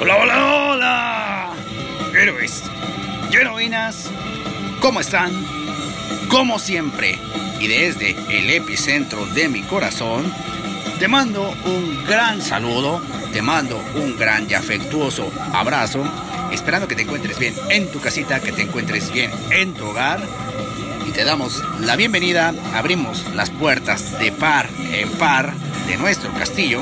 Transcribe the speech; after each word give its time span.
Hola, 0.00 0.16
hola, 0.16 0.72
hola. 0.72 1.50
Héroes 2.14 2.62
y 3.30 3.36
¿cómo 4.80 5.00
están? 5.00 5.30
Como 6.28 6.58
siempre, 6.58 7.18
y 7.60 7.68
desde 7.68 8.10
el 8.28 8.50
epicentro 8.50 9.24
de 9.26 9.48
mi 9.48 9.62
corazón, 9.62 10.32
te 10.98 11.08
mando 11.08 11.54
un 11.64 12.04
gran 12.04 12.42
saludo, 12.42 13.00
te 13.32 13.40
mando 13.40 13.82
un 13.94 14.16
gran 14.18 14.50
y 14.50 14.54
afectuoso 14.54 15.32
abrazo, 15.52 16.04
esperando 16.52 16.88
que 16.88 16.96
te 16.96 17.02
encuentres 17.02 17.38
bien 17.38 17.54
en 17.70 17.90
tu 17.90 18.00
casita, 18.00 18.40
que 18.40 18.52
te 18.52 18.62
encuentres 18.62 19.12
bien 19.12 19.30
en 19.50 19.72
tu 19.72 19.86
hogar. 19.86 20.20
Te 21.14 21.24
damos 21.24 21.62
la 21.80 21.94
bienvenida, 21.94 22.54
abrimos 22.74 23.26
las 23.34 23.50
puertas 23.50 24.18
de 24.18 24.32
par 24.32 24.66
en 24.92 25.10
par 25.10 25.52
de 25.86 25.98
nuestro 25.98 26.32
castillo 26.32 26.80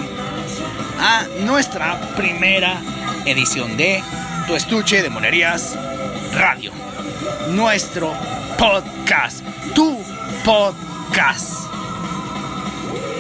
a 1.00 1.26
nuestra 1.40 2.00
primera 2.16 2.80
edición 3.24 3.76
de 3.76 4.04
Tu 4.46 4.54
Estuche 4.54 5.02
de 5.02 5.10
Monerías 5.10 5.76
Radio. 6.32 6.70
Nuestro 7.48 8.14
podcast, 8.56 9.44
tu 9.74 9.98
podcast. 10.44 11.66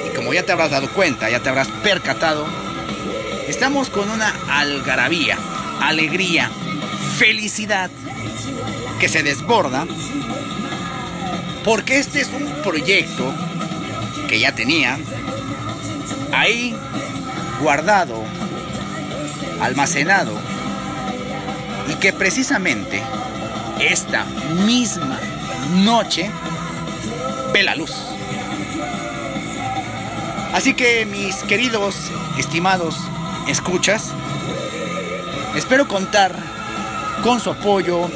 Y 0.06 0.14
como 0.14 0.32
ya 0.32 0.44
te 0.44 0.52
habrás 0.52 0.70
dado 0.70 0.88
cuenta, 0.90 1.28
ya 1.28 1.40
te 1.40 1.48
habrás 1.48 1.68
percatado, 1.82 2.46
estamos 3.48 3.90
con 3.90 4.08
una 4.10 4.32
algarabía, 4.48 5.36
alegría, 5.80 6.48
felicidad 7.18 7.90
que 9.00 9.08
se 9.08 9.24
desborda 9.24 9.86
porque 11.64 11.98
este 11.98 12.20
es 12.20 12.28
un 12.28 12.46
proyecto 12.62 13.32
que 14.28 14.38
ya 14.38 14.54
tenía 14.54 14.98
ahí 16.32 16.74
guardado, 17.60 18.22
almacenado, 19.60 20.32
y 21.88 21.94
que 21.96 22.12
precisamente 22.12 23.02
esta 23.80 24.24
misma 24.66 25.18
noche 25.82 26.30
ve 27.52 27.62
la 27.62 27.74
luz. 27.74 27.92
Así 30.52 30.74
que 30.74 31.06
mis 31.06 31.36
queridos, 31.44 31.96
estimados 32.38 32.96
escuchas, 33.48 34.10
espero 35.56 35.86
contar 35.88 36.34
con 37.22 37.40
su 37.40 37.50
apoyo, 37.50 38.08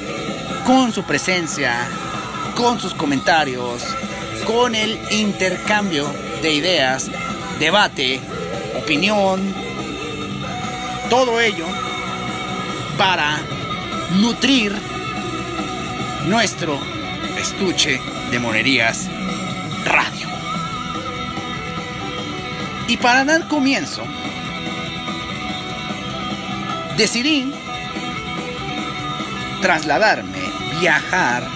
con 0.67 0.93
su 0.93 1.05
presencia, 1.05 1.75
con 2.55 2.81
sus 2.81 2.95
comentarios, 2.95 3.85
con 4.47 4.75
el 4.75 4.99
intercambio 5.11 6.07
de 6.43 6.53
ideas, 6.53 7.11
debate, 7.59 8.21
opinión, 8.79 9.55
todo 11.11 11.41
ello 11.41 11.67
para 12.97 13.39
nutrir 14.21 14.73
nuestro 16.27 16.79
estuche 17.39 18.01
de 18.31 18.39
monerías 18.39 19.09
radio. 19.85 20.29
Y 22.87 22.97
para 22.99 23.25
dar 23.25 23.49
comienzo, 23.49 24.03
decidí 26.97 27.53
trasladarme, 29.61 30.39
viajar 30.81 31.54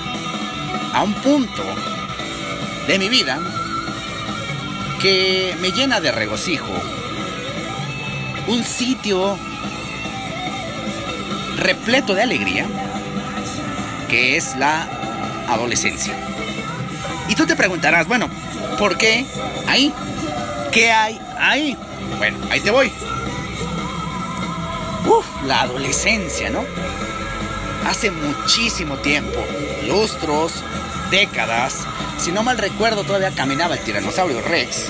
a 0.99 1.05
un 1.05 1.15
punto 1.15 1.63
de 2.89 2.99
mi 2.99 3.09
vida 3.09 3.39
que 5.01 5.55
me 5.61 5.71
llena 5.71 6.01
de 6.01 6.11
regocijo. 6.11 6.73
Un 8.49 8.65
sitio 8.65 9.39
repleto 11.57 12.15
de 12.15 12.23
alegría 12.23 12.67
que 14.09 14.37
es 14.37 14.57
la 14.57 14.89
adolescencia. 15.47 16.17
Y 17.29 17.37
tú 17.37 17.47
te 17.47 17.55
preguntarás, 17.55 18.09
bueno, 18.09 18.29
¿por 18.77 18.99
qué 18.99 19.25
ahí? 19.69 19.95
¿Qué 20.73 20.91
hay 20.91 21.21
ahí? 21.39 21.77
Bueno, 22.17 22.39
ahí 22.51 22.59
te 22.59 22.73
voy. 22.73 22.91
Uf, 25.07 25.27
la 25.47 25.61
adolescencia, 25.61 26.51
¿no? 26.51 26.65
Hace 27.87 28.11
muchísimo 28.11 28.97
tiempo, 28.97 29.39
lustros, 29.87 30.65
décadas, 31.11 31.87
si 32.19 32.33
no 32.33 32.43
mal 32.43 32.59
recuerdo 32.59 33.05
todavía 33.05 33.31
caminaba 33.31 33.75
el 33.75 33.81
tiranosaurio 33.81 34.41
Rex, 34.41 34.87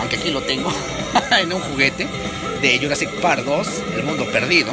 aunque 0.00 0.16
aquí 0.16 0.30
lo 0.30 0.42
tengo 0.42 0.72
en 1.40 1.52
un 1.52 1.60
juguete 1.60 2.06
de 2.60 2.78
Jurassic 2.78 3.10
Park 3.20 3.44
2, 3.44 3.68
El 3.96 4.04
Mundo 4.04 4.26
Perdido. 4.30 4.72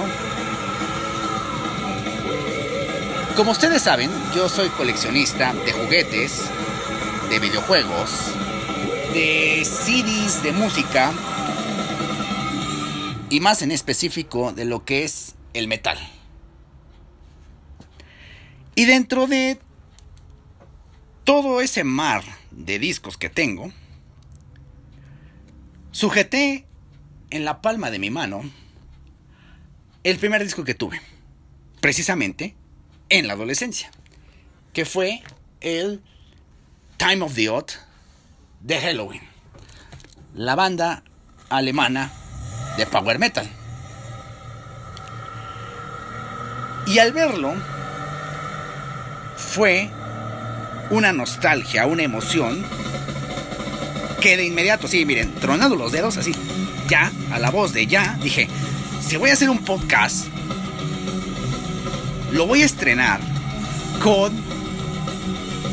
Como 3.35 3.51
ustedes 3.51 3.81
saben, 3.81 4.11
yo 4.35 4.47
soy 4.47 4.69
coleccionista 4.69 5.53
de 5.53 5.72
juguetes, 5.72 6.43
de 7.29 7.39
videojuegos, 7.39 8.11
de 9.13 9.63
CDs 9.66 10.43
de 10.43 10.51
música 10.51 11.11
y 13.29 13.39
más 13.39 13.63
en 13.63 13.72
específico 13.72 14.53
de 14.53 14.66
lo 14.66 14.85
que 14.85 15.03
es 15.03 15.33
el 15.53 15.67
metal. 15.67 15.97
Y 18.75 18.85
dentro 18.85 19.27
de 19.27 19.57
todo 21.23 21.61
ese 21.61 21.84
mar 21.84 22.23
de 22.51 22.79
discos 22.79 23.17
que 23.17 23.29
tengo, 23.29 23.72
sujeté 25.91 26.66
en 27.29 27.45
la 27.45 27.61
palma 27.61 27.91
de 27.91 28.00
mi 28.00 28.09
mano 28.09 28.44
el 30.03 30.17
primer 30.17 30.44
disco 30.44 30.63
que 30.63 30.75
tuve, 30.75 31.01
precisamente 31.79 32.56
en 33.09 33.28
la 33.28 33.34
adolescencia, 33.34 33.89
que 34.73 34.85
fue 34.85 35.23
el 35.61 36.01
Time 36.97 37.23
of 37.23 37.34
the 37.35 37.50
Odd 37.50 37.72
de 38.61 38.79
Halloween, 38.79 39.22
la 40.35 40.55
banda 40.55 41.03
alemana 41.50 42.11
de 42.78 42.85
power 42.85 43.19
metal. 43.19 43.50
Y 46.85 47.00
al 47.00 47.13
verlo, 47.13 47.53
fue 49.38 49.90
una 50.93 51.11
nostalgia, 51.11 51.85
una 51.87 52.03
emoción, 52.03 52.63
que 54.21 54.37
de 54.37 54.45
inmediato, 54.45 54.87
sí, 54.87 55.03
miren, 55.05 55.33
tronando 55.35 55.75
los 55.75 55.91
dedos 55.91 56.15
así, 56.17 56.31
ya, 56.87 57.11
a 57.31 57.39
la 57.39 57.49
voz 57.49 57.73
de 57.73 57.87
ya, 57.87 58.15
dije, 58.21 58.47
si 59.01 59.17
voy 59.17 59.31
a 59.31 59.33
hacer 59.33 59.49
un 59.49 59.57
podcast, 59.57 60.27
lo 62.31 62.45
voy 62.45 62.61
a 62.61 62.65
estrenar 62.65 63.19
con 64.03 64.31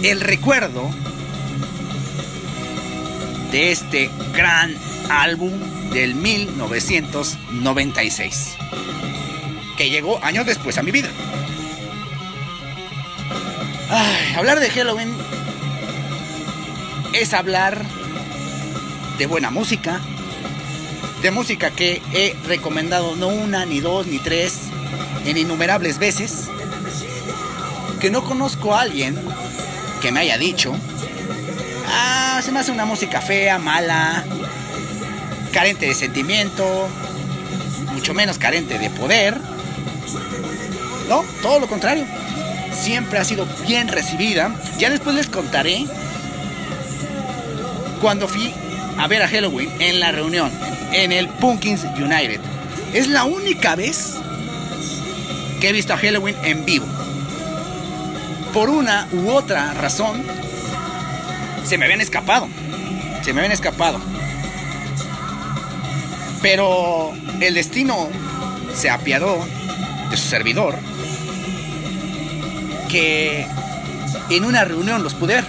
el 0.02 0.22
recuerdo 0.22 0.90
de 3.52 3.72
este 3.72 4.08
gran 4.34 4.74
álbum 5.10 5.52
del 5.92 6.14
1996, 6.14 8.56
que 9.76 9.90
llegó 9.90 10.24
años 10.24 10.46
después 10.46 10.78
a 10.78 10.82
mi 10.82 10.92
vida. 10.92 11.10
Hablar 14.36 14.60
de 14.60 14.70
Halloween 14.70 15.12
es 17.12 17.34
hablar 17.34 17.84
de 19.18 19.26
buena 19.26 19.50
música, 19.50 20.00
de 21.22 21.32
música 21.32 21.70
que 21.72 22.00
he 22.12 22.36
recomendado 22.46 23.16
no 23.16 23.26
una, 23.28 23.66
ni 23.66 23.80
dos, 23.80 24.06
ni 24.06 24.18
tres, 24.20 24.60
en 25.24 25.36
innumerables 25.36 25.98
veces, 25.98 26.48
que 28.00 28.10
no 28.10 28.22
conozco 28.22 28.76
a 28.76 28.82
alguien 28.82 29.20
que 30.00 30.12
me 30.12 30.20
haya 30.20 30.38
dicho, 30.38 30.72
ah, 31.88 32.40
se 32.44 32.52
me 32.52 32.60
hace 32.60 32.70
una 32.70 32.84
música 32.84 33.20
fea, 33.20 33.58
mala, 33.58 34.24
carente 35.52 35.86
de 35.86 35.94
sentimiento, 35.96 36.88
mucho 37.92 38.14
menos 38.14 38.38
carente 38.38 38.78
de 38.78 38.88
poder. 38.88 39.36
No, 41.08 41.24
todo 41.42 41.58
lo 41.58 41.66
contrario. 41.66 42.19
Siempre 42.80 43.18
ha 43.18 43.24
sido 43.24 43.46
bien 43.66 43.88
recibida. 43.88 44.54
Ya 44.78 44.88
después 44.88 45.14
les 45.14 45.26
contaré 45.26 45.86
cuando 48.00 48.26
fui 48.26 48.54
a 48.96 49.06
ver 49.06 49.22
a 49.22 49.28
Halloween 49.28 49.70
en 49.78 50.00
la 50.00 50.12
reunión, 50.12 50.50
en 50.92 51.12
el 51.12 51.28
Pumpkins 51.28 51.84
United. 51.84 52.40
Es 52.94 53.08
la 53.08 53.24
única 53.24 53.76
vez 53.76 54.14
que 55.60 55.68
he 55.68 55.72
visto 55.72 55.92
a 55.92 55.98
Halloween 55.98 56.36
en 56.42 56.64
vivo. 56.64 56.86
Por 58.54 58.70
una 58.70 59.06
u 59.12 59.30
otra 59.30 59.74
razón, 59.74 60.22
se 61.64 61.76
me 61.76 61.84
habían 61.84 62.00
escapado. 62.00 62.48
Se 63.22 63.34
me 63.34 63.40
habían 63.40 63.52
escapado. 63.52 64.00
Pero 66.40 67.12
el 67.40 67.54
destino 67.54 68.08
se 68.74 68.88
apiadó 68.88 69.46
de 70.10 70.16
su 70.16 70.26
servidor 70.28 70.89
que 72.90 73.46
en 74.30 74.44
una 74.44 74.64
reunión 74.64 75.02
los 75.02 75.14
pude 75.14 75.42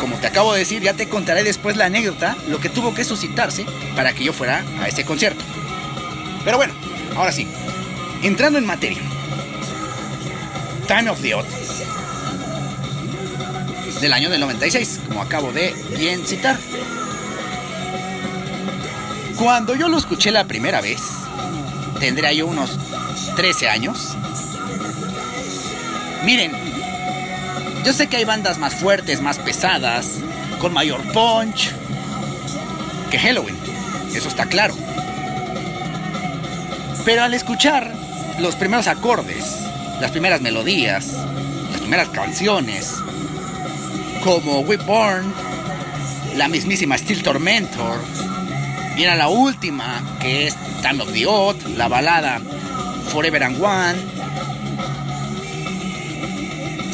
como 0.00 0.16
te 0.16 0.26
acabo 0.26 0.54
de 0.54 0.60
decir, 0.60 0.82
ya 0.82 0.94
te 0.94 1.08
contaré 1.08 1.44
después 1.44 1.76
la 1.76 1.84
anécdota, 1.84 2.36
lo 2.48 2.58
que 2.58 2.70
tuvo 2.70 2.94
que 2.94 3.04
suscitarse 3.04 3.66
para 3.94 4.14
que 4.14 4.24
yo 4.24 4.32
fuera 4.32 4.64
a 4.80 4.88
ese 4.88 5.04
concierto. 5.04 5.44
Pero 6.42 6.56
bueno, 6.56 6.72
ahora 7.14 7.32
sí, 7.32 7.46
entrando 8.22 8.58
en 8.58 8.64
materia. 8.64 9.02
Time 10.88 11.10
of 11.10 11.20
the 11.20 11.34
Odd 11.34 11.44
del 14.00 14.12
año 14.14 14.30
del 14.30 14.40
96, 14.40 15.00
como 15.08 15.20
acabo 15.20 15.52
de 15.52 15.74
bien 15.96 16.26
citar. 16.26 16.58
Cuando 19.36 19.74
yo 19.74 19.88
lo 19.88 19.98
escuché 19.98 20.30
la 20.30 20.44
primera 20.44 20.80
vez, 20.80 21.00
tendría 21.98 22.32
yo 22.32 22.46
unos 22.46 22.78
13 23.36 23.68
años. 23.68 24.16
Miren, 26.24 26.52
yo 27.84 27.92
sé 27.92 28.08
que 28.08 28.18
hay 28.18 28.24
bandas 28.24 28.58
más 28.58 28.74
fuertes, 28.74 29.22
más 29.22 29.38
pesadas, 29.38 30.18
con 30.58 30.72
mayor 30.74 31.02
punch 31.12 31.72
que 33.10 33.18
Halloween, 33.18 33.56
eso 34.14 34.28
está 34.28 34.46
claro. 34.46 34.74
Pero 37.04 37.22
al 37.22 37.32
escuchar 37.32 37.92
los 38.38 38.54
primeros 38.56 38.86
acordes, 38.86 39.56
las 40.00 40.10
primeras 40.10 40.42
melodías, 40.42 41.14
las 41.72 41.80
primeras 41.80 42.08
canciones, 42.10 42.94
como 44.22 44.60
We 44.60 44.76
Born, 44.76 45.32
la 46.36 46.48
mismísima 46.48 46.98
Steel 46.98 47.22
Tormentor, 47.22 47.98
era 48.98 49.16
la 49.16 49.28
última, 49.28 50.02
que 50.20 50.46
es 50.46 50.56
Time 50.82 51.02
of 51.02 51.12
the 51.12 51.26
Odd, 51.26 51.56
la 51.76 51.88
balada 51.88 52.40
Forever 53.08 53.42
and 53.42 53.62
One, 53.62 54.19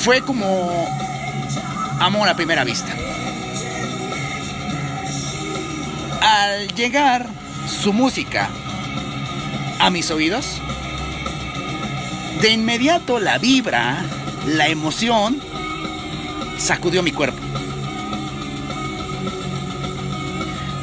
fue 0.07 0.21
como 0.21 0.89
amor 1.99 2.29
a 2.29 2.37
primera 2.37 2.63
vista. 2.63 2.95
Al 6.23 6.73
llegar 6.77 7.27
su 7.67 7.93
música 7.93 8.49
a 9.81 9.91
mis 9.91 10.09
oídos, 10.13 10.63
de 12.41 12.51
inmediato 12.53 13.19
la 13.19 13.39
vibra, 13.39 14.05
la 14.47 14.69
emoción, 14.69 15.41
sacudió 16.57 17.03
mi 17.03 17.11
cuerpo. 17.11 17.41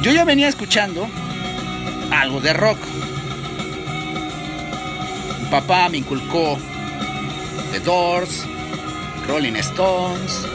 Yo 0.02 0.12
ya 0.12 0.26
venía 0.26 0.48
escuchando 0.48 1.08
algo 2.10 2.42
de 2.42 2.52
rock. 2.52 2.78
Mi 5.40 5.46
papá 5.48 5.88
me 5.88 5.96
inculcó 5.96 6.58
The 7.72 7.80
Doors, 7.80 8.44
Rolling 9.28 9.56
Stones. 9.56 10.46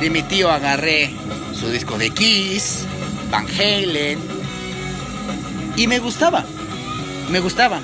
De 0.00 0.10
mi 0.10 0.22
tío 0.22 0.50
agarré 0.50 1.14
su 1.58 1.70
disco 1.70 1.98
de 1.98 2.10
Kiss, 2.10 2.84
Van 3.30 3.46
Halen. 3.46 4.18
Y 5.76 5.86
me 5.86 5.98
gustaba, 5.98 6.44
me 7.30 7.40
gustaba. 7.40 7.80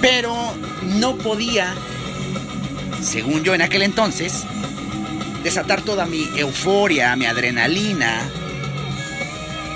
Pero 0.00 0.34
no 0.82 1.16
podía, 1.16 1.74
según 3.00 3.44
yo 3.44 3.54
en 3.54 3.62
aquel 3.62 3.82
entonces, 3.82 4.44
desatar 5.42 5.82
toda 5.82 6.06
mi 6.06 6.28
euforia, 6.36 7.14
mi 7.16 7.26
adrenalina. 7.26 8.28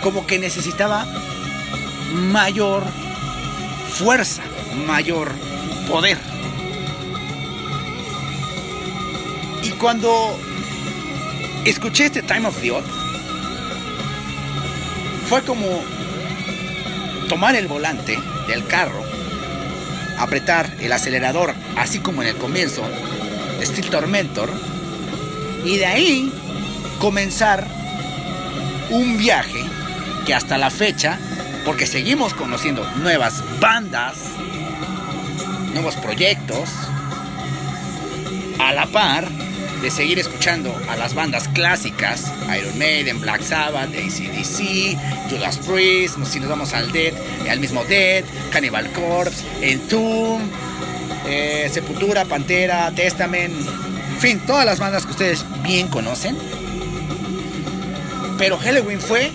Como 0.03 0.27
que 0.27 0.39
necesitaba 0.39 1.07
mayor 2.13 2.85
fuerza, 3.93 4.43
mayor 4.87 5.33
poder. 5.89 6.36
Cuando 9.81 10.39
escuché 11.65 12.07
este 12.07 12.23
Time 12.23 12.49
of 12.49 12.61
the 12.61 12.71
Odd, 12.71 12.85
fue 15.29 15.43
como 15.43 15.67
tomar 17.29 17.57
el 17.57 17.67
volante 17.67 18.19
del 18.47 18.67
carro, 18.67 19.03
apretar 20.19 20.73
el 20.81 20.93
acelerador, 20.93 21.55
así 21.77 21.99
como 21.99 22.23
en 22.23 22.29
el 22.29 22.37
comienzo 22.37 22.83
Steel 23.63 23.91
Tormentor, 23.91 24.51
y 25.65 25.77
de 25.79 25.87
ahí 25.87 26.33
comenzar 27.01 27.67
un 28.91 29.19
viaje 29.19 29.65
que 30.25 30.35
hasta 30.35 30.59
la 30.59 30.71
fecha, 30.71 31.19
porque 31.65 31.87
seguimos 31.87 32.35
conociendo 32.35 32.89
nuevas 32.97 33.43
bandas, 33.61 34.17
nuevos 35.73 35.97
proyectos, 35.97 36.71
a 38.59 38.73
la 38.73 38.87
par 38.87 39.46
de 39.83 39.91
seguir 39.91 40.19
escuchando 40.19 40.75
a 40.89 40.97
las 40.97 41.15
bandas 41.15 41.49
clásicas, 41.49 42.33
Iron 42.59 42.79
Maiden, 42.79 43.21
Black 43.21 43.43
Sabbath, 43.43 43.91
ACDC, 43.91 44.99
Judas 45.31 45.59
Priest, 45.59 46.19
si 46.25 46.41
nos 46.41 46.49
vamos 46.49 46.73
al 46.73 46.93
Dead, 46.93 47.15
al 47.49 47.61
mismo 47.61 47.85
Dead, 47.85 48.25
Cannibal 48.51 48.91
Corpse, 48.93 49.45
Entomb, 49.61 50.43
eh, 51.27 51.69
Sepultura, 51.73 52.25
Pantera, 52.25 52.91
Testament, 52.95 53.55
en 54.17 54.21
fin, 54.21 54.41
todas 54.47 54.65
las 54.65 54.79
bandas 54.79 55.05
que 55.05 55.13
ustedes 55.13 55.45
bien 55.63 55.89
conocen. 55.89 56.39
Pero 58.39 58.57
Halloween 58.59 59.01
fue 59.01 59.31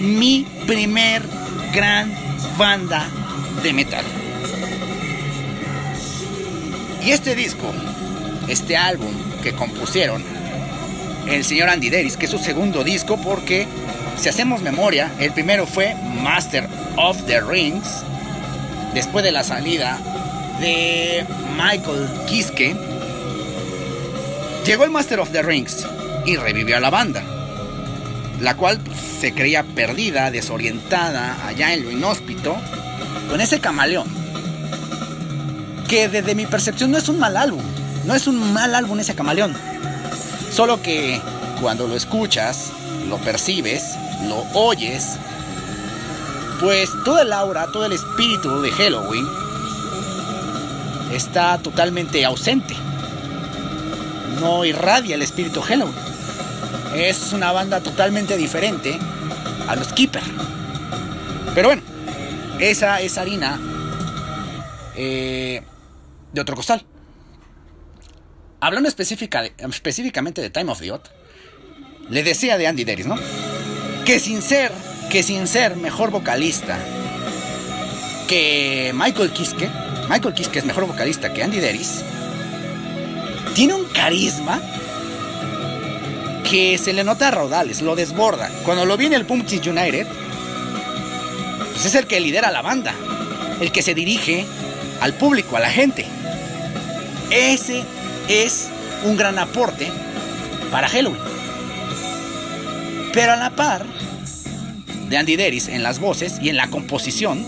mi 0.00 0.46
primer 0.66 1.22
gran 1.72 2.12
banda 2.58 3.08
de 3.62 3.72
metal. 3.72 4.04
Y 7.04 7.12
este 7.12 7.36
disco, 7.36 7.72
este 8.48 8.76
álbum 8.76 9.14
que 9.42 9.52
compusieron 9.52 10.24
el 11.28 11.44
señor 11.44 11.68
Andy 11.68 11.90
Deris, 11.90 12.16
que 12.16 12.26
es 12.26 12.30
su 12.30 12.38
segundo 12.38 12.84
disco, 12.84 13.16
porque 13.18 13.66
si 14.18 14.28
hacemos 14.28 14.62
memoria, 14.62 15.12
el 15.18 15.32
primero 15.32 15.66
fue 15.66 15.94
Master 16.22 16.68
of 16.96 17.22
the 17.26 17.40
Rings, 17.40 18.02
después 18.94 19.24
de 19.24 19.32
la 19.32 19.42
salida 19.42 19.98
de 20.60 21.24
Michael 21.56 22.08
Kiske, 22.26 22.76
llegó 24.64 24.84
el 24.84 24.90
Master 24.90 25.20
of 25.20 25.30
the 25.30 25.42
Rings 25.42 25.86
y 26.24 26.36
revivió 26.36 26.76
a 26.76 26.80
la 26.80 26.90
banda, 26.90 27.22
la 28.40 28.56
cual 28.56 28.78
pues, 28.78 28.98
se 29.20 29.32
creía 29.32 29.64
perdida, 29.64 30.30
desorientada, 30.30 31.46
allá 31.46 31.74
en 31.74 31.84
lo 31.84 31.90
inhóspito, 31.90 32.56
con 33.28 33.40
ese 33.40 33.60
camaleón 33.60 34.26
que 35.86 36.08
desde 36.08 36.34
mi 36.34 36.46
percepción 36.46 36.90
no 36.90 36.98
es 36.98 37.08
un 37.08 37.18
mal 37.18 37.36
álbum. 37.36 37.62
No 38.06 38.14
es 38.14 38.26
un 38.28 38.52
mal 38.52 38.74
álbum 38.74 39.00
ese 39.00 39.14
camaleón. 39.14 39.54
Solo 40.50 40.80
que 40.80 41.20
cuando 41.60 41.88
lo 41.88 41.96
escuchas, 41.96 42.70
lo 43.08 43.18
percibes, 43.18 43.96
lo 44.28 44.44
oyes, 44.54 45.16
pues 46.60 46.90
toda 47.04 47.22
el 47.22 47.32
aura, 47.32 47.66
todo 47.72 47.84
el 47.84 47.92
espíritu 47.92 48.62
de 48.62 48.70
Halloween 48.70 49.26
está 51.12 51.58
totalmente 51.58 52.24
ausente. 52.24 52.76
No 54.40 54.64
irradia 54.64 55.16
el 55.16 55.22
espíritu 55.22 55.60
Halloween. 55.60 55.94
Es 56.94 57.32
una 57.32 57.52
banda 57.52 57.80
totalmente 57.80 58.36
diferente 58.36 58.98
a 59.66 59.74
los 59.74 59.92
Keeper. 59.92 60.22
Pero 61.54 61.68
bueno, 61.68 61.82
esa 62.60 63.00
es 63.00 63.18
harina 63.18 63.58
eh, 64.94 65.62
de 66.32 66.40
otro 66.40 66.54
costal. 66.54 66.84
Hablando 68.60 68.88
específica 68.88 69.44
específicamente 69.58 70.40
de 70.40 70.50
Time 70.50 70.72
of 70.72 70.80
the 70.80 70.90
Odd, 70.90 71.02
le 72.08 72.22
decía 72.22 72.56
de 72.58 72.66
Andy 72.66 72.84
Deris, 72.84 73.06
¿no? 73.06 73.16
Que 74.04 74.18
sin 74.18 74.42
ser, 74.42 74.72
que 75.10 75.22
sin 75.22 75.46
ser 75.46 75.76
mejor 75.76 76.10
vocalista 76.10 76.78
que 78.26 78.92
Michael 78.94 79.30
Kiske, 79.30 79.68
Michael 80.08 80.34
Kiske 80.34 80.58
es 80.58 80.64
mejor 80.64 80.86
vocalista 80.86 81.32
que 81.32 81.42
Andy 81.42 81.60
Deris, 81.60 82.02
tiene 83.54 83.74
un 83.74 83.84
carisma 83.86 84.60
que 86.48 86.78
se 86.78 86.92
le 86.92 87.04
nota 87.04 87.28
a 87.28 87.30
raudales, 87.32 87.82
lo 87.82 87.96
desborda. 87.96 88.50
Cuando 88.64 88.84
lo 88.84 88.96
viene 88.96 89.16
el 89.16 89.26
Pumpkins 89.26 89.66
United, 89.66 90.06
pues 91.72 91.86
es 91.86 91.94
el 91.94 92.06
que 92.06 92.20
lidera 92.20 92.50
la 92.50 92.62
banda, 92.62 92.94
el 93.60 93.72
que 93.72 93.82
se 93.82 93.94
dirige 93.94 94.46
al 95.00 95.14
público, 95.14 95.56
a 95.56 95.60
la 95.60 95.70
gente. 95.70 96.06
Ese 97.30 97.82
es 98.28 98.68
un 99.04 99.16
gran 99.16 99.38
aporte 99.38 99.90
para 100.70 100.88
Halloween. 100.88 101.20
Pero 103.12 103.32
a 103.32 103.36
la 103.36 103.50
par 103.50 103.86
de 105.08 105.16
Andy 105.16 105.36
Deris 105.36 105.68
en 105.68 105.82
las 105.82 106.00
voces 106.00 106.38
y 106.42 106.48
en 106.48 106.56
la 106.56 106.68
composición, 106.68 107.46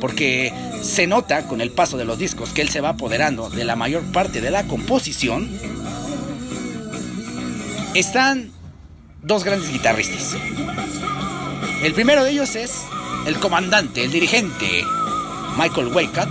porque 0.00 0.52
se 0.82 1.06
nota 1.06 1.46
con 1.46 1.60
el 1.60 1.70
paso 1.70 1.96
de 1.96 2.04
los 2.04 2.18
discos 2.18 2.50
que 2.50 2.62
él 2.62 2.70
se 2.70 2.80
va 2.80 2.90
apoderando 2.90 3.50
de 3.50 3.64
la 3.64 3.76
mayor 3.76 4.02
parte 4.12 4.40
de 4.40 4.50
la 4.50 4.64
composición, 4.64 5.48
están 7.94 8.50
dos 9.22 9.44
grandes 9.44 9.70
guitarristas. 9.70 10.36
El 11.82 11.92
primero 11.92 12.24
de 12.24 12.30
ellos 12.30 12.56
es 12.56 12.82
el 13.26 13.38
comandante, 13.38 14.04
el 14.04 14.10
dirigente 14.10 14.84
Michael 15.56 15.88
Waycott, 15.88 16.30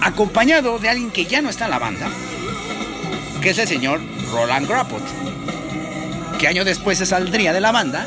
acompañado 0.00 0.78
de 0.78 0.88
alguien 0.88 1.10
que 1.10 1.26
ya 1.26 1.42
no 1.42 1.50
está 1.50 1.66
en 1.66 1.70
la 1.70 1.78
banda, 1.78 2.08
que 3.40 3.50
es 3.50 3.58
el 3.58 3.68
señor 3.68 4.00
Roland 4.32 4.68
Grappot, 4.68 5.02
que 6.38 6.48
año 6.48 6.64
después 6.64 6.98
se 6.98 7.06
saldría 7.06 7.52
de 7.52 7.60
la 7.60 7.72
banda 7.72 8.06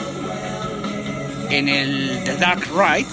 en 1.50 1.70
el 1.70 2.22
The 2.24 2.38
Dark 2.38 2.64
Ride. 2.74 3.08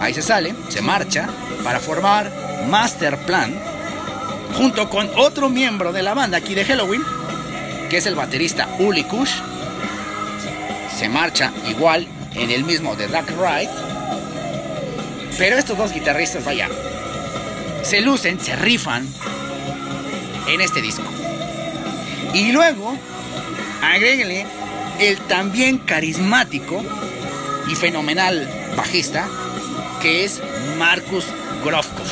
Ahí 0.00 0.12
se 0.12 0.22
sale, 0.22 0.54
se 0.68 0.82
marcha 0.82 1.28
para 1.62 1.80
formar 1.80 2.30
Master 2.68 3.16
Plan 3.18 3.54
junto 4.56 4.88
con 4.88 5.10
otro 5.16 5.48
miembro 5.48 5.92
de 5.92 6.02
la 6.02 6.14
banda 6.14 6.38
aquí 6.38 6.54
de 6.54 6.64
Halloween, 6.64 7.02
que 7.88 7.98
es 7.98 8.06
el 8.06 8.14
baterista 8.14 8.68
Uli 8.78 9.04
Kush. 9.04 9.32
Se 10.96 11.08
marcha 11.08 11.52
igual 11.68 12.06
en 12.34 12.50
el 12.50 12.64
mismo 12.64 12.94
The 12.96 13.08
Dark 13.08 13.28
Ride. 13.28 13.70
Pero 15.38 15.56
estos 15.56 15.76
dos 15.76 15.92
guitarristas, 15.92 16.44
vaya, 16.44 16.68
se 17.84 18.00
lucen, 18.00 18.40
se 18.40 18.56
rifan 18.56 19.06
en 20.48 20.60
este 20.60 20.80
disco. 20.80 21.04
Y 22.32 22.50
luego, 22.52 22.96
agréguenle 23.82 24.46
el 24.98 25.18
también 25.18 25.78
carismático 25.78 26.82
y 27.70 27.74
fenomenal 27.74 28.48
bajista 28.76 29.28
que 30.00 30.24
es 30.24 30.40
Marcus 30.78 31.26
Grofkov. 31.64 32.06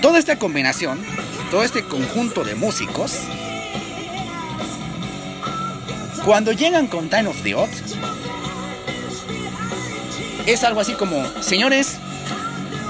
Toda 0.00 0.18
esta 0.18 0.38
combinación, 0.38 1.00
todo 1.50 1.62
este 1.62 1.84
conjunto 1.84 2.44
de 2.44 2.54
músicos, 2.54 3.18
cuando 6.24 6.52
llegan 6.52 6.86
con 6.86 7.08
Time 7.08 7.28
of 7.28 7.42
the 7.42 7.54
Odd, 7.54 7.70
es 10.46 10.64
algo 10.64 10.80
así 10.80 10.94
como, 10.94 11.24
señores, 11.40 11.98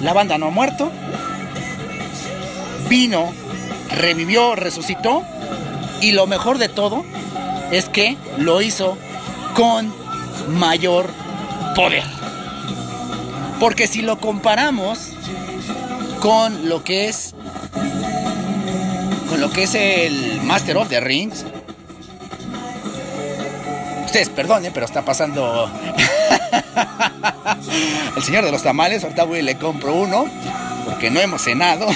la 0.03 0.13
banda 0.13 0.37
no 0.37 0.47
ha 0.47 0.51
muerto, 0.51 0.91
vino, 2.89 3.33
revivió, 3.91 4.55
resucitó, 4.57 5.23
y 6.01 6.13
lo 6.13 6.27
mejor 6.27 6.59
de 6.59 6.69
todo 6.69 7.05
es 7.71 7.89
que 7.89 8.17
lo 8.37 8.61
hizo 8.61 8.99
con 9.55 9.95
mayor 10.49 11.09
poder. 11.75 12.05
Porque 13.61 13.87
si 13.87 14.03
lo 14.03 14.19
comparamos 14.19 15.11
con 16.21 16.69
lo 16.69 16.83
que 16.83 17.09
es 17.09 17.35
con 19.29 19.41
lo 19.41 19.51
que 19.51 19.63
es 19.63 19.75
el 19.75 20.43
Master 20.43 20.77
of 20.77 20.89
the 20.89 21.01
Rings, 21.01 21.47
ustedes 24.05 24.29
perdonen, 24.29 24.73
pero 24.75 24.85
está 24.85 25.03
pasando 25.05 25.71
el 28.17 28.23
señor 28.23 28.45
de 28.45 28.53
los 28.53 28.63
tamales. 28.63 29.03
Ahorita 29.05 29.25
voy 29.25 29.41
y 29.41 29.43
le 29.43 29.57
compro 29.57 29.95
uno 29.95 30.27
porque 30.85 31.11
no 31.11 31.21
hemos 31.21 31.43
cenado. 31.43 31.87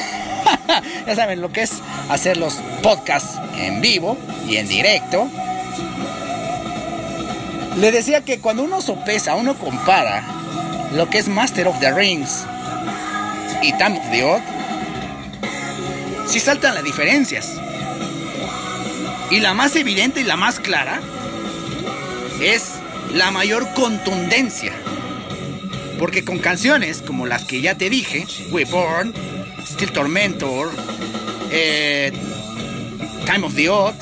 ya 1.06 1.14
saben 1.14 1.40
lo 1.40 1.52
que 1.52 1.62
es 1.62 1.74
hacer 2.08 2.36
los 2.36 2.54
podcasts 2.82 3.38
en 3.58 3.80
vivo 3.80 4.16
y 4.48 4.56
en 4.56 4.68
directo. 4.68 5.28
Le 7.78 7.92
decía 7.92 8.22
que 8.22 8.40
cuando 8.40 8.62
uno 8.62 8.80
sopesa, 8.80 9.34
uno 9.34 9.54
compara 9.54 10.24
lo 10.94 11.10
que 11.10 11.18
es 11.18 11.28
Master 11.28 11.68
of 11.68 11.78
the 11.80 11.92
Rings 11.92 12.44
y 13.62 13.72
Time 13.72 13.98
of 13.98 14.10
the 14.10 14.24
Odd, 14.24 14.40
sí 16.26 16.40
saltan 16.40 16.74
las 16.74 16.84
diferencias. 16.84 17.52
Y 19.30 19.40
la 19.40 19.54
más 19.54 19.76
evidente 19.76 20.20
y 20.20 20.24
la 20.24 20.36
más 20.36 20.60
clara 20.60 21.00
es 22.40 22.74
la 23.12 23.30
mayor 23.30 23.68
contundencia. 23.74 24.72
Porque 25.98 26.24
con 26.24 26.38
canciones 26.38 27.02
como 27.02 27.26
las 27.26 27.44
que 27.44 27.60
ya 27.60 27.76
te 27.76 27.90
dije, 27.90 28.26
We 28.50 28.64
Born, 28.64 29.14
Still 29.64 29.92
Tormentor, 29.92 30.70
eh, 31.50 32.12
Time 33.24 33.46
of 33.46 33.54
the 33.54 33.68
Odd, 33.68 33.94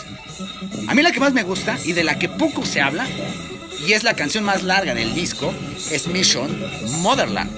a 0.88 0.94
mí 0.94 1.02
la 1.02 1.12
que 1.12 1.20
más 1.20 1.32
me 1.32 1.42
gusta 1.42 1.78
y 1.84 1.92
de 1.92 2.04
la 2.04 2.18
que 2.18 2.28
poco 2.28 2.64
se 2.66 2.80
habla 2.80 3.06
y 3.86 3.92
es 3.92 4.02
la 4.02 4.14
canción 4.14 4.44
más 4.44 4.62
larga 4.62 4.94
del 4.94 5.14
disco, 5.14 5.52
es 5.90 6.06
Mission 6.06 6.50
Motherland. 7.02 7.50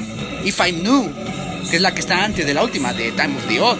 If 0.44 0.60
I 0.60 0.72
Knew, 0.72 1.12
que 1.70 1.76
es 1.76 1.82
la 1.82 1.92
que 1.92 2.00
está 2.00 2.24
antes 2.24 2.46
de 2.46 2.54
la 2.54 2.62
última, 2.62 2.92
de 2.92 3.12
Time 3.12 3.36
of 3.36 3.46
the 3.46 3.60
Odd. 3.60 3.78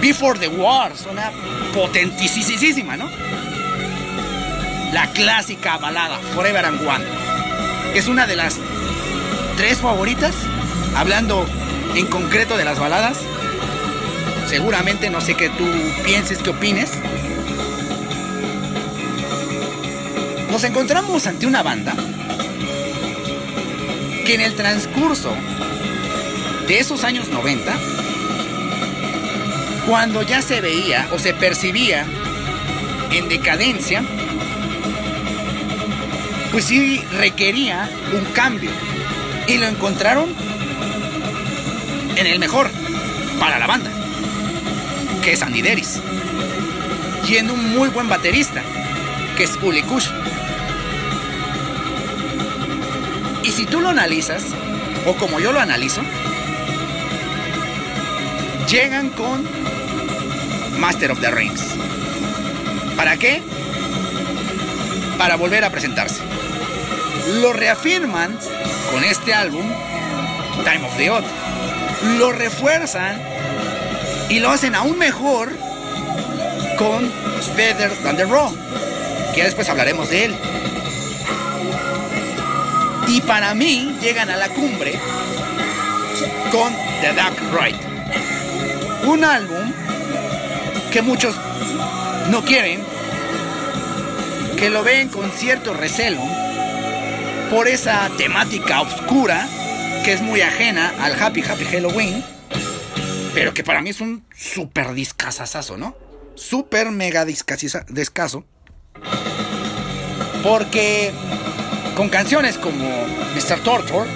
Before 0.00 0.38
the 0.38 0.48
War, 0.48 0.96
suena 0.96 1.30
potentísima, 1.74 2.96
¿no? 2.96 3.10
La 4.92 5.10
clásica 5.12 5.76
balada, 5.76 6.18
Forever 6.34 6.64
and 6.64 6.80
One, 6.86 7.04
que 7.92 7.98
es 7.98 8.08
una 8.08 8.26
de 8.26 8.36
las 8.36 8.56
tres 9.56 9.78
favoritas, 9.78 10.34
hablando 10.96 11.46
en 11.94 12.06
concreto 12.06 12.56
de 12.56 12.64
las 12.64 12.78
baladas. 12.78 13.18
Seguramente 14.46 15.10
no 15.10 15.20
sé 15.20 15.34
qué 15.34 15.48
tú 15.48 15.64
pienses, 16.04 16.38
qué 16.38 16.50
opines, 16.50 16.92
nos 20.50 20.64
encontramos 20.64 21.26
ante 21.26 21.46
una 21.46 21.62
banda 21.62 21.94
que 24.26 24.34
en 24.34 24.40
el 24.40 24.56
transcurso 24.56 25.32
de 26.66 26.78
esos 26.78 27.04
años 27.04 27.28
90, 27.28 27.72
cuando 29.86 30.22
ya 30.22 30.42
se 30.42 30.60
veía 30.60 31.08
o 31.12 31.18
se 31.18 31.34
percibía 31.34 32.04
en 33.12 33.28
decadencia, 33.28 34.02
pues 36.50 36.64
sí 36.64 37.02
requería 37.18 37.88
un 38.12 38.24
cambio. 38.32 38.70
Y 39.46 39.58
lo 39.58 39.66
encontraron 39.66 40.34
en 42.16 42.26
el 42.26 42.38
mejor 42.38 42.70
para 43.38 43.58
la 43.58 43.66
banda, 43.66 43.90
que 45.22 45.32
es 45.32 45.42
Andy 45.42 45.62
Deris, 45.62 46.00
siendo 47.24 47.54
un 47.54 47.70
muy 47.70 47.88
buen 47.88 48.08
baterista, 48.08 48.62
que 49.36 49.44
es 49.44 49.58
Uli 49.62 49.82
Kush. 49.82 50.08
Y 53.42 53.52
si 53.52 53.66
tú 53.66 53.80
lo 53.80 53.88
analizas, 53.88 54.44
o 55.06 55.14
como 55.14 55.40
yo 55.40 55.52
lo 55.52 55.60
analizo, 55.60 56.02
llegan 58.68 59.08
con 59.10 59.44
Master 60.78 61.12
of 61.12 61.20
the 61.20 61.30
Rings. 61.30 61.62
¿Para 62.96 63.16
qué? 63.16 63.42
Para 65.18 65.36
volver 65.36 65.64
a 65.64 65.70
presentarse. 65.70 66.29
Lo 67.34 67.52
reafirman 67.52 68.36
con 68.90 69.04
este 69.04 69.32
álbum, 69.32 69.64
Time 70.64 70.84
of 70.84 70.96
the 70.96 71.10
Odd. 71.10 71.24
Lo 72.18 72.32
refuerzan 72.32 73.22
y 74.28 74.40
lo 74.40 74.50
hacen 74.50 74.74
aún 74.74 74.98
mejor 74.98 75.52
con 76.76 77.10
Better 77.56 77.92
Than 78.02 78.16
the 78.16 78.24
Raw, 78.24 78.52
que 79.32 79.44
después 79.44 79.68
hablaremos 79.68 80.10
de 80.10 80.24
él. 80.24 80.36
Y 83.06 83.20
para 83.20 83.54
mí 83.54 83.96
llegan 84.02 84.28
a 84.28 84.36
la 84.36 84.48
cumbre 84.48 84.98
con 86.50 86.74
The 87.00 87.12
Dark 87.14 87.36
Ride. 87.52 87.78
Un 89.06 89.24
álbum 89.24 89.72
que 90.92 91.00
muchos 91.00 91.36
no 92.30 92.44
quieren, 92.44 92.82
que 94.58 94.68
lo 94.68 94.82
ven 94.82 95.08
con 95.08 95.30
cierto 95.30 95.74
recelo 95.74 96.39
por 97.50 97.66
esa 97.66 98.08
temática 98.16 98.80
oscura 98.80 99.46
que 100.04 100.12
es 100.12 100.22
muy 100.22 100.40
ajena 100.40 100.94
al 101.00 101.20
Happy 101.20 101.42
Happy 101.42 101.64
Halloween, 101.64 102.24
pero 103.34 103.52
que 103.52 103.64
para 103.64 103.82
mí 103.82 103.90
es 103.90 104.00
un 104.00 104.24
super 104.36 104.94
discazazazo, 104.94 105.76
¿no? 105.76 105.96
Super 106.36 106.92
mega 106.92 107.24
discazo. 107.24 108.44
Porque 110.44 111.10
con 111.96 112.08
canciones 112.08 112.56
como 112.56 112.84
Mr. 113.34 113.58
Torture, 113.64 114.08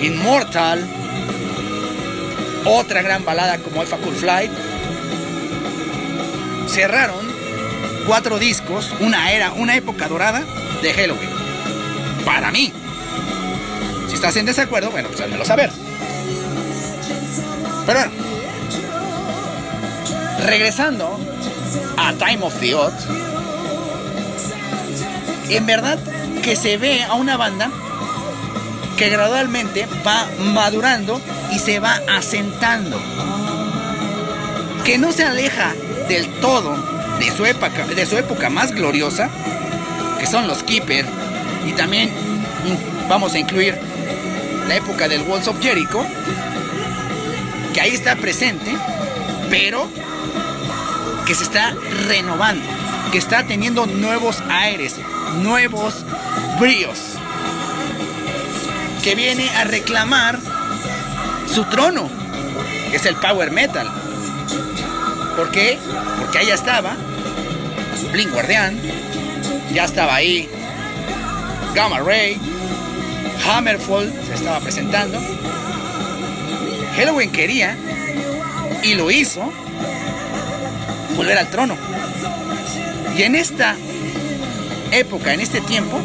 Immortal, 0.00 0.84
otra 2.64 3.02
gran 3.02 3.24
balada 3.26 3.58
como 3.58 3.82
Alpha 3.82 3.98
Cool 3.98 4.16
Flight, 4.16 4.50
cerraron 6.66 7.30
cuatro 8.06 8.38
discos, 8.38 8.90
una 9.00 9.32
era, 9.32 9.52
una 9.52 9.76
época 9.76 10.08
dorada 10.08 10.42
de 10.82 10.94
Halloween. 10.94 11.41
Para 12.24 12.50
mí. 12.50 12.72
Si 14.08 14.14
estás 14.14 14.36
en 14.36 14.46
desacuerdo, 14.46 14.90
bueno, 14.90 15.08
pues 15.08 15.20
házmelo 15.20 15.44
saber. 15.44 15.70
Pero 17.86 17.98
bueno. 17.98 18.12
Regresando 20.44 21.18
a 21.96 22.12
Time 22.14 22.42
of 22.42 22.58
the 22.58 22.74
Odd. 22.74 22.92
En 25.48 25.66
verdad 25.66 25.98
que 26.42 26.56
se 26.56 26.76
ve 26.76 27.02
a 27.04 27.14
una 27.14 27.36
banda 27.36 27.70
que 28.96 29.08
gradualmente 29.08 29.86
va 30.06 30.26
madurando 30.52 31.20
y 31.52 31.58
se 31.58 31.78
va 31.78 32.00
asentando. 32.08 33.00
Que 34.84 34.98
no 34.98 35.12
se 35.12 35.24
aleja 35.24 35.74
del 36.08 36.28
todo 36.40 36.76
de 37.18 37.30
su 37.30 37.44
época, 37.46 37.86
de 37.86 38.06
su 38.06 38.16
época 38.16 38.50
más 38.50 38.72
gloriosa, 38.72 39.30
que 40.18 40.26
son 40.26 40.48
los 40.48 40.62
Keeper, 40.62 41.06
y 41.66 41.72
también 41.72 42.10
vamos 43.08 43.34
a 43.34 43.38
incluir 43.38 43.78
la 44.68 44.76
época 44.76 45.08
del 45.08 45.22
Walls 45.22 45.48
of 45.48 45.60
Jericho, 45.60 46.04
que 47.74 47.80
ahí 47.80 47.94
está 47.94 48.16
presente, 48.16 48.76
pero 49.50 49.88
que 51.26 51.34
se 51.34 51.44
está 51.44 51.74
renovando, 52.06 52.64
que 53.10 53.18
está 53.18 53.44
teniendo 53.44 53.86
nuevos 53.86 54.42
aires, 54.48 54.96
nuevos 55.42 56.04
bríos, 56.58 56.98
que 59.02 59.14
viene 59.14 59.48
a 59.50 59.64
reclamar 59.64 60.38
su 61.52 61.64
trono, 61.64 62.08
que 62.90 62.96
es 62.96 63.06
el 63.06 63.16
power 63.16 63.50
metal. 63.50 63.90
¿Por 65.36 65.50
qué? 65.50 65.78
Porque 66.18 66.46
ya 66.46 66.54
estaba 66.54 66.96
Blink 68.12 68.30
Guardian, 68.30 68.78
ya 69.72 69.84
estaba 69.84 70.14
ahí 70.14 70.48
Gamma 71.74 72.00
Ray, 72.00 72.38
Hammerfall 73.46 74.12
se 74.26 74.34
estaba 74.34 74.60
presentando. 74.60 75.18
Halloween 76.96 77.32
quería 77.32 77.76
y 78.82 78.94
lo 78.94 79.10
hizo 79.10 79.50
volver 81.16 81.38
al 81.38 81.48
trono. 81.48 81.76
Y 83.16 83.22
en 83.22 83.34
esta 83.34 83.76
época, 84.90 85.32
en 85.32 85.40
este 85.40 85.62
tiempo, 85.62 85.98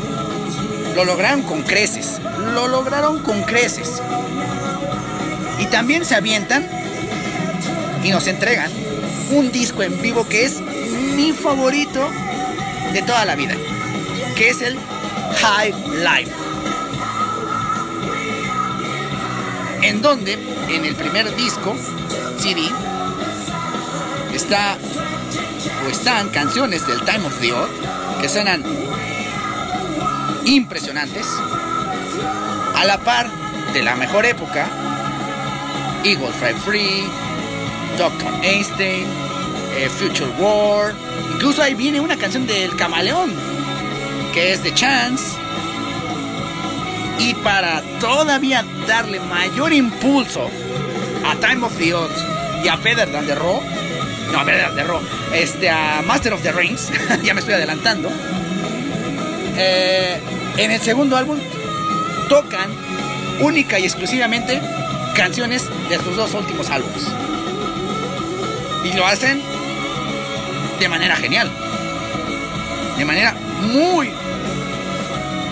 lo 0.95 1.03
lograron 1.03 1.41
con 1.41 1.63
creces. 1.63 2.21
Lo 2.53 2.69
lograron 2.69 3.21
con 3.21 3.43
creces. 3.43 4.01
Y 5.59 5.65
también 5.65 6.05
se 6.05 6.15
avientan 6.15 6.65
y 8.03 8.11
nos 8.11 8.25
entregan 8.27 8.71
un 9.31 9.51
disco 9.51 9.83
en 9.83 10.01
vivo 10.01 10.25
que 10.29 10.45
es 10.45 10.61
mi 11.15 11.33
favorito 11.33 12.09
de 12.93 13.01
toda 13.01 13.25
la 13.25 13.35
vida, 13.35 13.55
que 14.37 14.49
es 14.49 14.61
el 14.61 14.77
High 15.49 15.73
Life. 16.03 16.31
En 19.81 20.01
donde, 20.01 20.33
en 20.33 20.83
el 20.83 20.93
primer 20.95 21.33
disco, 21.37 21.73
CD, 22.37 22.63
está 24.33 24.77
o 25.85 25.89
están 25.89 26.29
canciones 26.29 26.85
del 26.85 26.99
Time 27.05 27.25
of 27.25 27.39
the 27.39 27.53
Odd 27.53 27.69
que 28.19 28.27
suenan 28.27 28.61
impresionantes, 30.43 31.25
a 32.75 32.83
la 32.83 32.97
par 32.97 33.29
de 33.71 33.83
la 33.83 33.95
mejor 33.95 34.25
época, 34.25 34.67
Eagle 36.03 36.33
Fly 36.33 36.53
Free, 36.55 37.03
Doctor 37.97 38.33
Einstein, 38.43 39.05
eh, 39.77 39.89
Future 39.89 40.29
War, 40.39 40.93
incluso 41.35 41.61
ahí 41.61 41.73
viene 41.73 42.01
una 42.01 42.17
canción 42.17 42.45
del 42.45 42.75
Camaleón, 42.75 43.56
que 44.37 44.53
es 44.53 44.61
The 44.61 44.71
Chance, 44.71 45.35
y 47.17 47.33
para 47.33 47.81
todavía 47.99 48.63
darle 48.87 49.19
mayor 49.19 49.73
impulso 49.73 50.47
a 51.25 51.35
Time 51.37 51.65
of 51.65 51.75
the 51.79 51.91
Odd 51.95 52.11
y 52.63 52.67
a 52.67 52.75
Better 52.75 53.11
Than 53.11 53.25
the 53.25 53.33
Raw, 53.33 53.59
no, 54.31 54.37
a 54.39 54.43
Better 54.43 54.75
Than 54.75 54.87
the 55.31 55.41
este, 55.41 55.71
a 55.71 56.03
Master 56.05 56.33
of 56.33 56.43
the 56.43 56.51
Rings, 56.51 56.91
ya 57.23 57.33
me 57.33 57.39
estoy 57.39 57.55
adelantando, 57.55 58.11
eh, 59.57 60.21
en 60.57 60.69
el 60.69 60.81
segundo 60.81 61.17
álbum 61.17 61.39
tocan 62.29 62.69
única 63.39 63.79
y 63.79 63.85
exclusivamente 63.85 64.61
canciones 65.15 65.67
de 65.89 65.97
sus 65.97 66.15
dos 66.15 66.35
últimos 66.35 66.69
álbumes. 66.69 67.07
Y 68.85 68.93
lo 68.93 69.07
hacen 69.07 69.41
de 70.79 70.89
manera 70.89 71.15
genial. 71.15 71.51
De 72.99 73.05
manera 73.05 73.35
muy, 73.61 74.11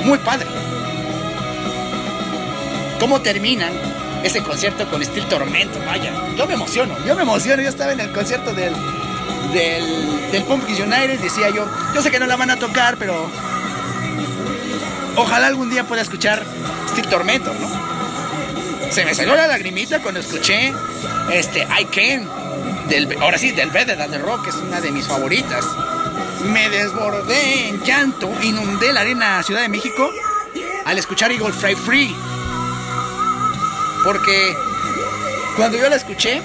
muy 0.05 0.19
padre. 0.19 0.47
¿Cómo 2.99 3.21
terminan 3.21 3.73
ese 4.23 4.41
concierto 4.41 4.87
con 4.87 5.03
Steel 5.03 5.25
Tormento? 5.27 5.79
Vaya, 5.85 6.13
yo 6.37 6.47
me 6.47 6.53
emociono, 6.53 6.95
yo 7.05 7.15
me 7.15 7.23
emociono. 7.23 7.61
Yo 7.61 7.69
estaba 7.69 7.91
en 7.91 7.99
el 7.99 8.11
concierto 8.11 8.53
del, 8.53 8.73
del, 9.53 10.31
del 10.31 10.43
Pumpkin 10.43 10.83
United, 10.83 11.19
decía 11.19 11.49
yo, 11.49 11.67
yo 11.93 12.01
sé 12.01 12.11
que 12.11 12.19
no 12.19 12.27
la 12.27 12.35
van 12.35 12.51
a 12.51 12.57
tocar, 12.57 12.97
pero 12.97 13.29
ojalá 15.17 15.47
algún 15.47 15.69
día 15.69 15.83
pueda 15.83 16.01
escuchar 16.01 16.43
Steel 16.89 17.07
Tormento, 17.07 17.53
¿no? 17.53 17.85
Se 18.91 19.03
me 19.03 19.13
salió 19.13 19.35
la 19.35 19.47
lagrimita 19.47 20.01
cuando 20.01 20.19
escuché 20.21 20.71
este 21.33 21.67
I 21.79 21.85
Can, 21.85 22.29
del, 22.87 23.17
ahora 23.19 23.37
sí, 23.37 23.51
del 23.51 23.71
Better 23.71 23.97
Than 23.97 24.11
the 24.11 24.19
Rock, 24.19 24.47
es 24.47 24.55
una 24.55 24.79
de 24.79 24.91
mis 24.91 25.05
favoritas. 25.07 25.65
Me 26.51 26.69
desbordé 26.69 27.69
en 27.69 27.81
llanto, 27.83 28.31
inundé 28.43 28.93
la 28.93 29.01
arena 29.01 29.41
Ciudad 29.43 29.61
de 29.61 29.69
México 29.69 30.09
al 30.85 30.97
escuchar 30.97 31.31
Eagle 31.31 31.51
Fly 31.51 31.75
Free. 31.75 32.15
Porque 34.03 34.55
cuando 35.55 35.77
yo 35.77 35.89
la 35.89 35.95
escuché, 35.95 36.41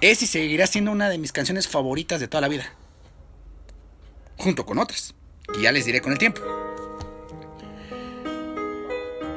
es 0.00 0.22
y 0.22 0.26
seguirá 0.26 0.66
siendo 0.66 0.90
una 0.90 1.08
de 1.08 1.16
mis 1.16 1.32
canciones 1.32 1.68
favoritas 1.68 2.20
de 2.20 2.28
toda 2.28 2.42
la 2.42 2.48
vida. 2.48 2.74
Junto 4.36 4.66
con 4.66 4.78
otras, 4.78 5.14
que 5.52 5.62
ya 5.62 5.72
les 5.72 5.86
diré 5.86 6.02
con 6.02 6.12
el 6.12 6.18
tiempo. 6.18 6.42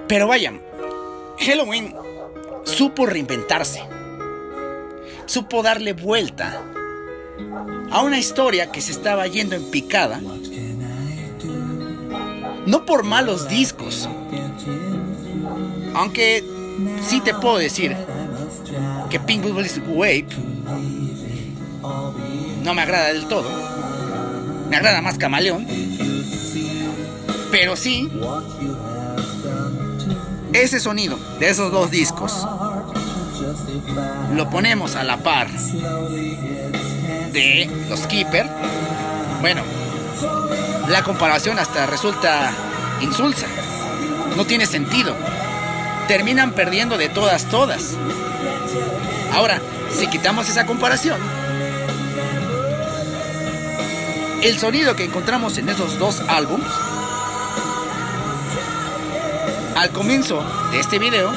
Pero 0.08 0.28
vayan, 0.28 0.62
Halloween 1.40 1.96
supo 2.66 3.06
reinventarse. 3.06 3.84
Supo 5.26 5.64
darle 5.64 5.94
vuelta 5.94 6.62
a 7.92 8.02
una 8.02 8.18
historia 8.18 8.72
que 8.72 8.82
se 8.82 8.92
estaba 8.92 9.28
yendo 9.28 9.56
en 9.56 9.64
picada. 9.72 10.22
No 12.66 12.86
por 12.86 13.04
malos 13.04 13.48
discos. 13.48 14.10
Aunque 15.94 16.44
sí 17.02 17.22
te 17.22 17.34
puedo 17.34 17.58
decir 17.58 17.96
que 19.10 19.20
Pink 19.20 19.46
Is 19.46 19.82
Wave 19.88 20.28
no 22.64 22.74
me 22.74 22.82
agrada 22.82 23.08
del 23.08 23.28
todo. 23.28 23.50
Me 24.70 24.78
agrada 24.78 25.02
más 25.02 25.18
Camaleón. 25.18 25.66
Pero 27.52 27.76
sí 27.76 28.10
ese 30.54 30.80
sonido 30.80 31.18
de 31.40 31.50
esos 31.50 31.72
dos 31.72 31.92
discos 31.92 32.46
lo 34.34 34.50
ponemos 34.50 34.96
a 34.96 35.04
la 35.04 35.18
par 35.18 35.50
de 37.36 37.70
los 37.90 38.08
Keeper, 38.08 38.48
bueno, 39.42 39.62
la 40.88 41.04
comparación 41.04 41.60
hasta 41.60 41.86
resulta 41.86 42.54
insulsa. 43.02 43.46
No 44.38 44.46
tiene 44.46 44.66
sentido. 44.66 45.14
Terminan 46.08 46.54
perdiendo 46.54 46.98
de 46.98 47.10
todas, 47.10 47.44
todas. 47.50 47.96
Ahora, 49.34 49.60
si 49.92 50.08
quitamos 50.08 50.48
esa 50.48 50.66
comparación, 50.66 51.20
el 54.42 54.58
sonido 54.58 54.96
que 54.96 55.04
encontramos 55.04 55.58
en 55.58 55.68
esos 55.68 56.00
dos 56.00 56.22
álbumes 56.30 56.72
al 59.76 59.90
comienzo 59.90 60.42
de 60.72 60.80
este 60.80 61.00
video, 61.00 61.34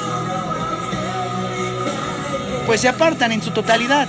pues 2.67 2.83
se 2.83 2.89
apartan 2.89 3.33
en 3.33 3.43
su 3.43 3.51
totalidad 3.51 4.09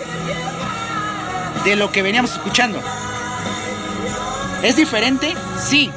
de 1.63 1.75
lo 1.75 1.91
que 1.91 2.01
veníamos 2.01 2.31
escuchando. 2.31 2.81
¿Es 4.63 4.75
diferente? 4.75 5.35
Sí, 5.57 5.89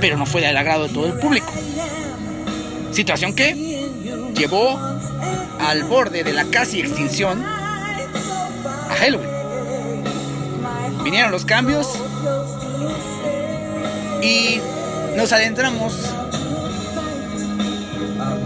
pero 0.00 0.16
no 0.16 0.26
fue 0.26 0.40
del 0.40 0.56
agrado 0.56 0.88
de 0.88 0.94
todo 0.94 1.06
el 1.06 1.14
público. 1.14 1.52
Situación 2.92 3.34
que 3.34 3.54
llevó 4.34 4.78
al 5.60 5.84
borde 5.84 6.24
de 6.24 6.32
la 6.32 6.44
casi 6.46 6.80
extinción 6.80 7.44
a 7.44 8.94
Halloween. 8.98 9.30
Vinieron 11.04 11.30
los 11.30 11.44
cambios 11.44 11.88
y 14.22 14.60
nos 15.16 15.32
adentramos 15.32 15.94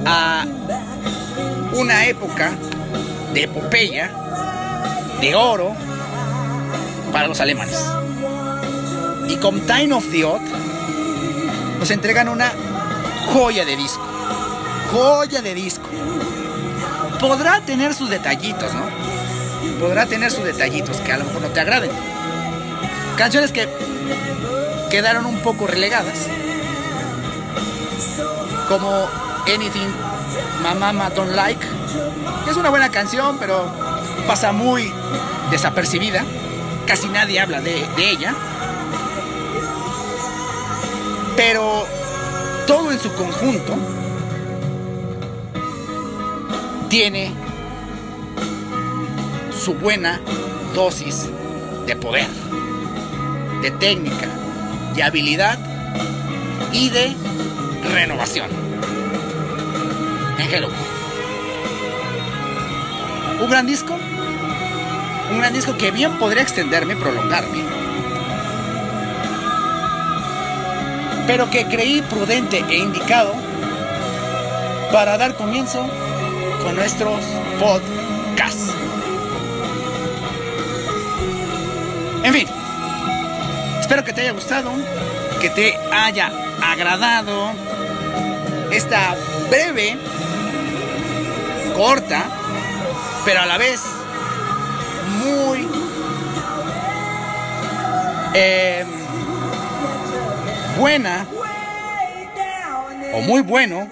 a 0.06 0.46
una 1.72 2.06
época 2.06 2.52
de 3.34 3.42
epopeya, 3.44 4.10
de 5.20 5.34
oro, 5.34 5.74
para 7.16 7.28
los 7.28 7.40
alemanes. 7.40 7.82
Y 9.26 9.36
con 9.36 9.60
Time 9.60 9.94
of 9.94 10.04
the 10.10 10.22
Odd 10.26 10.42
nos 11.78 11.90
entregan 11.90 12.28
una 12.28 12.52
joya 13.32 13.64
de 13.64 13.74
disco. 13.74 14.06
Joya 14.92 15.40
de 15.40 15.54
disco. 15.54 15.88
Podrá 17.18 17.62
tener 17.62 17.94
sus 17.94 18.10
detallitos, 18.10 18.74
¿no? 18.74 18.82
Podrá 19.80 20.04
tener 20.04 20.30
sus 20.30 20.44
detallitos 20.44 20.98
que 20.98 21.10
a 21.10 21.16
lo 21.16 21.24
mejor 21.24 21.40
no 21.40 21.48
te 21.48 21.60
agraden. 21.60 21.90
Canciones 23.16 23.50
que 23.50 23.66
quedaron 24.90 25.24
un 25.24 25.40
poco 25.40 25.66
relegadas. 25.66 26.26
Como 28.68 28.90
Anything 29.46 29.88
My 30.62 30.78
Mama 30.78 31.08
Don't 31.08 31.34
Like. 31.34 31.66
Es 32.50 32.58
una 32.58 32.68
buena 32.68 32.90
canción, 32.90 33.38
pero 33.38 33.72
pasa 34.26 34.52
muy 34.52 34.92
desapercibida. 35.50 36.22
Casi 36.86 37.08
nadie 37.08 37.40
habla 37.40 37.60
de, 37.60 37.84
ella. 37.98 38.34
Pero 41.36 41.84
todo 42.66 42.92
en 42.92 43.00
su 43.00 43.12
conjunto 43.14 43.74
tiene 46.88 47.32
su 49.64 49.74
buena 49.74 50.20
dosis 50.74 51.28
de 51.86 51.96
poder, 51.96 52.28
de 53.62 53.70
técnica, 53.72 54.28
de 54.94 55.02
habilidad 55.02 55.58
y 56.72 56.88
de 56.90 57.14
renovación. 57.92 58.50
En. 60.38 60.64
Un 63.42 63.50
gran 63.50 63.66
disco. 63.66 64.05
Un 65.30 65.38
gran 65.38 65.52
disco 65.52 65.76
que 65.76 65.90
bien 65.90 66.18
podría 66.18 66.42
extenderme, 66.42 66.96
prolongarme. 66.96 67.64
Pero 71.26 71.50
que 71.50 71.66
creí 71.66 72.02
prudente 72.02 72.64
e 72.68 72.76
indicado 72.76 73.34
para 74.92 75.18
dar 75.18 75.34
comienzo 75.34 75.88
con 76.62 76.76
nuestros 76.76 77.20
podcasts. 77.58 78.72
En 82.22 82.32
fin, 82.32 82.48
espero 83.80 84.04
que 84.04 84.12
te 84.12 84.22
haya 84.22 84.32
gustado, 84.32 84.70
que 85.40 85.50
te 85.50 85.78
haya 85.92 86.30
agradado 86.62 87.52
esta 88.70 89.14
breve, 89.48 89.96
corta, 91.76 92.24
pero 93.24 93.42
a 93.42 93.46
la 93.46 93.58
vez 93.58 93.80
muy 95.26 95.68
eh, 98.34 98.84
buena 100.78 101.26
o 103.12 103.20
muy 103.22 103.42
bueno 103.42 103.88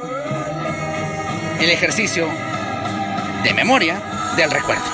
el 1.61 1.71
ejercicio 1.71 2.29
de 3.43 3.55
memoria 3.55 4.01
del 4.37 4.51
recuerdo. 4.51 4.85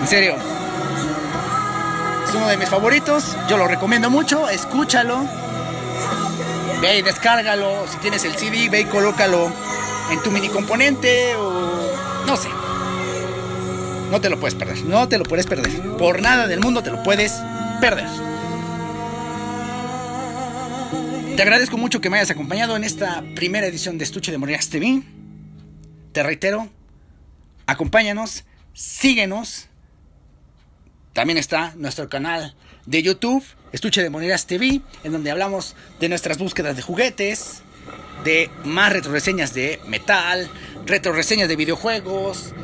En 0.00 0.08
serio, 0.08 0.34
es 2.26 2.34
uno 2.34 2.48
de 2.48 2.56
mis 2.56 2.68
favoritos, 2.68 3.36
yo 3.48 3.56
lo 3.56 3.66
recomiendo 3.66 4.10
mucho, 4.10 4.48
escúchalo, 4.48 5.24
ve 6.80 6.98
y 6.98 7.02
descárgalo, 7.02 7.86
si 7.88 7.98
tienes 7.98 8.24
el 8.24 8.36
CD, 8.36 8.68
ve 8.68 8.80
y 8.80 8.84
colócalo 8.84 9.50
en 10.10 10.22
tu 10.22 10.30
mini 10.30 10.48
componente 10.48 11.34
o 11.36 11.82
no 12.26 12.36
sé. 12.36 12.48
No 14.10 14.20
te 14.20 14.30
lo 14.30 14.38
puedes 14.38 14.54
perder, 14.54 14.84
no 14.84 15.08
te 15.08 15.18
lo 15.18 15.24
puedes 15.24 15.46
perder. 15.46 15.72
Por 15.96 16.22
nada 16.22 16.46
del 16.46 16.60
mundo 16.60 16.82
te 16.82 16.90
lo 16.90 17.02
puedes 17.02 17.32
perder. 17.80 18.06
Te 21.36 21.42
agradezco 21.42 21.76
mucho 21.76 22.00
que 22.00 22.08
me 22.08 22.16
hayas 22.16 22.30
acompañado 22.30 22.76
en 22.76 22.84
esta 22.84 23.22
primera 23.34 23.66
edición 23.66 23.98
de 23.98 24.04
Estuche 24.04 24.32
de 24.32 24.38
Monerías 24.38 24.70
TV. 24.70 25.02
Te 26.12 26.22
reitero, 26.22 26.68
acompáñanos, 27.66 28.44
síguenos. 28.72 29.68
También 31.12 31.36
está 31.36 31.74
nuestro 31.76 32.08
canal 32.08 32.54
de 32.86 33.02
YouTube, 33.02 33.44
Estuche 33.72 34.02
de 34.02 34.08
Monerías 34.08 34.46
TV, 34.46 34.80
en 35.04 35.12
donde 35.12 35.30
hablamos 35.30 35.76
de 36.00 36.08
nuestras 36.08 36.38
búsquedas 36.38 36.76
de 36.76 36.82
juguetes, 36.82 37.62
de 38.24 38.50
más 38.64 38.92
retroreseñas 38.92 39.52
de 39.52 39.80
metal, 39.86 40.48
retroreseñas 40.86 41.48
de 41.48 41.56
videojuegos, 41.56 42.54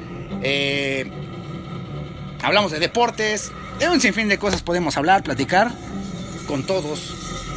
eh, 0.42 1.11
hablamos 2.42 2.72
de 2.72 2.78
deportes, 2.78 3.52
de 3.78 3.88
un 3.88 4.00
sinfín 4.00 4.28
de 4.28 4.38
cosas 4.38 4.62
podemos 4.62 4.96
hablar, 4.96 5.22
platicar 5.22 5.70
con 6.46 6.64
todos 6.64 7.14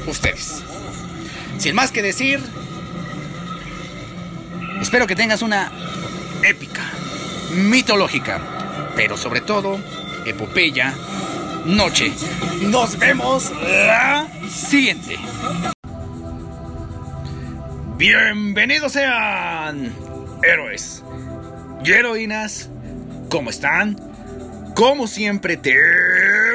ustedes. 0.08 0.64
Sin 1.58 1.76
más 1.76 1.92
que 1.92 2.02
decir, 2.02 2.40
espero 4.82 5.08
que 5.08 5.16
tengas 5.16 5.42
una 5.42 5.72
épica, 6.44 6.84
mitológica, 7.52 8.40
pero 8.96 9.18
sobre 9.18 9.42
todo, 9.42 9.80
epopeya, 10.26 10.94
noche. 11.66 12.12
Nos 12.62 12.98
vemos 12.98 13.52
la 13.62 14.28
siguiente. 14.50 15.18
Bienvenidos 17.98 18.92
sean 18.92 19.94
héroes 20.44 21.04
y 21.84 21.92
heroínas. 21.92 22.70
¿Cómo 23.30 23.50
están? 23.50 24.15
Como 24.76 25.08
siempre 25.08 25.56
te 25.56 25.74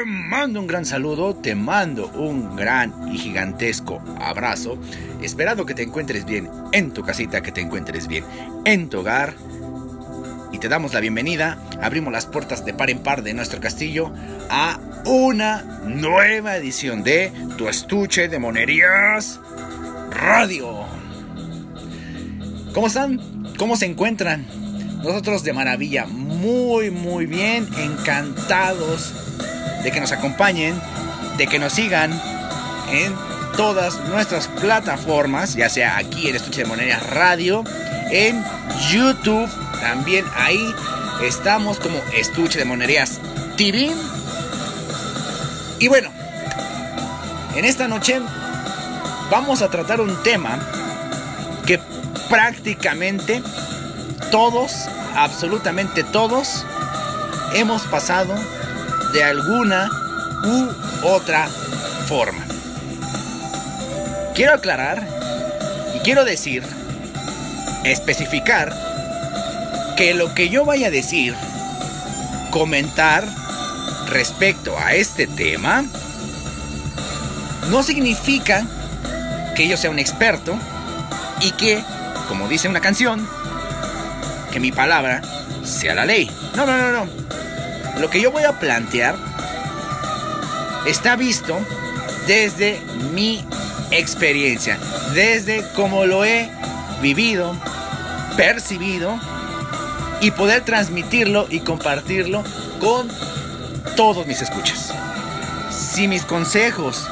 mando 0.05 0.59
un 0.59 0.67
gran 0.67 0.85
saludo, 0.85 1.35
te 1.35 1.55
mando 1.55 2.07
un 2.09 2.55
gran 2.55 3.11
y 3.11 3.17
gigantesco 3.17 3.99
abrazo, 4.21 4.77
esperando 5.23 5.65
que 5.65 5.73
te 5.73 5.81
encuentres 5.81 6.25
bien 6.25 6.47
en 6.71 6.91
tu 6.91 7.01
casita, 7.01 7.41
que 7.41 7.51
te 7.51 7.61
encuentres 7.61 8.07
bien 8.07 8.23
en 8.63 8.89
tu 8.89 8.99
hogar. 8.99 9.33
Y 10.51 10.59
te 10.59 10.69
damos 10.69 10.93
la 10.93 10.99
bienvenida, 10.99 11.57
abrimos 11.81 12.13
las 12.13 12.27
puertas 12.27 12.63
de 12.63 12.75
par 12.75 12.91
en 12.91 12.99
par 12.99 13.23
de 13.23 13.33
nuestro 13.33 13.59
castillo 13.59 14.13
a 14.51 14.79
una 15.05 15.63
nueva 15.87 16.55
edición 16.57 17.01
de 17.01 17.31
Tu 17.57 17.69
estuche 17.69 18.27
de 18.27 18.37
monerías 18.37 19.39
radio. 20.11 20.85
¿Cómo 22.75 22.85
están? 22.85 23.19
¿Cómo 23.57 23.75
se 23.75 23.87
encuentran? 23.87 24.60
Nosotros 25.03 25.43
de 25.43 25.53
maravilla, 25.53 26.05
muy, 26.05 26.91
muy 26.91 27.25
bien, 27.25 27.67
encantados 27.77 29.13
de 29.83 29.91
que 29.91 29.99
nos 29.99 30.11
acompañen, 30.11 30.79
de 31.37 31.47
que 31.47 31.57
nos 31.57 31.73
sigan 31.73 32.11
en 32.91 33.13
todas 33.57 33.99
nuestras 34.09 34.47
plataformas, 34.47 35.55
ya 35.55 35.69
sea 35.69 35.97
aquí 35.97 36.29
en 36.29 36.35
Estuche 36.35 36.61
de 36.61 36.67
Monerías 36.67 37.03
Radio, 37.09 37.63
en 38.11 38.43
YouTube, 38.91 39.49
también 39.79 40.23
ahí 40.35 40.73
estamos 41.23 41.79
como 41.79 41.97
Estuche 42.13 42.59
de 42.59 42.65
Monerías 42.65 43.19
TV. 43.57 43.91
Y 45.79 45.87
bueno, 45.87 46.11
en 47.55 47.65
esta 47.65 47.87
noche 47.87 48.21
vamos 49.31 49.63
a 49.63 49.69
tratar 49.69 49.99
un 49.99 50.15
tema 50.21 50.59
que 51.65 51.79
prácticamente 52.29 53.41
todos, 54.31 54.87
absolutamente 55.15 56.03
todos, 56.03 56.65
hemos 57.53 57.83
pasado 57.83 58.33
de 59.13 59.23
alguna 59.23 59.89
u 60.45 60.69
otra 61.07 61.47
forma. 62.07 62.43
Quiero 64.33 64.53
aclarar 64.53 65.05
y 65.93 65.99
quiero 65.99 66.23
decir, 66.23 66.63
especificar, 67.83 68.73
que 69.97 70.13
lo 70.13 70.33
que 70.33 70.49
yo 70.49 70.63
vaya 70.63 70.87
a 70.87 70.91
decir, 70.91 71.35
comentar 72.51 73.27
respecto 74.07 74.77
a 74.79 74.93
este 74.93 75.27
tema, 75.27 75.83
no 77.69 77.83
significa 77.83 78.65
que 79.55 79.67
yo 79.67 79.75
sea 79.75 79.89
un 79.89 79.99
experto 79.99 80.57
y 81.41 81.51
que, 81.51 81.83
como 82.29 82.47
dice 82.47 82.69
una 82.69 82.79
canción, 82.79 83.27
que 84.51 84.59
mi 84.59 84.71
palabra 84.71 85.21
sea 85.63 85.95
la 85.95 86.05
ley. 86.05 86.29
No, 86.55 86.65
no, 86.65 86.77
no, 86.77 86.91
no. 86.91 87.07
Lo 87.99 88.09
que 88.09 88.21
yo 88.21 88.31
voy 88.31 88.43
a 88.43 88.59
plantear 88.59 89.15
está 90.85 91.15
visto 91.15 91.57
desde 92.27 92.79
mi 93.13 93.45
experiencia, 93.91 94.77
desde 95.13 95.63
cómo 95.75 96.05
lo 96.05 96.25
he 96.25 96.49
vivido, 97.01 97.55
percibido 98.37 99.19
y 100.21 100.31
poder 100.31 100.63
transmitirlo 100.63 101.47
y 101.49 101.61
compartirlo 101.61 102.43
con 102.79 103.09
todos 103.95 104.25
mis 104.27 104.41
escuchas. 104.41 104.93
Si 105.71 106.07
mis 106.07 106.23
consejos 106.23 107.07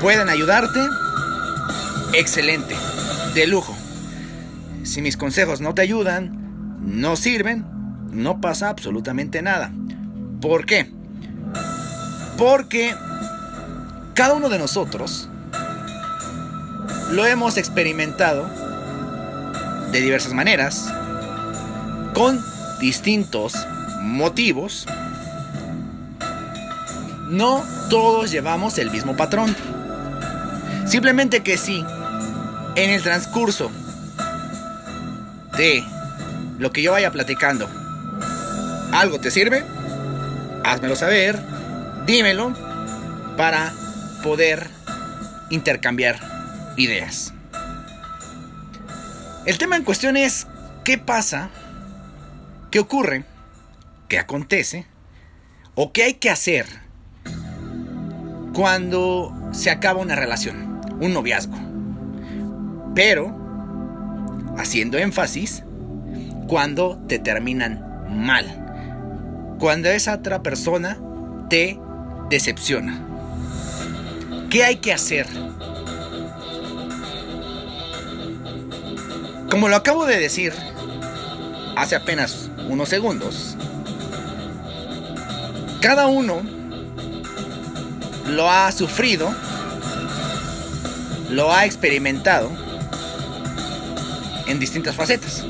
pueden 0.00 0.28
ayudarte, 0.28 0.80
excelente, 2.12 2.74
de 3.34 3.46
lujo. 3.46 3.71
Si 4.84 5.00
mis 5.02 5.16
consejos 5.16 5.60
no 5.60 5.74
te 5.74 5.82
ayudan, 5.82 6.78
no 6.80 7.16
sirven, 7.16 7.64
no 8.10 8.40
pasa 8.40 8.68
absolutamente 8.68 9.42
nada. 9.42 9.72
¿Por 10.40 10.66
qué? 10.66 10.90
Porque 12.36 12.94
cada 14.14 14.34
uno 14.34 14.48
de 14.48 14.58
nosotros 14.58 15.28
lo 17.12 17.26
hemos 17.26 17.56
experimentado 17.56 18.48
de 19.92 20.00
diversas 20.00 20.32
maneras, 20.32 20.90
con 22.14 22.40
distintos 22.80 23.54
motivos. 24.00 24.86
No 27.28 27.62
todos 27.88 28.30
llevamos 28.30 28.78
el 28.78 28.90
mismo 28.90 29.16
patrón. 29.16 29.54
Simplemente 30.86 31.42
que 31.42 31.56
si 31.56 31.84
en 32.74 32.90
el 32.90 33.02
transcurso 33.02 33.70
de 35.56 35.84
lo 36.58 36.72
que 36.72 36.82
yo 36.82 36.92
vaya 36.92 37.10
platicando. 37.10 37.68
Algo 38.92 39.20
te 39.20 39.30
sirve, 39.30 39.64
házmelo 40.64 40.96
saber, 40.96 41.38
dímelo 42.06 42.54
para 43.36 43.72
poder 44.22 44.68
intercambiar 45.50 46.18
ideas. 46.76 47.32
El 49.44 49.58
tema 49.58 49.76
en 49.76 49.82
cuestión 49.82 50.16
es 50.16 50.46
qué 50.84 50.98
pasa, 50.98 51.50
qué 52.70 52.78
ocurre 52.78 53.24
que 54.08 54.18
acontece 54.18 54.86
o 55.74 55.92
qué 55.92 56.04
hay 56.04 56.14
que 56.14 56.30
hacer 56.30 56.66
cuando 58.52 59.34
se 59.52 59.70
acaba 59.70 60.00
una 60.00 60.14
relación, 60.14 60.80
un 61.00 61.12
noviazgo. 61.12 61.58
Pero, 62.94 63.41
haciendo 64.56 64.98
énfasis, 64.98 65.64
cuando 66.46 66.98
te 67.08 67.18
terminan 67.18 68.06
mal. 68.10 69.56
Cuando 69.58 69.88
esa 69.88 70.14
otra 70.14 70.42
persona 70.42 70.98
te 71.48 71.78
decepciona. 72.30 73.00
¿Qué 74.50 74.64
hay 74.64 74.76
que 74.76 74.92
hacer? 74.92 75.26
Como 79.50 79.68
lo 79.68 79.76
acabo 79.76 80.06
de 80.06 80.18
decir 80.18 80.52
hace 81.76 81.96
apenas 81.96 82.50
unos 82.68 82.88
segundos, 82.88 83.56
cada 85.80 86.06
uno 86.06 86.42
lo 88.28 88.50
ha 88.50 88.70
sufrido, 88.72 89.34
lo 91.30 91.52
ha 91.52 91.64
experimentado 91.64 92.61
en 94.46 94.58
distintas 94.58 94.94
facetas. 94.94 95.44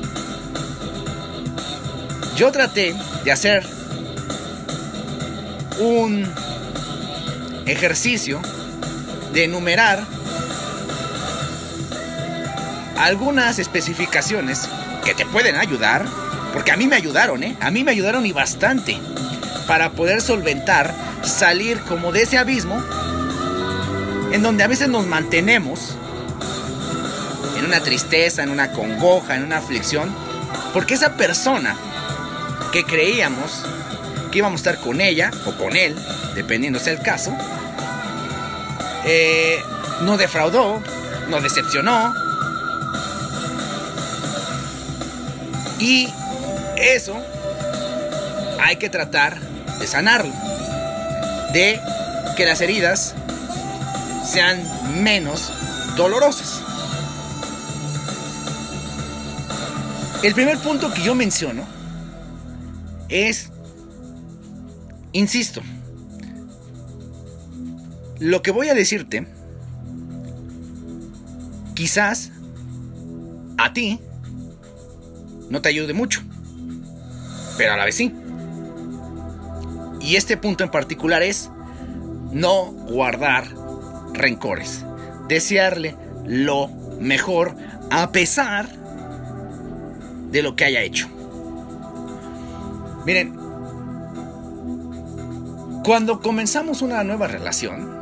Yo 2.35 2.51
traté 2.51 2.95
de 3.23 3.31
hacer 3.31 3.65
un 5.79 6.27
ejercicio 7.65 8.41
de 9.33 9.45
enumerar 9.45 10.03
algunas 12.97 13.59
especificaciones 13.59 14.67
que 15.03 15.13
te 15.13 15.25
pueden 15.25 15.55
ayudar, 15.55 16.05
porque 16.53 16.71
a 16.71 16.77
mí 16.77 16.87
me 16.87 16.95
ayudaron, 16.95 17.43
¿eh? 17.43 17.57
A 17.59 17.71
mí 17.71 17.83
me 17.83 17.91
ayudaron 17.91 18.25
y 18.25 18.31
bastante 18.31 18.97
para 19.67 19.91
poder 19.91 20.21
solventar, 20.21 20.93
salir 21.23 21.79
como 21.81 22.11
de 22.11 22.23
ese 22.23 22.37
abismo 22.37 22.81
en 24.31 24.41
donde 24.41 24.63
a 24.63 24.67
veces 24.67 24.89
nos 24.89 25.05
mantenemos 25.05 25.95
en 27.63 27.69
una 27.69 27.79
tristeza, 27.79 28.43
en 28.43 28.49
una 28.49 28.73
congoja, 28.73 29.35
en 29.35 29.43
una 29.43 29.57
aflicción, 29.57 30.13
porque 30.73 30.95
esa 30.95 31.13
persona 31.13 31.77
que 32.73 32.83
creíamos 32.83 33.63
que 34.29 34.39
íbamos 34.39 34.65
a 34.65 34.69
estar 34.69 34.83
con 34.83 34.99
ella 34.99 35.31
o 35.45 35.53
con 35.53 35.77
él, 35.77 35.95
dependiendo 36.35 36.77
sea 36.77 36.91
el 36.91 37.01
caso, 37.01 37.31
eh, 39.05 39.63
nos 40.01 40.17
defraudó, 40.17 40.81
nos 41.29 41.41
decepcionó. 41.41 42.13
Y 45.79 46.09
eso 46.75 47.15
hay 48.61 48.75
que 48.75 48.89
tratar 48.89 49.39
de 49.39 49.87
sanarlo. 49.87 50.33
De 51.53 51.79
que 52.35 52.45
las 52.45 52.59
heridas 52.59 53.13
sean 54.25 54.61
menos 55.01 55.53
dolorosas. 55.95 56.72
El 60.23 60.33
primer 60.33 60.57
punto 60.57 60.93
que 60.93 61.03
yo 61.03 61.15
menciono 61.15 61.65
es, 63.09 63.51
insisto, 65.11 65.61
lo 68.19 68.41
que 68.41 68.51
voy 68.51 68.69
a 68.69 68.73
decirte, 68.73 69.27
quizás 71.73 72.31
a 73.57 73.73
ti 73.73 73.99
no 75.49 75.61
te 75.61 75.67
ayude 75.67 75.93
mucho, 75.93 76.21
pero 77.57 77.73
a 77.73 77.77
la 77.77 77.83
vez 77.83 77.95
sí. 77.95 78.13
Y 79.99 80.15
este 80.15 80.37
punto 80.37 80.63
en 80.63 80.71
particular 80.71 81.21
es 81.21 81.49
no 82.31 82.71
guardar 82.71 83.53
rencores, 84.13 84.85
desearle 85.27 85.97
lo 86.25 86.69
mejor 87.01 87.57
a 87.91 88.13
pesar 88.13 88.82
de 90.33 90.41
lo 90.41 90.55
que 90.55 90.65
haya 90.65 90.81
hecho. 90.81 91.07
Miren, 93.05 93.37
cuando 95.85 96.21
comenzamos 96.21 96.81
una 96.81 97.03
nueva 97.03 97.27
relación, 97.27 97.93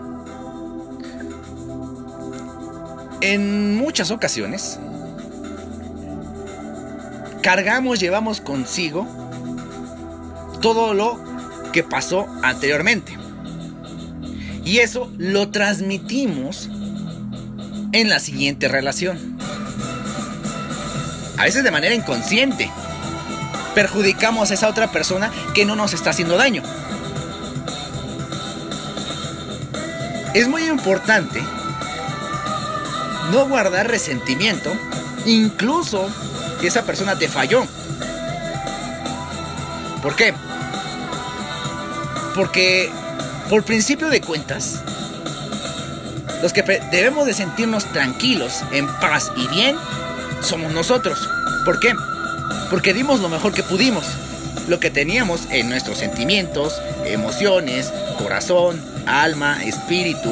en 3.20 3.76
muchas 3.76 4.12
ocasiones, 4.12 4.80
cargamos, 7.44 8.00
llevamos 8.00 8.40
consigo 8.40 9.06
todo 10.62 10.94
lo 10.94 11.20
que 11.74 11.84
pasó 11.84 12.28
anteriormente. 12.44 13.18
Y 14.64 14.78
eso 14.78 15.12
lo 15.18 15.50
transmitimos 15.50 16.70
en 17.92 18.08
la 18.08 18.20
siguiente 18.20 18.70
relación. 18.70 19.38
A 21.42 21.46
veces 21.46 21.64
de 21.64 21.72
manera 21.72 21.96
inconsciente 21.96 22.70
perjudicamos 23.74 24.52
a 24.52 24.54
esa 24.54 24.70
otra 24.70 24.92
persona 24.92 25.32
que 25.56 25.66
no 25.66 25.76
nos 25.76 25.92
está 25.92 26.12
haciendo 26.12 26.38
daño. 26.38 26.62
Es 30.36 30.48
muy 30.48 30.66
importante 30.66 31.42
no 33.32 33.48
guardar 33.48 33.88
resentimiento, 33.88 34.72
incluso 35.26 36.12
si 36.60 36.68
esa 36.68 36.84
persona 36.84 37.18
te 37.18 37.28
falló. 37.28 37.66
¿Por 40.04 40.16
qué? 40.16 40.36
Porque 42.36 42.92
por 43.50 43.64
principio 43.64 44.10
de 44.10 44.22
cuentas, 44.22 44.84
los 46.44 46.54
que 46.54 46.62
debemos 46.92 47.26
de 47.26 47.34
sentirnos 47.34 47.86
tranquilos, 47.86 48.62
en 48.72 48.86
paz 49.00 49.32
y 49.36 49.48
bien, 49.48 49.76
somos 50.42 50.72
nosotros. 50.72 51.20
¿Por 51.66 51.80
qué? 51.80 51.94
porque 52.72 52.94
dimos 52.94 53.20
lo 53.20 53.28
mejor 53.28 53.54
que 53.54 53.64
pudimos, 53.64 54.06
lo 54.70 54.80
que 54.80 54.90
teníamos 54.90 55.42
en 55.50 55.70
nuestros 55.70 55.98
sentimientos, 55.98 56.82
emociones, 57.06 57.92
corazón, 58.18 58.82
alma, 59.06 59.62
espíritu. 59.64 60.32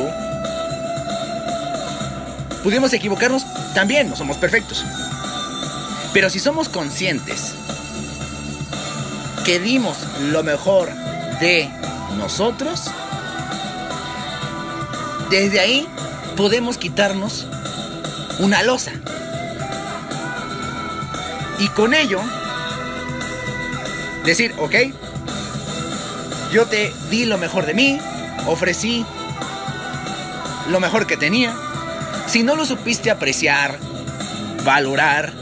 Pudimos 2.63 2.93
equivocarnos, 2.93 3.45
también 3.73 4.09
no 4.09 4.15
somos 4.15 4.37
perfectos. 4.37 4.85
Pero 6.13 6.29
si 6.29 6.39
somos 6.39 6.69
conscientes 6.69 7.53
que 9.45 9.59
dimos 9.59 9.97
lo 10.31 10.41
mejor 10.41 10.89
de 11.41 11.69
nosotros, 12.17 12.85
desde 15.29 15.59
ahí 15.59 15.87
podemos 16.37 16.77
quitarnos 16.77 17.47
una 18.39 18.63
losa 18.63 18.93
y 21.59 21.67
con 21.69 21.93
ello, 21.93 22.21
decir, 24.25 24.53
ok, 24.57 24.75
yo 26.51 26.65
te 26.65 26.93
di 27.09 27.25
lo 27.25 27.37
mejor 27.37 27.65
de 27.65 27.73
mí, 27.73 27.99
ofrecí 28.47 29.05
lo 30.69 30.79
mejor 30.79 31.05
que 31.05 31.17
tenía. 31.17 31.55
Si 32.27 32.43
no 32.43 32.55
lo 32.55 32.65
supiste 32.65 33.11
apreciar, 33.11 33.77
valorar, 34.63 35.33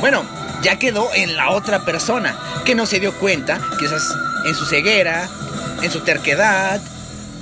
bueno, 0.00 0.24
ya 0.62 0.78
quedó 0.78 1.12
en 1.14 1.36
la 1.36 1.50
otra 1.50 1.84
persona 1.84 2.36
que 2.64 2.74
no 2.74 2.86
se 2.86 3.00
dio 3.00 3.12
cuenta, 3.14 3.60
quizás 3.78 4.14
en 4.46 4.54
su 4.54 4.66
ceguera, 4.66 5.28
en 5.82 5.90
su 5.90 6.00
terquedad, 6.00 6.80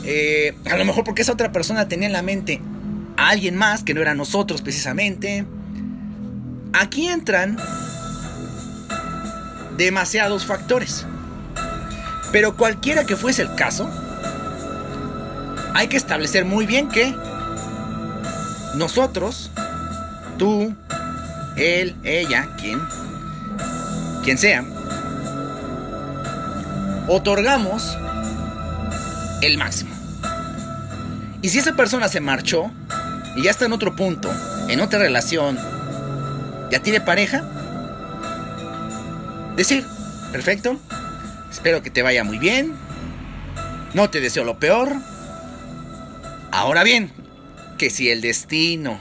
eh, 0.05 0.55
a 0.71 0.77
lo 0.77 0.85
mejor 0.85 1.05
porque 1.05 1.23
esa 1.23 1.33
otra 1.33 1.53
persona 1.53 1.89
tenía 1.89 2.07
en 2.07 2.13
la 2.13 2.23
mente 2.23 2.61
a 3.17 3.31
alguien 3.31 3.57
más 3.57 3.83
que 3.83 3.95
no 3.95 4.01
era 4.01 4.15
nosotros 4.15 4.63
precisamente. 4.63 5.45
Aquí 6.73 7.09
entran 7.09 7.57
demasiados 9.79 10.45
factores. 10.45 11.07
Pero 12.31 12.57
cualquiera 12.57 13.05
que 13.05 13.17
fuese 13.17 13.43
el 13.43 13.55
caso, 13.55 13.89
hay 15.75 15.89
que 15.89 15.97
establecer 15.97 16.45
muy 16.45 16.67
bien 16.67 16.89
que 16.89 17.15
nosotros, 18.75 19.51
tú, 20.37 20.75
él, 21.57 21.97
ella, 22.05 22.49
quien, 22.61 22.81
quien 24.25 24.37
sea, 24.37 24.65
otorgamos 27.07 27.97
el 29.41 29.57
máximo. 29.57 29.91
Y 31.41 31.49
si 31.49 31.61
esa 31.61 31.75
persona 31.75 32.09
se 32.09 32.21
marchó 32.21 32.71
y 33.37 33.45
ya 33.45 33.53
está 33.53 33.65
en 33.65 33.73
otro 33.73 33.97
punto, 33.97 34.31
en 34.69 34.81
otra 34.81 34.99
relación, 34.99 35.59
¿Ya 36.71 36.81
tiene 36.81 37.01
pareja? 37.01 37.45
Decir, 39.57 39.85
perfecto, 40.33 40.79
espero 41.51 41.83
que 41.83 41.91
te 41.91 42.03
vaya 42.03 42.23
muy 42.25 42.39
bien, 42.39 42.75
no 43.95 44.11
te 44.11 44.21
deseo 44.21 44.45
lo 44.45 44.59
peor. 44.59 44.93
Ahora 46.53 46.85
bien, 46.85 47.11
que 47.79 47.91
si 47.91 48.11
el 48.11 48.21
destino, 48.21 49.01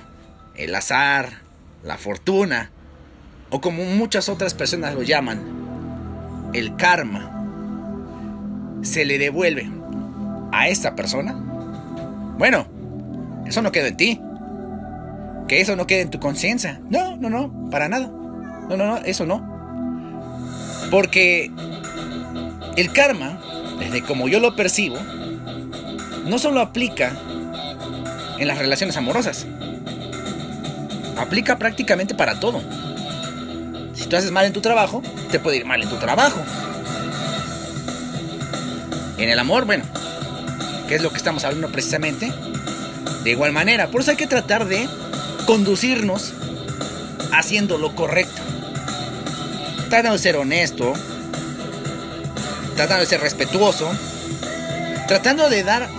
el 0.55 0.73
azar, 0.73 1.41
la 1.83 1.97
fortuna, 1.97 2.71
o 3.49 3.61
como 3.61 3.83
muchas 3.83 4.29
otras 4.29 4.53
personas 4.53 4.95
lo 4.95 5.03
llaman, 5.03 6.51
el 6.53 6.75
karma 6.75 7.33
se 8.81 9.05
le 9.05 9.17
devuelve 9.17 9.69
a 10.51 10.69
esta 10.69 10.95
persona, 10.95 11.33
bueno, 12.37 12.67
eso 13.45 13.61
no 13.61 13.71
queda 13.71 13.87
en 13.87 13.97
ti. 13.97 14.21
Que 15.47 15.61
eso 15.61 15.75
no 15.75 15.87
quede 15.87 16.01
en 16.01 16.09
tu 16.09 16.19
conciencia. 16.19 16.81
No, 16.89 17.15
no, 17.15 17.29
no, 17.29 17.69
para 17.69 17.87
nada. 17.87 18.07
No, 18.07 18.75
no, 18.75 18.85
no, 18.85 18.97
eso 18.97 19.25
no. 19.25 19.57
Porque 20.91 21.51
el 22.75 22.91
karma, 22.91 23.39
desde 23.79 24.03
como 24.03 24.27
yo 24.27 24.39
lo 24.39 24.55
percibo, 24.55 24.97
no 26.25 26.37
solo 26.37 26.59
aplica 26.59 27.13
en 28.37 28.47
las 28.47 28.57
relaciones 28.57 28.97
amorosas. 28.97 29.45
Aplica 31.17 31.57
prácticamente 31.57 32.13
para 32.13 32.39
todo. 32.39 32.61
Si 33.93 34.05
tú 34.05 34.15
haces 34.15 34.31
mal 34.31 34.45
en 34.45 34.53
tu 34.53 34.61
trabajo, 34.61 35.01
te 35.31 35.39
puede 35.39 35.57
ir 35.57 35.65
mal 35.65 35.81
en 35.81 35.89
tu 35.89 35.95
trabajo. 35.95 36.39
En 39.17 39.29
el 39.29 39.39
amor, 39.39 39.65
bueno, 39.65 39.83
que 40.87 40.95
es 40.95 41.01
lo 41.01 41.09
que 41.09 41.17
estamos 41.17 41.43
hablando 41.43 41.71
precisamente, 41.71 42.31
de 43.23 43.31
igual 43.31 43.51
manera. 43.51 43.87
Por 43.87 44.01
eso 44.01 44.11
hay 44.11 44.17
que 44.17 44.27
tratar 44.27 44.67
de 44.67 44.87
conducirnos 45.47 46.33
haciendo 47.31 47.77
lo 47.77 47.95
correcto. 47.95 48.41
Tratando 49.89 50.11
de 50.11 50.19
ser 50.19 50.35
honesto, 50.35 50.93
tratando 52.75 53.01
de 53.01 53.09
ser 53.09 53.21
respetuoso, 53.21 53.89
tratando 55.07 55.49
de 55.49 55.63
dar 55.63 55.89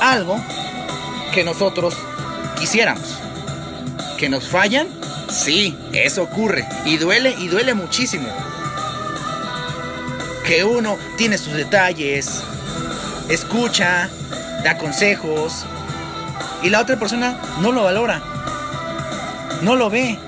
algo 0.00 0.38
que 1.32 1.44
nosotros 1.44 1.94
quisiéramos. 2.58 3.18
¿Que 4.18 4.28
nos 4.28 4.48
fallan? 4.48 4.88
Sí, 5.30 5.78
eso 5.92 6.24
ocurre. 6.24 6.66
Y 6.84 6.96
duele, 6.96 7.34
y 7.38 7.46
duele 7.48 7.74
muchísimo. 7.74 8.28
Que 10.44 10.64
uno 10.64 10.98
tiene 11.16 11.38
sus 11.38 11.54
detalles, 11.54 12.42
escucha, 13.28 14.10
da 14.64 14.76
consejos, 14.76 15.64
y 16.62 16.70
la 16.70 16.80
otra 16.80 16.98
persona 16.98 17.40
no 17.60 17.70
lo 17.70 17.84
valora, 17.84 18.22
no 19.62 19.76
lo 19.76 19.90
ve. 19.90 20.18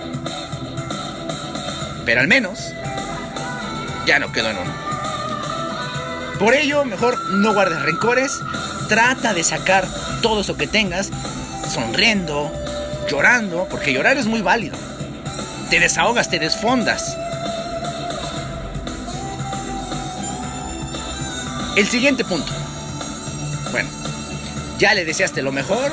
Pero 2.05 2.20
al 2.20 2.29
menos 2.29 2.73
ya 4.07 4.18
no 4.18 4.33
quedó 4.33 4.51
en 4.51 4.59
uno. 4.59 4.73
Por 6.38 6.55
ello, 6.55 6.85
mejor 6.85 7.18
no 7.31 7.55
guardes 7.55 7.83
rencores, 7.83 8.40
trata 8.88 9.35
de 9.35 9.44
sacar 9.44 9.87
todo 10.20 10.40
eso 10.40 10.57
que 10.57 10.66
tengas, 10.66 11.11
sonriendo, 11.73 12.51
llorando, 13.09 13.66
porque 13.70 13.92
llorar 13.92 14.16
es 14.16 14.27
muy 14.27 14.42
válido. 14.42 14.77
Te 15.70 15.81
desahogas, 15.81 16.29
te 16.29 16.38
desfondas. 16.38 17.16
El 21.77 21.87
siguiente 21.87 22.25
punto. 22.25 22.53
Bueno, 23.73 23.88
ya 24.79 24.94
le 24.94 25.05
deseaste 25.05 25.42
lo 25.42 25.51
mejor. 25.51 25.92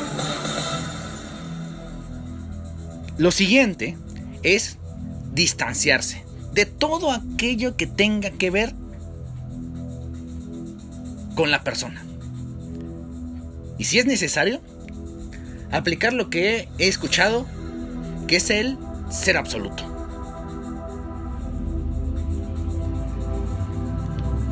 Lo 3.22 3.30
siguiente 3.30 3.96
es 4.42 4.80
distanciarse 5.32 6.26
de 6.54 6.66
todo 6.66 7.12
aquello 7.12 7.78
que 7.78 7.86
tenga 7.86 8.32
que 8.32 8.50
ver 8.50 8.74
con 11.36 11.52
la 11.52 11.64
persona. 11.64 12.04
Y 13.78 13.84
si 13.84 14.00
es 14.00 14.08
necesario, 14.08 14.60
aplicar 15.72 16.14
lo 16.14 16.32
que 16.32 16.68
he 16.80 16.88
escuchado, 16.88 17.46
que 18.28 18.38
es 18.38 18.50
el 18.50 18.80
ser 19.12 19.38
absoluto. 19.38 19.84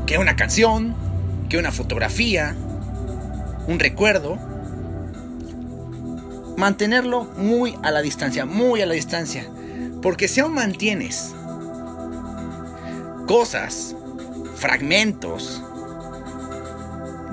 Que 0.06 0.20
una 0.20 0.36
canción, 0.36 0.96
que 1.50 1.58
una 1.58 1.72
fotografía, 1.72 2.56
un 3.66 3.80
recuerdo, 3.80 4.38
mantenerlo 6.60 7.24
muy 7.24 7.76
a 7.84 7.90
la 7.90 8.02
distancia, 8.02 8.46
muy 8.46 8.82
a 8.82 8.86
la 8.86 8.94
distancia. 8.94 9.50
Porque 10.02 10.28
si 10.28 10.42
aún 10.42 10.54
mantienes 10.54 11.34
cosas, 13.28 13.96
fragmentos 14.56 15.64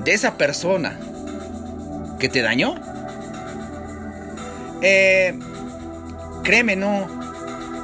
de 0.05 0.13
esa 0.13 0.37
persona 0.37 0.97
que 2.19 2.29
te 2.29 2.41
dañó, 2.41 2.75
eh, 4.81 5.37
créeme, 6.43 6.77
no, 6.77 7.07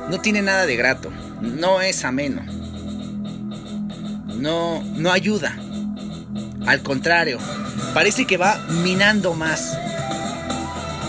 no 0.10 0.21
tiene 0.21 0.41
nada 0.41 0.65
de 0.65 0.77
grato, 0.77 1.12
no 1.41 1.82
es 1.82 2.06
ameno, 2.06 2.41
no, 4.38 4.82
no 4.95 5.12
ayuda. 5.12 5.58
Al 6.65 6.82
contrario, 6.82 7.38
parece 7.93 8.25
que 8.25 8.38
va 8.38 8.58
minando 8.84 9.34
más. 9.34 9.77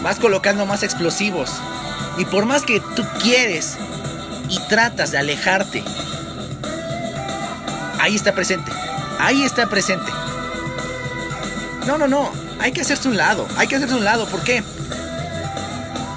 Vas 0.05 0.19
colocando 0.19 0.67
más 0.67 0.83
explosivos. 0.83 1.51
Y 2.19 2.27
por 2.27 2.45
más 2.45 2.63
que 2.63 2.79
tú 2.79 3.05
quieres 3.23 3.79
y 4.51 4.59
tratas 4.69 5.11
de 5.13 5.19
alejarte, 5.19 5.83
ahí 7.99 8.15
está 8.15 8.35
presente. 8.35 8.71
Ahí 9.19 9.43
está 9.43 9.67
presente. 9.67 10.13
No, 11.87 11.97
no, 11.97 12.07
no. 12.07 12.31
Hay 12.61 12.73
que 12.73 12.83
hacerse 12.83 13.09
un 13.09 13.17
lado. 13.17 13.49
Hay 13.57 13.67
que 13.67 13.77
hacerse 13.77 13.95
un 13.95 14.05
lado. 14.05 14.27
¿Por 14.27 14.43
qué? 14.43 14.63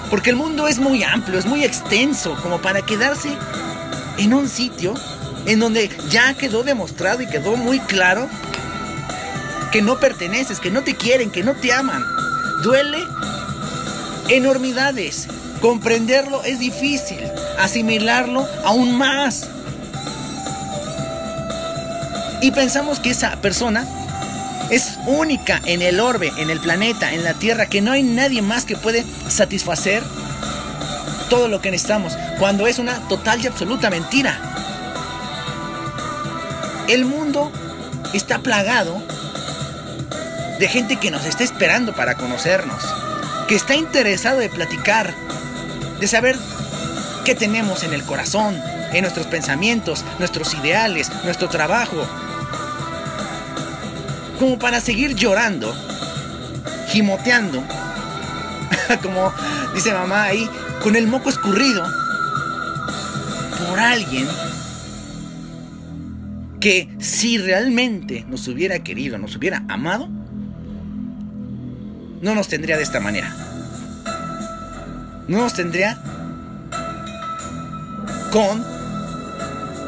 Porque 0.10 0.32
el 0.32 0.36
mundo 0.36 0.67
es 0.67 0.80
muy 0.80 1.04
amplio, 1.04 1.39
es 1.39 1.45
muy 1.45 1.63
extenso, 1.63 2.36
como 2.43 2.60
para 2.60 2.82
quedarse 2.82 3.30
en 4.17 4.34
un 4.34 4.50
sitio 4.50 4.95
en 5.45 5.60
donde 5.60 5.89
ya 6.10 6.34
quedó 6.34 6.63
demostrado 6.63 7.21
y 7.21 7.28
quedó 7.28 7.56
muy 7.56 7.80
claro 7.80 8.28
que 9.71 9.82
no 9.82 9.97
perteneces, 9.97 10.60
que 10.60 10.71
no 10.71 10.84
te 10.84 10.95
quieren, 10.95 11.32
que 11.32 11.43
no 11.43 11.56
te 11.56 11.71
aman. 11.71 12.04
Duele 12.63 13.00
enormidades. 14.29 15.27
Comprenderlo 15.61 16.43
es 16.43 16.59
difícil, 16.59 17.19
asimilarlo 17.57 18.47
aún 18.63 18.97
más. 18.97 19.47
Y 22.41 22.51
pensamos 22.51 22.99
que 22.99 23.09
esa 23.09 23.37
persona 23.37 23.87
es 24.69 24.99
única 25.07 25.61
en 25.65 25.81
el 25.81 25.99
orbe, 25.99 26.31
en 26.37 26.49
el 26.49 26.59
planeta, 26.59 27.13
en 27.13 27.23
la 27.23 27.33
Tierra, 27.33 27.65
que 27.65 27.81
no 27.81 27.91
hay 27.91 28.03
nadie 28.03 28.41
más 28.41 28.65
que 28.65 28.75
puede 28.75 29.05
satisfacer 29.27 30.03
todo 31.29 31.47
lo 31.47 31.61
que 31.61 31.71
necesitamos, 31.71 32.13
cuando 32.39 32.67
es 32.67 32.79
una 32.79 32.99
total 33.07 33.43
y 33.43 33.47
absoluta 33.47 33.89
mentira. 33.89 34.39
El 36.87 37.05
mundo 37.05 37.51
está 38.13 38.39
plagado 38.39 39.01
de 40.59 40.67
gente 40.67 40.97
que 40.97 41.11
nos 41.11 41.25
está 41.25 41.43
esperando 41.43 41.93
para 41.93 42.15
conocernos 42.15 42.83
que 43.47 43.55
está 43.55 43.75
interesado 43.75 44.39
de 44.39 44.49
platicar, 44.49 45.13
de 45.99 46.07
saber 46.07 46.38
qué 47.23 47.33
tenemos 47.33 47.83
en 47.83 47.93
el 47.93 48.03
corazón, 48.03 48.62
en 48.91 49.01
nuestros 49.01 49.27
pensamientos, 49.27 50.03
nuestros 50.19 50.53
ideales, 50.53 51.10
nuestro 51.23 51.47
trabajo. 51.47 52.05
Como 54.39 54.60
para 54.60 54.81
seguir 54.81 55.15
llorando, 55.15 55.73
gimoteando, 56.89 57.63
como 59.01 59.33
dice 59.73 59.93
mamá 59.93 60.23
ahí, 60.23 60.49
con 60.83 60.95
el 60.95 61.07
moco 61.07 61.29
escurrido, 61.29 61.83
por 63.67 63.79
alguien 63.79 64.27
que 66.60 66.89
si 66.99 67.38
realmente 67.38 68.25
nos 68.27 68.47
hubiera 68.47 68.79
querido, 68.79 69.17
nos 69.17 69.36
hubiera 69.36 69.63
amado, 69.69 70.10
no 72.21 72.36
nos 72.36 72.47
tendría 72.47 72.77
de 72.77 72.84
esta 72.84 72.99
manera. 72.99 73.34
No 75.27 75.39
nos 75.39 75.54
tendría 75.54 75.98
con 78.31 78.65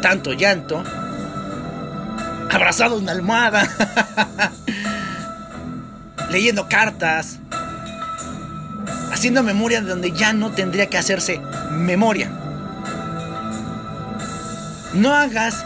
tanto 0.01 0.33
llanto, 0.33 0.83
abrazado 2.49 2.97
en 2.97 3.03
una 3.03 3.11
almohada, 3.13 3.67
leyendo 6.31 6.67
cartas, 6.67 7.39
haciendo 9.11 9.43
memoria 9.43 9.81
de 9.81 9.89
donde 9.89 10.11
ya 10.11 10.33
no 10.33 10.51
tendría 10.51 10.87
que 10.87 10.97
hacerse 10.97 11.41
memoria. 11.71 12.31
No 14.93 15.13
hagas 15.13 15.65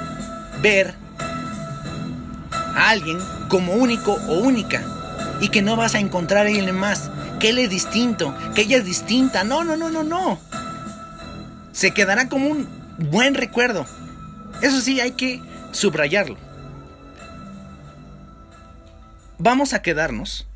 ver 0.61 0.93
a 2.51 2.89
alguien 2.89 3.19
como 3.49 3.73
único 3.73 4.13
o 4.27 4.39
única 4.39 4.81
y 5.43 5.49
que 5.49 5.61
no 5.61 5.75
vas 5.75 5.93
a 5.93 5.99
encontrar 5.99 6.45
a 6.45 6.47
alguien 6.47 6.73
más, 6.73 7.11
que 7.41 7.49
él 7.49 7.59
es 7.59 7.69
distinto, 7.69 8.33
que 8.55 8.61
ella 8.61 8.77
es 8.77 8.85
distinta. 8.85 9.43
No, 9.43 9.65
no, 9.65 9.75
no, 9.75 9.89
no, 9.89 10.01
no. 10.01 10.39
Se 11.73 11.91
quedará 11.91 12.29
como 12.29 12.47
un 12.47 12.65
buen 13.11 13.33
recuerdo. 13.33 13.85
Eso 14.61 14.79
sí, 14.79 15.01
hay 15.01 15.11
que 15.11 15.41
subrayarlo. 15.73 16.37
Vamos 19.37 19.73
a 19.73 19.81
quedarnos 19.81 20.47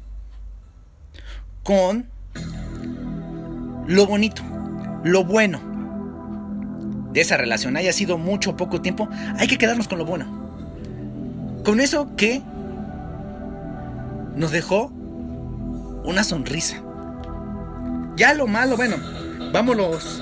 con 1.63 2.09
lo 3.88 4.05
bonito, 4.05 4.41
lo 5.03 5.25
bueno 5.25 5.59
de 7.11 7.19
esa 7.19 7.35
relación. 7.35 7.75
Haya 7.75 7.91
sido 7.91 8.17
mucho 8.17 8.51
o 8.51 8.55
poco 8.55 8.79
tiempo, 8.79 9.09
hay 9.38 9.49
que 9.49 9.57
quedarnos 9.57 9.89
con 9.89 9.97
lo 9.97 10.05
bueno. 10.05 10.47
con 11.65 11.81
eso 11.81 12.15
que 12.15 12.41
nos 14.38 14.51
dejó 14.51 14.91
una 16.03 16.23
sonrisa. 16.23 16.81
Ya 18.15 18.33
lo 18.33 18.47
malo, 18.47 18.77
bueno, 18.77 18.97
vámonos 19.51 20.21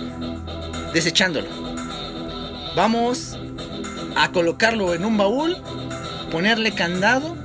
desechándolo. 0.93 1.47
Vamos 2.75 3.37
a 4.15 4.31
colocarlo 4.31 4.93
en 4.93 5.05
un 5.05 5.17
baúl, 5.17 5.57
ponerle 6.31 6.73
candado 6.73 7.35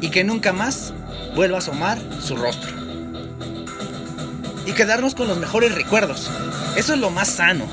y 0.00 0.10
que 0.10 0.24
nunca 0.24 0.52
más 0.52 0.92
vuelva 1.34 1.56
a 1.56 1.60
asomar 1.60 1.98
su 2.20 2.36
rostro. 2.36 2.70
Y 4.66 4.72
quedarnos 4.72 5.14
con 5.14 5.28
los 5.28 5.38
mejores 5.38 5.74
recuerdos. 5.74 6.30
Eso 6.76 6.94
es 6.94 7.00
lo 7.00 7.10
más 7.10 7.28
sano. 7.28 7.64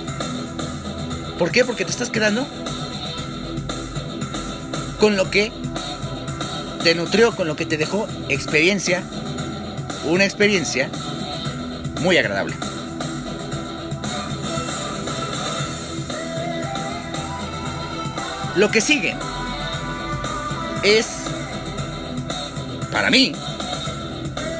¿Por 1.39 1.51
qué? 1.51 1.65
Porque 1.65 1.85
te 1.85 1.91
estás 1.91 2.09
quedando 2.09 2.47
con 4.99 5.15
lo 5.15 5.29
que 5.29 5.51
te 6.87 6.95
nutrió, 6.95 7.35
con 7.35 7.49
lo 7.49 7.57
que 7.57 7.65
te 7.65 7.75
dejó 7.75 8.07
experiencia, 8.29 9.03
una 10.05 10.23
experiencia 10.23 10.89
muy 11.99 12.15
agradable. 12.15 12.55
Lo 18.55 18.71
que 18.71 18.79
sigue 18.79 19.17
es, 20.81 21.07
para 22.89 23.09
mí, 23.09 23.33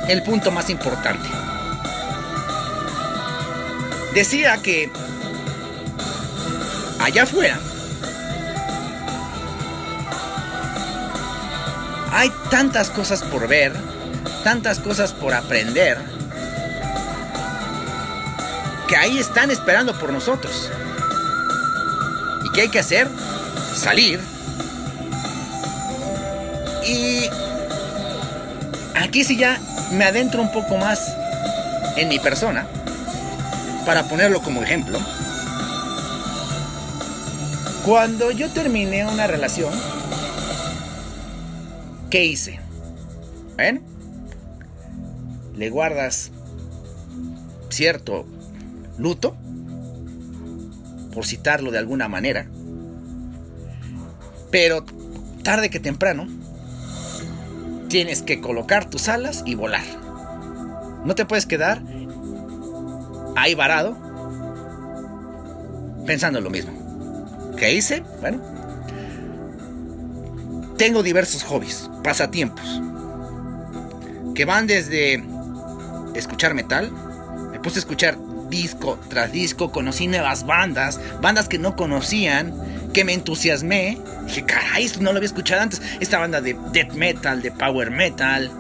el 0.10 0.22
punto 0.22 0.52
más 0.52 0.70
importante. 0.70 1.30
Decía 4.14 4.58
que 4.58 4.92
allá 7.00 7.24
afuera 7.24 7.58
tantas 12.50 12.90
cosas 12.90 13.24
por 13.24 13.48
ver, 13.48 13.74
tantas 14.44 14.80
cosas 14.80 15.14
por 15.14 15.34
aprender, 15.34 15.98
que 18.88 18.96
ahí 18.96 19.18
están 19.18 19.52
esperando 19.52 19.98
por 20.00 20.14
nosotros. 20.14 20.70
¿Y 22.46 22.52
qué 22.52 22.62
hay 22.62 22.70
que 22.70 22.80
hacer? 22.80 23.08
Salir. 23.76 24.20
Y 26.86 27.30
aquí 28.96 29.24
sí 29.24 29.38
ya 29.38 29.60
me 29.92 30.06
adentro 30.06 30.42
un 30.42 30.52
poco 30.52 30.78
más 30.78 31.14
en 31.98 32.08
mi 32.08 32.20
persona, 32.20 32.66
para 33.86 34.04
ponerlo 34.04 34.42
como 34.42 34.64
ejemplo. 34.64 35.00
Cuando 37.86 38.32
yo 38.32 38.50
terminé 38.50 39.06
una 39.06 39.28
relación, 39.28 39.74
¿qué 42.10 42.26
hice? 42.26 42.60
¿Ven? 43.58 43.82
Le 45.56 45.70
guardas 45.70 46.32
cierto 47.70 48.26
luto, 48.98 49.36
por 51.14 51.26
citarlo 51.26 51.72
de 51.72 51.80
alguna 51.80 52.08
manera, 52.08 52.48
pero 54.52 54.86
tarde 55.44 55.70
que 55.70 55.80
temprano 55.80 56.28
tienes 57.90 58.22
que 58.22 58.40
colocar 58.42 58.90
tus 58.90 59.08
alas 59.10 59.44
y 59.46 59.56
volar. 59.56 59.86
No 61.06 61.16
te 61.16 61.26
puedes 61.26 61.46
quedar 61.46 61.82
ahí 63.36 63.56
varado 63.56 63.98
pensando 66.06 66.40
en 66.40 66.44
lo 66.44 66.50
mismo. 66.50 67.54
¿Qué 67.58 67.74
hice? 67.74 68.04
Bueno, 68.22 68.42
tengo 70.78 71.04
diversos 71.04 71.44
hobbies, 71.44 71.90
pasatiempos, 72.04 72.82
que 74.36 74.46
van 74.46 74.68
desde 74.68 75.24
escuchar 76.16 76.54
metal, 76.54 76.92
me 77.52 77.60
puse 77.60 77.80
a 77.80 77.82
escuchar 77.82 78.18
disco 78.50 79.00
tras 79.10 79.32
disco, 79.32 79.72
conocí 79.72 80.08
nuevas 80.08 80.46
bandas, 80.46 81.00
bandas 81.22 81.48
que 81.50 81.60
no 81.60 81.76
conocían, 81.76 82.54
que 82.94 83.04
me 83.04 83.14
entusiasmé. 83.14 83.98
Dije, 84.26 84.46
caray, 84.46 84.86
esto 84.86 85.02
no 85.02 85.12
lo 85.12 85.18
había 85.18 85.28
escuchado 85.28 85.62
antes. 85.62 85.82
Esta 86.00 86.18
banda 86.20 86.42
de 86.42 86.56
death 86.72 86.94
metal, 86.94 87.42
de 87.42 87.52
power 87.52 87.92
metal, 87.92 88.52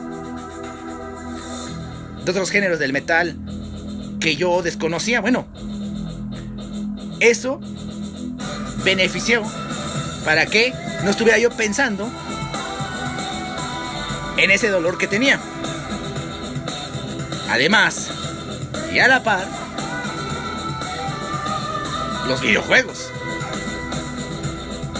de 2.23 2.31
otros 2.31 2.51
géneros 2.51 2.79
del 2.79 2.93
metal 2.93 3.37
que 4.19 4.35
yo 4.35 4.61
desconocía. 4.61 5.21
Bueno, 5.21 5.47
eso 7.19 7.59
benefició 8.83 9.43
para 10.25 10.45
que 10.45 10.73
no 11.03 11.11
estuviera 11.11 11.37
yo 11.37 11.49
pensando 11.49 12.09
en 14.37 14.51
ese 14.51 14.69
dolor 14.69 14.97
que 14.97 15.07
tenía. 15.07 15.39
Además, 17.49 18.09
y 18.93 18.99
a 18.99 19.07
la 19.07 19.23
par, 19.23 19.47
los 22.27 22.41
videojuegos. 22.41 23.11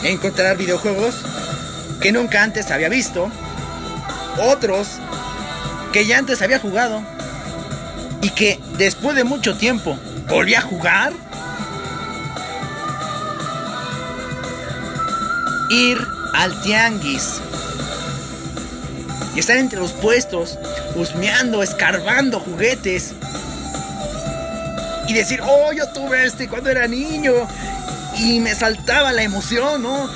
Encontrar 0.04 0.58
videojuegos 0.58 1.16
que 2.02 2.12
nunca 2.12 2.44
antes 2.44 2.72
había 2.72 2.90
visto, 2.90 3.30
otros 4.40 4.88
que 5.92 6.06
ya 6.06 6.18
antes 6.18 6.42
había 6.42 6.60
jugado 6.60 7.02
y 8.22 8.30
que 8.30 8.60
después 8.78 9.16
de 9.16 9.24
mucho 9.24 9.58
tiempo 9.58 9.98
volví 10.30 10.56
a 10.56 10.62
jugar. 10.62 11.14
Ir 15.70 15.98
al 16.34 16.62
tianguis 16.62 17.42
y 19.36 19.40
estar 19.40 19.58
entre 19.58 19.80
los 19.80 19.92
puestos, 19.92 20.58
husmeando, 20.96 21.62
escarbando 21.62 22.40
juguetes 22.40 23.14
y 25.08 25.14
decir, 25.14 25.42
oh, 25.44 25.72
yo 25.74 25.88
tuve 25.90 26.26
este 26.26 26.48
cuando 26.48 26.70
era 26.70 26.88
niño. 26.88 27.34
Y 28.18 28.40
me 28.40 28.56
saltaba 28.56 29.14
la 29.14 29.22
emoción, 29.22 29.84
¿no? 29.84 30.10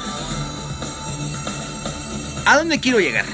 ¿A 2.46 2.58
dónde 2.58 2.80
quiero 2.80 3.00
llegar? 3.00 3.26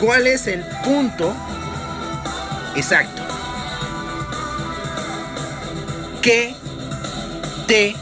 ¿Cuál 0.00 0.26
es 0.26 0.46
el 0.46 0.62
punto 0.84 1.34
exacto? 2.76 3.22
Que 6.20 6.54
te 7.66 7.96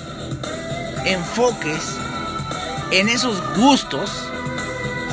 enfoques 1.05 2.02
en 2.93 3.09
esos 3.09 3.43
gustos, 3.57 4.11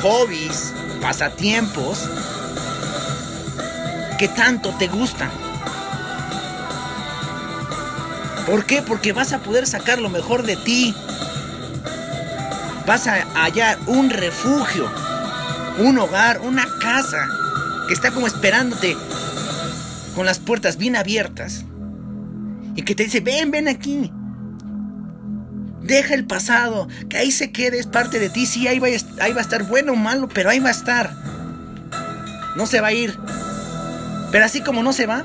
hobbies, 0.02 0.74
pasatiempos 1.00 2.08
que 4.18 4.28
tanto 4.28 4.74
te 4.78 4.86
gustan. 4.86 5.30
¿Por 8.46 8.66
qué? 8.66 8.82
Porque 8.82 9.12
vas 9.12 9.32
a 9.32 9.38
poder 9.38 9.66
sacar 9.66 9.98
lo 9.98 10.10
mejor 10.10 10.42
de 10.42 10.56
ti. 10.56 10.94
Vas 12.86 13.06
a 13.06 13.24
hallar 13.34 13.78
un 13.86 14.10
refugio, 14.10 14.90
un 15.78 15.98
hogar, 15.98 16.40
una 16.42 16.66
casa 16.80 17.28
que 17.88 17.94
está 17.94 18.10
como 18.10 18.26
esperándote 18.26 18.94
con 20.14 20.26
las 20.26 20.38
puertas 20.38 20.76
bien 20.76 20.96
abiertas 20.96 21.64
y 22.76 22.82
que 22.82 22.94
te 22.94 23.04
dice, 23.04 23.20
ven, 23.20 23.50
ven 23.50 23.68
aquí. 23.68 24.12
Deja 25.90 26.14
el 26.14 26.24
pasado, 26.24 26.86
que 27.08 27.16
ahí 27.16 27.32
se 27.32 27.50
quede, 27.50 27.80
es 27.80 27.88
parte 27.88 28.20
de 28.20 28.30
ti. 28.30 28.46
Sí, 28.46 28.68
ahí 28.68 28.78
va, 28.78 28.86
ahí 28.86 29.32
va 29.32 29.40
a 29.40 29.42
estar 29.42 29.64
bueno 29.64 29.94
o 29.94 29.96
malo, 29.96 30.28
pero 30.32 30.48
ahí 30.48 30.60
va 30.60 30.68
a 30.68 30.70
estar. 30.70 31.12
No 32.54 32.66
se 32.66 32.80
va 32.80 32.86
a 32.86 32.92
ir. 32.92 33.18
Pero 34.30 34.44
así 34.44 34.60
como 34.60 34.84
no 34.84 34.92
se 34.92 35.06
va, 35.06 35.24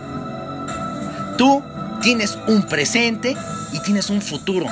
tú 1.38 1.62
tienes 2.02 2.40
un 2.48 2.64
presente 2.64 3.38
y 3.74 3.80
tienes 3.82 4.10
un 4.10 4.24
futuro. 4.24 4.66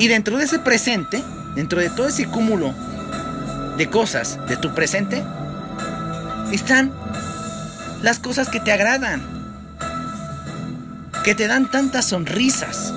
Y 0.00 0.08
dentro 0.08 0.38
de 0.38 0.46
ese 0.46 0.58
presente, 0.58 1.22
dentro 1.54 1.78
de 1.78 1.88
todo 1.88 2.08
ese 2.08 2.26
cúmulo 2.26 2.74
de 3.76 3.88
cosas 3.88 4.40
de 4.48 4.56
tu 4.56 4.74
presente, 4.74 5.22
están 6.50 6.90
las 8.02 8.18
cosas 8.18 8.48
que 8.48 8.58
te 8.58 8.72
agradan, 8.72 9.22
que 11.22 11.36
te 11.36 11.46
dan 11.46 11.70
tantas 11.70 12.06
sonrisas, 12.06 12.92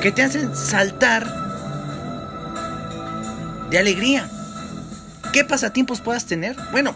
que 0.00 0.12
te 0.12 0.22
hacen 0.22 0.54
saltar 0.54 1.26
de 3.70 3.78
alegría. 3.78 4.28
¿Qué 5.32 5.44
pasatiempos 5.44 6.00
puedas 6.00 6.26
tener? 6.26 6.56
Bueno, 6.70 6.94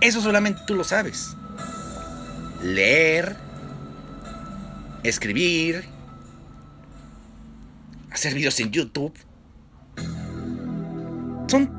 eso 0.00 0.20
solamente 0.20 0.62
tú 0.66 0.74
lo 0.74 0.84
sabes. 0.84 1.36
Leer, 2.62 3.36
escribir, 5.02 5.84
hacer 8.10 8.34
videos 8.34 8.58
en 8.60 8.70
YouTube. 8.70 9.14
Son 11.48 11.70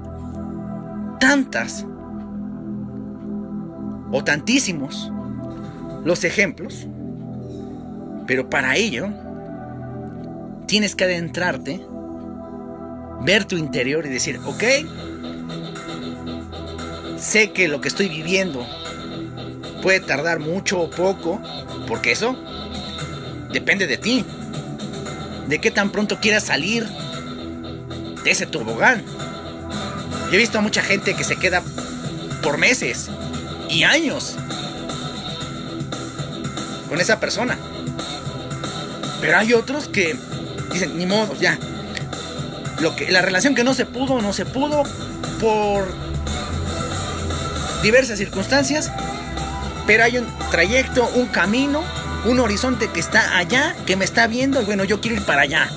tantas 1.20 1.86
o 4.12 4.24
tantísimos 4.24 5.12
los 6.06 6.24
ejemplos, 6.24 6.88
pero 8.28 8.49
para 8.49 8.76
ello 8.76 9.10
tienes 10.74 10.95
que 10.95 11.03
adentrarte 11.03 11.86
ver 13.21 13.45
tu 13.45 13.57
interior 13.57 14.07
y 14.07 14.09
decir, 14.09 14.39
ok, 14.43 14.63
sé 17.15 17.51
que 17.51 17.67
lo 17.67 17.80
que 17.80 17.89
estoy 17.89 18.09
viviendo 18.09 18.65
puede 19.84 19.99
tardar 19.99 20.39
mucho 20.39 20.80
o 20.80 20.89
poco, 20.89 21.39
porque 21.88 22.11
eso 22.11 22.36
depende 23.51 23.86
de 23.86 23.97
ti, 23.99 24.26
de 25.47 25.61
qué 25.61 25.69
tan 25.69 25.91
pronto 25.91 26.19
quieras 26.19 26.45
salir 26.45 26.88
de 28.24 28.32
ese 28.32 28.47
tobogán. 28.47 29.03
Yo 30.32 30.34
he 30.34 30.38
visto 30.38 30.57
a 30.57 30.61
mucha 30.61 30.82
gente 30.82 31.13
que 31.13 31.24
se 31.24 31.36
queda 31.36 31.61
por 32.41 32.57
meses 32.57 33.11
y 33.69 33.84
años 33.84 34.38
con 36.89 36.99
esa 36.99 37.19
persona. 37.19 37.59
Pero 39.21 39.38
hay 39.38 39.53
otros 39.53 39.88
que 39.88 40.17
dicen, 40.74 40.97
ni 40.97 41.05
modo, 41.05 41.36
ya. 41.39 41.57
Lo 42.80 42.95
que, 42.95 43.11
la 43.11 43.21
relación 43.21 43.55
que 43.55 43.63
no 43.63 43.74
se 43.74 43.86
pudo, 43.86 44.21
no 44.21 44.34
se 44.34 44.45
pudo 44.45 44.84
por 45.39 45.93
diversas 47.82 48.17
circunstancias. 48.17 48.91
Pero 49.86 50.03
hay 50.03 50.17
un 50.17 50.28
trayecto, 50.49 51.07
un 51.15 51.28
camino, 51.28 51.84
un 52.26 52.39
horizonte 52.39 52.89
que 52.89 52.99
está 52.99 53.38
allá, 53.38 53.76
que 53.86 53.95
me 53.95 54.05
está 54.05 54.28
viendo. 54.28 54.61
Y 54.61 54.65
bueno, 54.65 54.84
yo 54.84 55.01
quiero 55.01 55.17
ir 55.17 55.24
para 55.24 55.41
allá. 55.43 55.69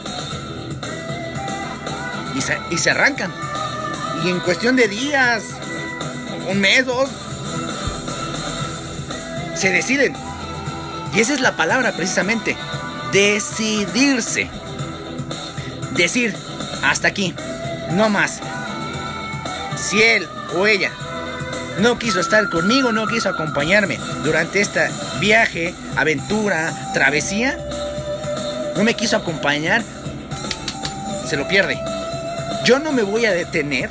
Y 2.35 2.41
se, 2.41 2.59
y 2.71 2.79
se 2.79 2.91
arrancan. 2.91 3.33
Y 4.25 4.31
en 4.31 4.41
cuestión 4.41 4.77
de 4.77 4.89
días, 4.89 5.45
un 6.49 6.61
mes, 6.61 6.87
dos, 6.87 7.11
se 9.57 9.71
deciden. 9.71 10.15
Y 11.15 11.21
esa 11.21 11.35
es 11.35 11.41
la 11.41 11.57
palabra 11.57 11.93
precisamente. 11.93 12.57
Decidirse. 13.13 14.51
Decir, 15.97 16.35
hasta 16.83 17.09
aquí, 17.09 17.35
no 17.93 18.09
más. 18.09 18.41
Si 19.77 20.03
él 20.03 20.29
o 20.57 20.67
ella 20.67 20.91
no 21.81 21.99
quiso 21.99 22.21
estar 22.21 22.49
conmigo, 22.49 22.93
no 22.93 23.07
quiso 23.07 23.29
acompañarme 23.29 23.99
durante 24.25 24.61
este 24.61 24.89
viaje, 25.21 25.75
aventura, 25.97 26.73
travesía, 26.95 27.59
no 28.77 28.85
me 28.85 28.95
quiso 28.95 29.17
acompañar, 29.17 29.83
se 31.27 31.37
lo 31.37 31.49
pierde. 31.49 31.79
Yo 32.65 32.79
no 32.79 32.93
me 32.93 33.03
voy 33.03 33.25
a 33.27 33.33
detener 33.33 33.89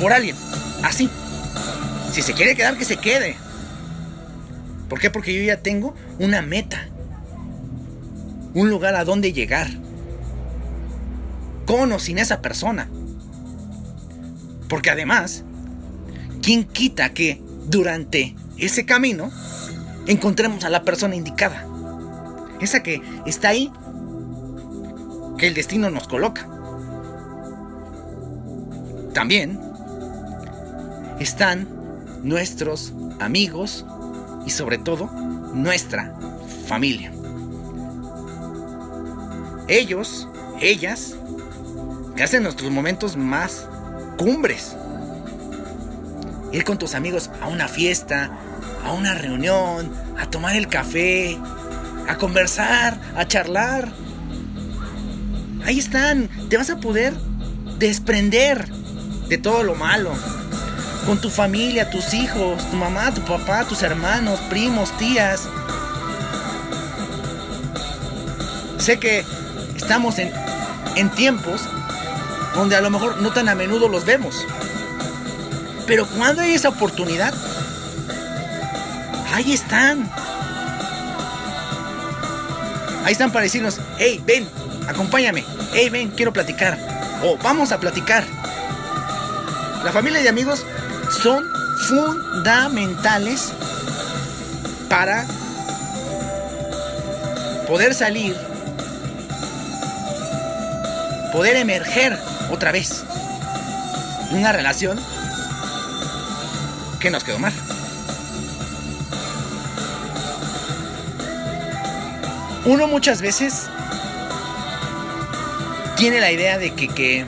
por 0.00 0.12
alguien, 0.12 0.36
así. 0.82 1.10
Si 2.12 2.22
se 2.22 2.32
quiere 2.32 2.56
quedar, 2.56 2.76
que 2.76 2.84
se 2.84 2.96
quede. 2.96 3.36
¿Por 4.88 4.98
qué? 4.98 5.10
Porque 5.10 5.34
yo 5.34 5.42
ya 5.42 5.58
tengo 5.58 5.94
una 6.18 6.40
meta. 6.42 6.88
Un 8.54 8.70
lugar 8.70 8.94
a 8.94 9.04
donde 9.04 9.32
llegar. 9.32 9.68
Con 11.66 11.92
o 11.92 11.98
sin 11.98 12.18
esa 12.18 12.40
persona. 12.40 12.88
Porque 14.68 14.90
además, 14.90 15.44
¿quién 16.42 16.64
quita 16.64 17.12
que 17.12 17.42
durante 17.66 18.34
ese 18.58 18.84
camino 18.86 19.30
encontremos 20.06 20.64
a 20.64 20.70
la 20.70 20.82
persona 20.82 21.14
indicada? 21.14 21.66
Esa 22.60 22.82
que 22.82 23.00
está 23.26 23.48
ahí, 23.48 23.70
que 25.38 25.46
el 25.46 25.54
destino 25.54 25.90
nos 25.90 26.08
coloca. 26.08 26.48
También 29.14 29.58
están 31.20 31.68
nuestros 32.22 32.92
amigos 33.20 33.84
y 34.46 34.50
sobre 34.50 34.78
todo 34.78 35.10
nuestra 35.54 36.14
familia. 36.66 37.12
Ellos, 39.68 40.26
ellas, 40.60 41.14
que 42.16 42.22
hacen 42.22 42.42
nuestros 42.42 42.70
momentos 42.70 43.16
más 43.16 43.66
cumbres. 44.16 44.74
Ir 46.52 46.64
con 46.64 46.78
tus 46.78 46.94
amigos 46.94 47.30
a 47.42 47.48
una 47.48 47.68
fiesta, 47.68 48.30
a 48.84 48.92
una 48.92 49.14
reunión, 49.14 49.92
a 50.18 50.30
tomar 50.30 50.56
el 50.56 50.68
café, 50.68 51.38
a 52.08 52.16
conversar, 52.16 52.98
a 53.14 53.28
charlar. 53.28 53.88
Ahí 55.66 55.78
están, 55.78 56.30
te 56.48 56.56
vas 56.56 56.70
a 56.70 56.80
poder 56.80 57.12
desprender 57.78 58.66
de 59.28 59.36
todo 59.36 59.62
lo 59.62 59.74
malo, 59.74 60.12
con 61.04 61.20
tu 61.20 61.28
familia, 61.28 61.90
tus 61.90 62.14
hijos, 62.14 62.68
tu 62.70 62.76
mamá, 62.76 63.12
tu 63.12 63.20
papá, 63.22 63.64
tus 63.64 63.82
hermanos, 63.82 64.40
primos, 64.48 64.96
tías. 64.96 65.46
Sé 68.78 68.98
que 68.98 69.24
estamos 69.78 70.18
en, 70.18 70.32
en 70.96 71.10
tiempos 71.10 71.62
donde 72.54 72.76
a 72.76 72.80
lo 72.80 72.90
mejor 72.90 73.22
no 73.22 73.32
tan 73.32 73.48
a 73.48 73.54
menudo 73.54 73.88
los 73.88 74.04
vemos. 74.04 74.44
Pero 75.86 76.06
cuando 76.06 76.42
hay 76.42 76.52
esa 76.52 76.68
oportunidad, 76.68 77.32
ahí 79.32 79.52
están. 79.52 80.10
Ahí 83.04 83.12
están 83.12 83.32
para 83.32 83.44
decirnos, 83.44 83.80
hey, 83.96 84.22
ven, 84.26 84.46
acompáñame, 84.86 85.44
hey, 85.72 85.88
ven, 85.88 86.10
quiero 86.10 86.32
platicar. 86.32 86.78
O 87.22 87.38
vamos 87.38 87.72
a 87.72 87.80
platicar. 87.80 88.24
La 89.84 89.92
familia 89.92 90.20
y 90.20 90.26
amigos 90.26 90.66
son 91.22 91.44
fundamentales 91.88 93.52
para 94.88 95.24
poder 97.66 97.94
salir, 97.94 98.36
poder 101.32 101.56
emerger 101.56 102.18
otra 102.50 102.72
vez 102.72 103.04
una 104.30 104.52
relación 104.52 104.98
que 107.00 107.10
nos 107.10 107.24
quedó 107.24 107.38
mal. 107.38 107.52
Uno 112.64 112.86
muchas 112.88 113.22
veces 113.22 113.68
tiene 115.96 116.20
la 116.20 116.30
idea 116.30 116.58
de 116.58 116.74
que, 116.74 116.88
que, 116.88 117.24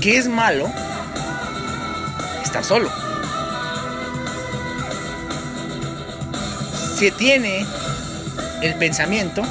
que 0.00 0.18
es 0.18 0.28
malo 0.28 0.70
solo. 2.62 2.90
Se 6.96 7.10
tiene 7.10 7.66
el 8.62 8.74
pensamiento, 8.76 9.42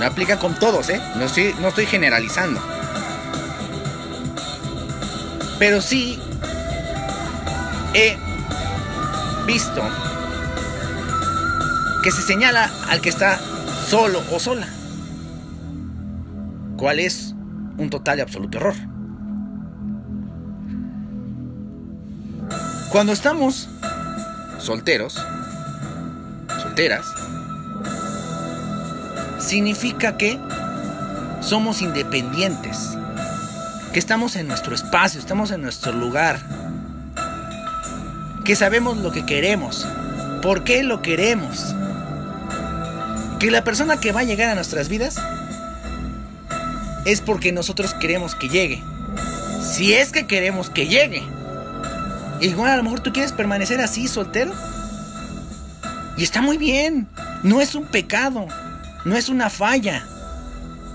no 0.00 0.06
aplica 0.06 0.38
con 0.38 0.54
todos, 0.58 0.88
¿eh? 0.88 0.98
no, 1.16 1.26
estoy, 1.26 1.54
no 1.60 1.68
estoy 1.68 1.84
generalizando. 1.84 2.58
Pero 5.58 5.82
sí 5.82 6.18
he 7.92 8.16
visto 9.46 9.82
que 12.02 12.10
se 12.10 12.22
señala 12.22 12.70
al 12.88 13.02
que 13.02 13.10
está 13.10 13.38
solo 13.86 14.22
o 14.32 14.40
sola. 14.40 14.68
¿Cuál 16.78 16.98
es 16.98 17.34
un 17.76 17.90
total 17.90 18.20
y 18.20 18.22
absoluto 18.22 18.56
error? 18.56 18.74
Cuando 22.90 23.12
estamos 23.12 23.68
solteros, 24.58 25.22
solteras, 26.62 27.06
significa 29.40 30.16
que 30.16 30.38
somos 31.40 31.82
independientes, 31.82 32.96
que 33.92 33.98
estamos 33.98 34.36
en 34.36 34.46
nuestro 34.46 34.74
espacio, 34.74 35.18
estamos 35.18 35.50
en 35.50 35.62
nuestro 35.62 35.92
lugar, 35.92 36.40
que 38.44 38.54
sabemos 38.54 38.98
lo 38.98 39.10
que 39.10 39.26
queremos, 39.26 39.86
por 40.42 40.64
qué 40.64 40.82
lo 40.82 41.02
queremos, 41.02 41.74
que 43.38 43.50
la 43.50 43.64
persona 43.64 43.98
que 43.98 44.12
va 44.12 44.20
a 44.20 44.24
llegar 44.24 44.50
a 44.50 44.54
nuestras 44.54 44.88
vidas 44.88 45.16
es 47.04 47.20
porque 47.20 47.52
nosotros 47.52 47.94
queremos 47.94 48.34
que 48.34 48.48
llegue, 48.48 48.82
si 49.62 49.94
es 49.94 50.12
que 50.12 50.26
queremos 50.26 50.70
que 50.70 50.86
llegue. 50.86 51.22
Igual 52.40 52.70
a 52.70 52.76
lo 52.76 52.82
mejor 52.82 53.00
tú 53.00 53.12
quieres 53.12 53.32
permanecer 53.32 53.80
así, 53.82 54.08
soltero. 54.08 54.52
Y 56.16 56.22
está 56.22 56.40
muy 56.40 56.56
bien. 56.56 57.06
No 57.42 57.60
es 57.60 57.74
un 57.74 57.84
pecado. 57.84 58.46
No 59.04 59.16
es 59.16 59.28
una 59.28 59.50
falla. 59.50 60.04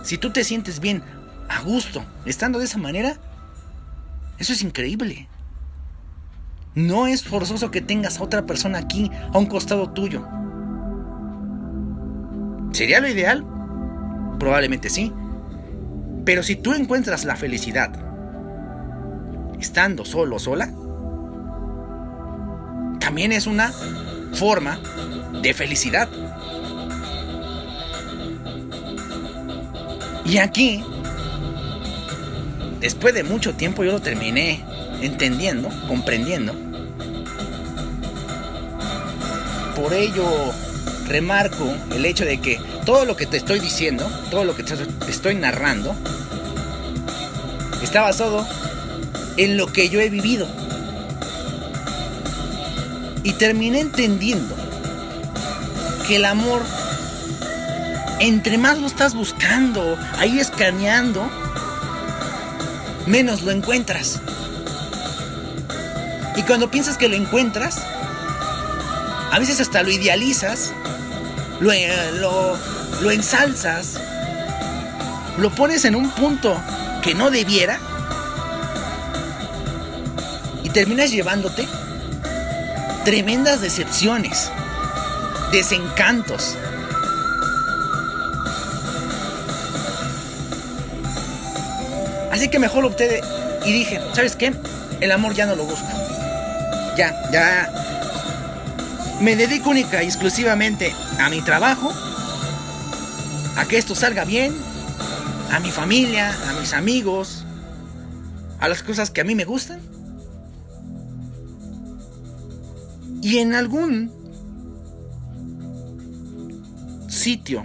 Si 0.04 0.18
tú 0.18 0.32
te 0.32 0.44
sientes 0.44 0.80
bien, 0.80 1.04
a 1.50 1.62
gusto, 1.62 2.04
estando 2.26 2.60
de 2.60 2.66
esa 2.66 2.78
manera, 2.78 3.18
eso 4.38 4.54
es 4.54 4.62
increíble. 4.62 5.28
No 6.76 7.08
es 7.08 7.24
forzoso 7.24 7.72
que 7.72 7.82
tengas 7.82 8.20
a 8.20 8.24
otra 8.24 8.46
persona 8.46 8.80
aquí, 8.80 9.10
a 9.34 9.38
un 9.38 9.46
costado 9.46 9.92
tuyo. 9.92 10.28
¿Sería 12.72 13.00
lo 13.00 13.08
ideal? 13.08 13.46
Probablemente 14.38 14.90
sí. 14.90 15.14
Pero 16.26 16.44
si 16.44 16.56
tú 16.56 16.74
encuentras 16.74 17.24
la 17.24 17.36
felicidad 17.36 17.92
estando 19.60 20.04
solo 20.04 20.36
o 20.36 20.40
sola, 20.40 20.74
también 23.00 23.32
es 23.32 23.48
una 23.48 23.72
forma 24.34 24.80
de 25.42 25.54
felicidad. 25.54 26.10
Y 30.26 30.40
aquí, 30.40 30.84
después 32.80 33.14
de 33.14 33.24
mucho 33.24 33.54
tiempo, 33.54 33.84
yo 33.84 33.92
lo 33.92 34.02
terminé 34.02 34.64
entendiendo, 35.02 35.70
comprendiendo. 35.88 36.54
Por 39.76 39.94
ello, 39.94 40.26
remarco 41.08 41.72
el 41.94 42.06
hecho 42.06 42.26
de 42.26 42.40
que 42.40 42.60
todo 42.86 43.06
lo 43.06 43.16
que 43.16 43.28
te 43.28 43.38
estoy 43.38 43.60
diciendo, 43.60 44.10
todo 44.32 44.44
lo 44.46 44.56
que 44.56 44.64
te 44.64 44.74
estoy 45.08 45.36
narrando, 45.36 45.96
está 47.84 48.02
basado 48.02 48.48
en 49.38 49.58
lo 49.58 49.68
que 49.68 49.90
yo 49.90 50.00
he 50.00 50.10
vivido. 50.10 50.48
Y 53.24 53.34
terminé 53.34 53.80
entendiendo 53.80 54.56
que 56.08 56.18
el 56.18 56.26
amor, 56.26 56.62
entre 58.20 58.58
más 58.58 58.80
lo 58.80 58.88
estás 58.88 59.14
buscando, 59.14 59.98
ahí 60.18 60.40
escaneando, 60.40 61.30
menos 63.06 63.44
lo 63.44 63.52
encuentras. 63.52 64.20
Y 66.36 66.42
cuando 66.44 66.70
piensas 66.70 66.98
que 66.98 67.08
lo 67.08 67.16
encuentras, 67.16 67.80
a 69.32 69.40
veces 69.40 69.60
hasta 69.60 69.84
lo 69.84 69.92
idealizas, 69.92 70.74
lo, 71.60 71.72
lo, 72.20 72.58
lo 73.02 73.12
ensalzas, 73.12 74.00
lo 75.38 75.50
pones 75.52 75.86
en 75.86 75.96
un 75.96 76.10
punto 76.12 76.62
que 77.02 77.14
no 77.14 77.30
debiera 77.30 77.80
y 80.64 80.70
terminas 80.70 81.12
llevándote 81.12 81.68
tremendas 83.06 83.62
decepciones, 83.62 84.50
desencantos. 85.52 86.58
Así 92.36 92.50
que 92.50 92.60
mejor 92.60 92.84
opté 92.84 93.22
y 93.66 93.72
dije, 93.72 94.02
¿sabes 94.14 94.36
qué? 94.36 94.54
El 95.00 95.14
amor 95.14 95.34
ya 95.34 95.46
no 95.46 95.56
lo 95.56 95.64
busco. 95.64 95.88
Ya, 96.98 97.32
ya. 97.32 97.72
Me 99.22 99.38
dedico 99.38 99.70
única 99.70 100.04
y 100.04 100.08
exclusivamente 100.08 100.94
a 101.18 101.30
mi 101.30 101.42
trabajo, 101.42 101.94
a 103.56 103.66
que 103.70 103.78
esto 103.78 103.96
salga 103.96 104.26
bien, 104.26 104.54
a 105.50 105.62
mi 105.62 105.72
familia, 105.72 106.36
a 106.50 106.60
mis 106.60 106.74
amigos, 106.74 107.46
a 108.60 108.68
las 108.68 108.84
cosas 108.84 109.12
que 109.12 109.22
a 109.22 109.24
mí 109.24 109.34
me 109.34 109.46
gustan. 109.46 109.80
Y 113.22 113.38
en 113.38 113.56
algún 113.56 114.12
sitio, 117.08 117.64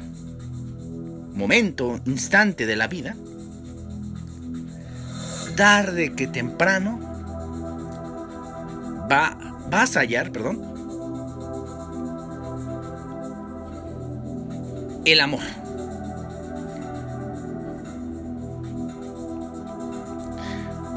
momento, 1.34 1.98
instante 2.06 2.66
de 2.66 2.76
la 2.76 2.86
vida, 2.86 3.16
tarde 5.60 6.14
que 6.14 6.26
temprano, 6.26 6.98
va, 9.12 9.36
vas 9.68 9.94
a 9.94 10.00
hallar, 10.00 10.32
perdón, 10.32 10.58
el 15.04 15.20
amor. 15.20 15.42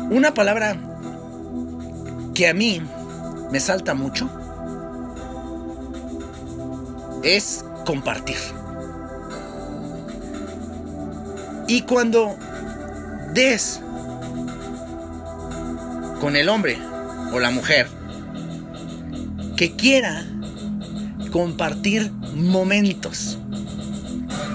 Una 0.09 0.33
palabra 0.33 0.77
que 2.33 2.47
a 2.47 2.53
mí 2.53 2.81
me 3.51 3.59
salta 3.59 3.93
mucho 3.93 4.29
es 7.21 7.65
compartir. 7.85 8.37
Y 11.67 11.81
cuando 11.81 12.37
des 13.33 13.82
con 16.23 16.37
el 16.37 16.47
hombre 16.47 16.77
o 17.33 17.39
la 17.41 17.49
mujer 17.49 17.89
que 19.57 19.75
quiera 19.75 20.23
compartir 21.33 22.13
momentos 22.33 23.37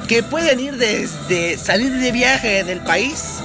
que 0.08 0.22
pueden 0.22 0.60
ir 0.60 0.78
desde 0.78 1.58
salir 1.58 1.92
de 1.92 2.10
viaje 2.10 2.64
del 2.64 2.80
país 2.80 3.40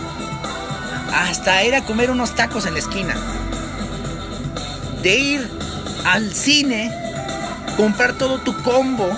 hasta 1.14 1.66
ir 1.66 1.76
a 1.76 1.84
comer 1.84 2.12
unos 2.12 2.34
tacos 2.34 2.66
en 2.66 2.76
la 2.76 2.80
esquina, 2.80 3.14
de 5.02 5.18
ir 5.18 5.50
al 6.06 6.34
cine 6.34 6.94
comprar 7.76 8.14
todo 8.14 8.40
tu 8.40 8.56
combo 8.64 9.10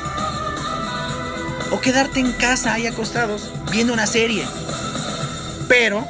o 1.70 1.80
quedarte 1.80 2.22
en 2.22 2.32
casa 2.32 2.74
ahí 2.74 2.88
acostados 2.88 3.52
viendo 3.72 3.94
una 3.94 4.08
serie, 4.08 4.44
pero 5.68 6.08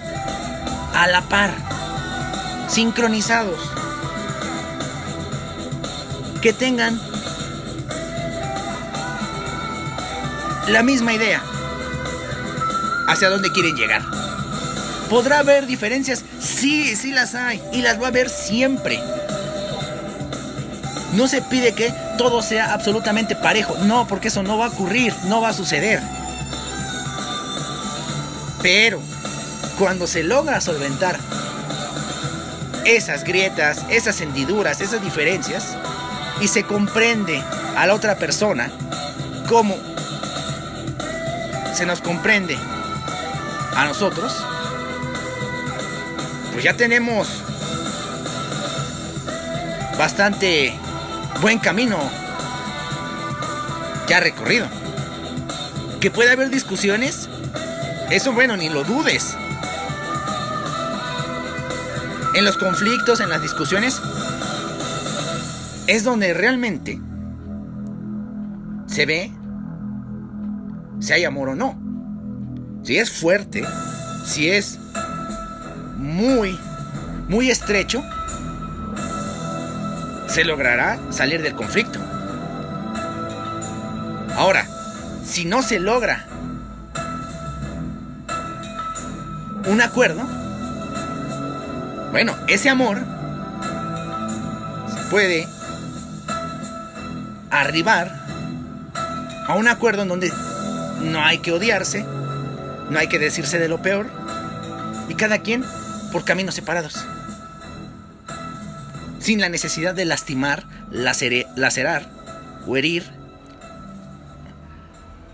a 0.94 1.08
la 1.08 1.24
par, 1.24 1.75
sincronizados, 2.76 3.58
que 6.42 6.52
tengan 6.52 7.00
la 10.68 10.84
misma 10.84 11.14
idea 11.14 11.42
hacia 13.08 13.30
dónde 13.30 13.50
quieren 13.54 13.78
llegar. 13.78 14.02
¿Podrá 15.10 15.40
haber 15.40 15.68
diferencias? 15.68 16.26
Sí, 16.42 16.98
sí 16.98 17.14
las 17.14 17.34
hay 17.34 17.64
y 17.72 17.82
las 17.82 17.98
va 17.98 18.08
a 18.08 18.10
haber 18.10 18.30
siempre. 18.30 19.00
No 21.14 21.30
se 21.30 21.42
pide 21.42 21.72
que 21.76 21.94
todo 22.18 22.42
sea 22.42 22.74
absolutamente 22.74 23.38
parejo. 23.38 23.78
No, 23.86 24.06
porque 24.06 24.28
eso 24.28 24.44
no 24.44 24.58
va 24.58 24.66
a 24.66 24.70
ocurrir, 24.70 25.14
no 25.28 25.40
va 25.40 25.48
a 25.48 25.54
suceder. 25.54 26.02
Pero 28.62 29.00
cuando 29.80 30.08
se 30.08 30.24
logra 30.24 30.60
solventar 30.60 31.18
esas 32.86 33.24
grietas, 33.24 33.84
esas 33.90 34.22
hendiduras, 34.22 34.82
esas 34.82 35.02
diferencias, 35.02 35.76
y 36.42 36.48
se 36.48 36.64
comprende 36.64 37.42
a 37.76 37.86
la 37.86 37.94
otra 37.94 38.16
persona 38.16 38.72
como 39.48 39.76
se 41.74 41.86
nos 41.86 42.02
comprende 42.02 42.58
a 43.76 43.86
nosotros, 43.86 44.34
pues 46.52 46.64
ya 46.64 46.74
tenemos 46.74 47.28
bastante 49.98 50.74
buen 51.42 51.60
camino 51.60 51.98
ya 54.08 54.20
recorrido. 54.20 54.68
Que 56.00 56.12
puede 56.12 56.32
haber 56.32 56.50
discusiones, 56.50 57.28
eso 58.10 58.32
bueno, 58.32 58.56
ni 58.56 58.70
lo 58.70 58.84
dudes. 58.84 59.36
En 62.36 62.44
los 62.44 62.58
conflictos, 62.58 63.22
en 63.22 63.30
las 63.30 63.42
discusiones, 63.42 64.02
es 65.88 66.04
donde 66.04 66.34
realmente 66.34 67.00
se 68.88 69.06
ve 69.06 69.32
si 71.00 71.14
hay 71.14 71.24
amor 71.24 71.50
o 71.50 71.56
no. 71.56 71.80
Si 72.84 72.98
es 72.98 73.10
fuerte, 73.10 73.66
si 74.26 74.50
es 74.50 74.80
muy, 75.98 76.60
muy 77.30 77.50
estrecho, 77.50 78.04
se 80.28 80.44
logrará 80.44 81.00
salir 81.12 81.42
del 81.42 81.56
conflicto. 81.56 82.00
Ahora, 84.36 84.68
si 85.24 85.46
no 85.46 85.64
se 85.64 85.80
logra 85.80 86.28
un 89.68 89.82
acuerdo, 89.82 90.35
bueno, 92.12 92.36
ese 92.48 92.70
amor 92.70 93.00
se 94.94 95.10
puede 95.10 95.48
arribar 97.50 98.26
a 99.48 99.56
un 99.56 99.68
acuerdo 99.68 100.04
en 100.04 100.08
donde 100.08 100.32
no 101.02 101.24
hay 101.24 101.40
que 101.40 101.52
odiarse, 101.52 102.06
no 102.90 103.00
hay 103.00 103.08
que 103.08 103.20
decirse 103.20 103.60
de 103.60 103.68
lo 103.68 103.82
peor, 103.82 104.10
y 105.10 105.16
cada 105.16 105.40
quien 105.40 105.64
por 106.12 106.24
caminos 106.24 106.56
separados 106.56 107.06
sin 109.26 109.42
la 109.42 109.50
necesidad 109.50 109.96
de 109.96 110.06
lastimar, 110.06 110.66
lacerar 110.92 112.06
o 112.68 112.78
herir 112.78 113.04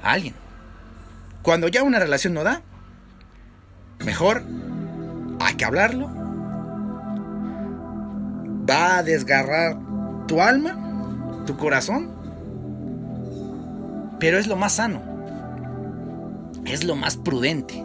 a 0.01 0.13
alguien. 0.13 0.33
Cuando 1.41 1.67
ya 1.67 1.83
una 1.83 1.99
relación 1.99 2.33
no 2.33 2.45
da, 2.45 2.61
mejor 3.99 4.43
hay 5.41 5.55
que 5.55 5.65
hablarlo. 5.65 6.20
Va 8.71 8.99
a 8.99 9.03
desgarrar 9.03 9.77
tu 10.29 10.41
alma, 10.41 11.43
tu 11.45 11.57
corazón, 11.57 12.09
pero 14.17 14.37
es 14.37 14.47
lo 14.47 14.55
más 14.55 14.75
sano, 14.75 15.01
es 16.63 16.85
lo 16.85 16.95
más 16.95 17.17
prudente. 17.17 17.83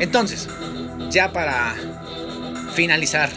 Entonces, 0.00 0.48
ya 1.08 1.32
para 1.32 1.76
finalizar 2.74 3.30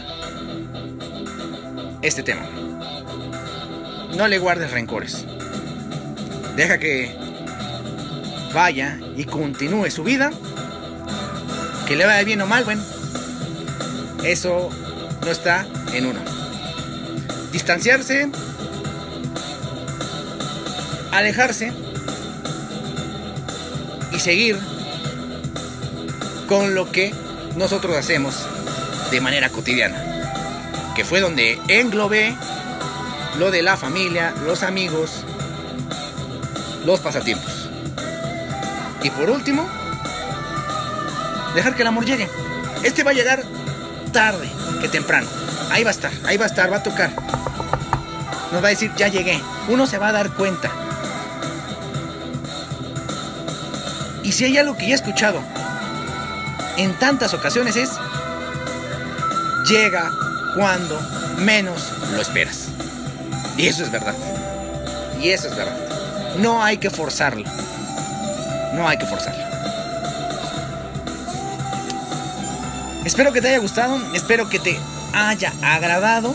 este 2.02 2.24
tema. 2.24 2.48
No 4.16 4.26
le 4.26 4.38
guardes 4.38 4.72
rencores. 4.72 5.24
Deja 6.56 6.78
que 6.78 7.14
vaya 8.52 8.98
y 9.14 9.24
continúe 9.24 9.88
su 9.90 10.02
vida. 10.02 10.32
Que 11.86 11.94
le 11.94 12.06
vaya 12.06 12.24
bien 12.24 12.40
o 12.40 12.46
mal, 12.46 12.64
bueno, 12.64 12.82
eso 14.26 14.70
no 15.24 15.30
está 15.30 15.66
en 15.92 16.06
uno. 16.06 16.20
Distanciarse, 17.52 18.30
alejarse 21.12 21.72
y 24.12 24.20
seguir 24.20 24.58
con 26.48 26.74
lo 26.74 26.90
que 26.90 27.14
nosotros 27.56 27.96
hacemos 27.96 28.46
de 29.10 29.20
manera 29.20 29.48
cotidiana. 29.50 30.92
Que 30.94 31.04
fue 31.04 31.20
donde 31.20 31.60
englobé 31.68 32.34
lo 33.38 33.50
de 33.50 33.62
la 33.62 33.76
familia, 33.76 34.34
los 34.44 34.62
amigos, 34.62 35.24
los 36.84 37.00
pasatiempos. 37.00 37.68
Y 39.02 39.10
por 39.10 39.30
último, 39.30 39.68
dejar 41.54 41.74
que 41.74 41.82
el 41.82 41.88
amor 41.88 42.04
llegue. 42.04 42.28
Este 42.82 43.02
va 43.02 43.10
a 43.10 43.14
llegar 43.14 43.44
tarde 44.16 44.48
que 44.80 44.88
temprano. 44.88 45.26
Ahí 45.70 45.84
va 45.84 45.90
a 45.90 45.92
estar, 45.92 46.10
ahí 46.24 46.38
va 46.38 46.44
a 46.44 46.48
estar, 46.48 46.72
va 46.72 46.78
a 46.78 46.82
tocar. 46.82 47.10
Nos 48.50 48.64
va 48.64 48.68
a 48.68 48.70
decir, 48.70 48.90
ya 48.96 49.08
llegué. 49.08 49.38
Uno 49.68 49.86
se 49.86 49.98
va 49.98 50.08
a 50.08 50.12
dar 50.12 50.30
cuenta. 50.30 50.70
Y 54.22 54.32
si 54.32 54.46
hay 54.46 54.56
algo 54.56 54.74
que 54.74 54.86
ya 54.86 54.92
he 54.92 54.94
escuchado 54.94 55.38
en 56.78 56.94
tantas 56.94 57.34
ocasiones 57.34 57.76
es, 57.76 57.90
llega 59.68 60.10
cuando 60.54 60.98
menos 61.36 61.92
lo 62.14 62.22
esperas. 62.22 62.68
Y 63.58 63.66
eso 63.66 63.84
es 63.84 63.90
verdad. 63.90 64.14
Y 65.20 65.28
eso 65.28 65.48
es 65.48 65.56
verdad. 65.56 65.76
No 66.38 66.64
hay 66.64 66.78
que 66.78 66.88
forzarlo. 66.88 67.44
No 68.72 68.88
hay 68.88 68.96
que 68.96 69.04
forzarlo. 69.04 69.45
Espero 73.06 73.32
que 73.32 73.40
te 73.40 73.48
haya 73.48 73.58
gustado. 73.58 74.00
Espero 74.14 74.48
que 74.48 74.58
te 74.58 74.76
haya 75.12 75.52
agradado. 75.62 76.34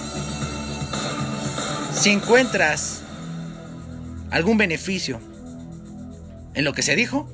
Si 1.94 2.12
encuentras 2.12 3.02
algún 4.32 4.58
beneficio 4.58 5.20
en 6.54 6.64
lo 6.64 6.72
que 6.72 6.82
se 6.82 6.96
dijo, 6.96 7.30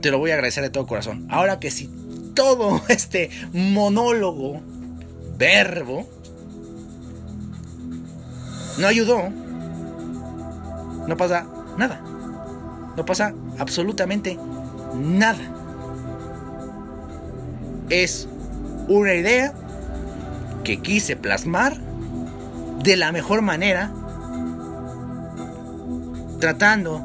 te 0.00 0.10
lo 0.10 0.18
voy 0.18 0.32
a 0.32 0.34
agradecer 0.34 0.64
de 0.64 0.70
todo 0.70 0.88
corazón. 0.88 1.24
Ahora 1.30 1.60
que 1.60 1.70
si 1.70 1.88
todo 2.34 2.82
este 2.88 3.30
monólogo, 3.52 4.60
verbo, 5.38 6.10
no 8.76 8.88
ayudó, 8.88 9.30
no 11.06 11.16
pasa 11.16 11.46
nada. 11.78 12.00
No 12.96 13.06
pasa 13.06 13.34
absolutamente 13.56 14.36
nada. 14.96 15.59
Es 17.90 18.28
una 18.86 19.14
idea 19.14 19.52
que 20.62 20.80
quise 20.80 21.16
plasmar 21.16 21.76
de 22.84 22.96
la 22.96 23.10
mejor 23.10 23.42
manera, 23.42 23.92
tratando 26.38 27.04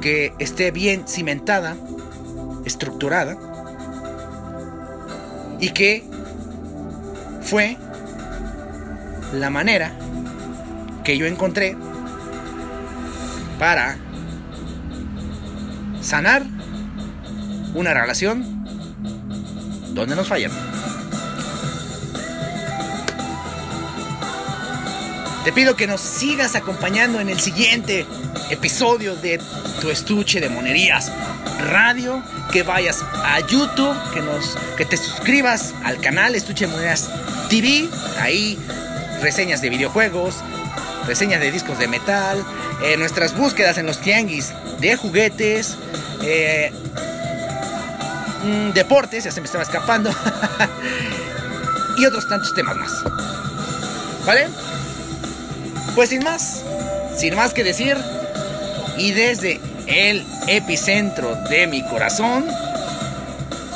que 0.00 0.32
esté 0.38 0.70
bien 0.70 1.08
cimentada, 1.08 1.76
estructurada, 2.64 3.36
y 5.58 5.70
que 5.70 6.04
fue 7.42 7.76
la 9.32 9.50
manera 9.50 9.92
que 11.02 11.18
yo 11.18 11.26
encontré 11.26 11.76
para 13.58 13.96
sanar 16.00 16.44
una 17.74 17.92
relación 17.94 18.53
donde 19.94 20.16
nos 20.16 20.28
fallan. 20.28 20.50
Te 25.44 25.52
pido 25.52 25.76
que 25.76 25.86
nos 25.86 26.00
sigas 26.00 26.54
acompañando 26.54 27.20
en 27.20 27.28
el 27.28 27.38
siguiente 27.38 28.06
episodio 28.50 29.14
de 29.14 29.38
Tu 29.80 29.90
Estuche 29.90 30.40
de 30.40 30.48
Monerías 30.48 31.12
Radio, 31.68 32.22
que 32.50 32.62
vayas 32.62 33.02
a 33.02 33.40
YouTube, 33.40 33.94
que 34.14 34.20
nos 34.20 34.56
que 34.76 34.86
te 34.86 34.96
suscribas 34.96 35.74
al 35.84 36.00
canal 36.00 36.34
Estuche 36.34 36.66
de 36.66 36.72
Monerías 36.72 37.10
TV, 37.50 37.88
ahí 38.20 38.58
reseñas 39.20 39.60
de 39.60 39.68
videojuegos, 39.68 40.36
reseñas 41.06 41.40
de 41.40 41.52
discos 41.52 41.78
de 41.78 41.88
metal, 41.88 42.42
eh, 42.82 42.96
nuestras 42.96 43.36
búsquedas 43.36 43.76
en 43.76 43.86
los 43.86 44.00
tianguis 44.00 44.52
de 44.80 44.96
juguetes, 44.96 45.76
eh, 46.22 46.72
mm, 48.44 48.72
deportes, 48.72 49.24
ya 49.24 49.32
se 49.32 49.40
me 49.40 49.46
estaba 49.46 49.64
escapando, 49.64 50.10
y 51.98 52.06
otros 52.06 52.28
tantos 52.28 52.54
temas 52.54 52.76
más. 52.76 52.92
¿Vale? 54.26 54.48
Pues 55.94 56.10
sin 56.10 56.22
más, 56.24 56.62
sin 57.16 57.34
más 57.36 57.54
que 57.54 57.62
decir, 57.64 57.96
y 58.96 59.12
desde 59.12 59.60
el 59.86 60.24
epicentro 60.46 61.36
de 61.48 61.66
mi 61.66 61.84
corazón, 61.86 62.46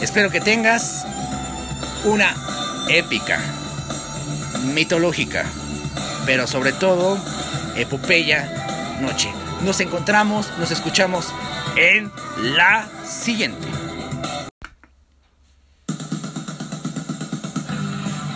espero 0.01 0.31
que 0.31 0.41
tengas 0.41 1.05
una 2.05 2.35
épica, 2.89 3.39
mitológica, 4.75 5.45
pero 6.27 6.47
sobre 6.47 6.73
todo 6.73 7.19
epopeya 7.77 8.99
noche. 9.01 9.31
Nos 9.63 9.81
encontramos, 9.81 10.53
nos 10.59 10.71
escuchamos 10.71 11.33
en 11.77 12.11
la 12.37 12.89
siguiente. 13.05 13.78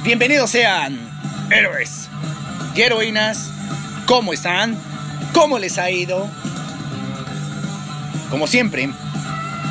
Bienvenidos 0.04 0.50
sean 0.50 0.98
héroes 1.48 2.08
heroínas 2.74 3.52
¿Cómo 4.04 4.32
están? 4.32 4.76
¿Cómo 5.32 5.60
les 5.60 5.78
ha 5.78 5.92
ido? 5.92 6.28
Como 8.28 8.48
siempre, 8.48 8.90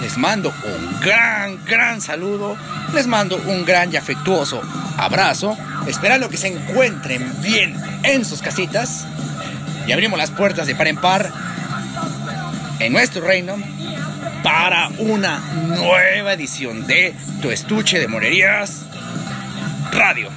les 0.02 0.18
mando 0.18 0.54
un 0.64 1.00
gran, 1.02 1.64
gran 1.66 2.00
saludo. 2.00 2.56
Les 2.94 3.08
mando 3.08 3.36
un 3.36 3.66
gran 3.66 3.92
y 3.92 3.98
afectuoso 3.98 4.62
abrazo. 4.98 5.58
Esperando 5.86 6.30
que 6.30 6.38
se 6.38 6.48
encuentren 6.48 7.30
bien 7.42 7.76
en 8.04 8.24
sus 8.24 8.42
casitas. 8.42 9.06
Y 9.86 9.92
abrimos 9.92 10.18
las 10.18 10.32
puertas 10.32 10.66
de 10.66 10.76
par 10.76 10.88
en 10.88 10.96
par 10.96 11.30
en 12.80 12.94
nuestro 12.94 13.22
reino 13.22 13.58
para 14.44 14.90
una 14.98 15.40
nueva 15.68 16.34
edición 16.34 16.88
de 16.88 17.14
Tu 17.42 17.52
Estuche 17.52 18.00
de 18.00 18.08
Morerías 18.08 18.86
Radio. 19.92 20.30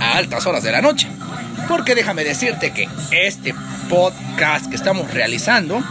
A 0.00 0.16
altas 0.16 0.46
horas 0.46 0.62
de 0.62 0.72
la 0.72 0.82
noche. 0.82 1.08
Porque 1.68 1.94
déjame 1.94 2.24
decirte 2.24 2.72
que 2.72 2.88
este 3.10 3.54
podcast 3.88 4.66
que 4.66 4.76
estamos 4.76 5.12
realizando 5.12 5.82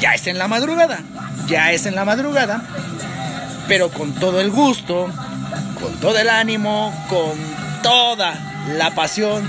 ya 0.00 0.14
es 0.14 0.26
en 0.26 0.38
la 0.38 0.48
madrugada. 0.48 1.00
Ya 1.46 1.72
es 1.72 1.86
en 1.86 1.94
la 1.94 2.04
madrugada. 2.04 2.62
Pero 3.68 3.90
con 3.90 4.14
todo 4.14 4.40
el 4.40 4.50
gusto, 4.50 5.08
con 5.80 5.94
todo 6.00 6.18
el 6.18 6.28
ánimo, 6.28 6.92
con 7.08 7.38
toda 7.82 8.34
la 8.76 8.94
pasión 8.94 9.48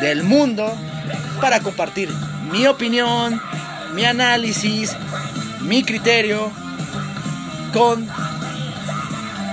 del 0.00 0.24
mundo 0.24 0.76
para 1.40 1.60
compartir 1.60 2.10
mi 2.50 2.66
opinión, 2.66 3.40
mi 3.94 4.04
análisis, 4.04 4.96
mi 5.60 5.82
criterio 5.82 6.50
con 7.72 8.06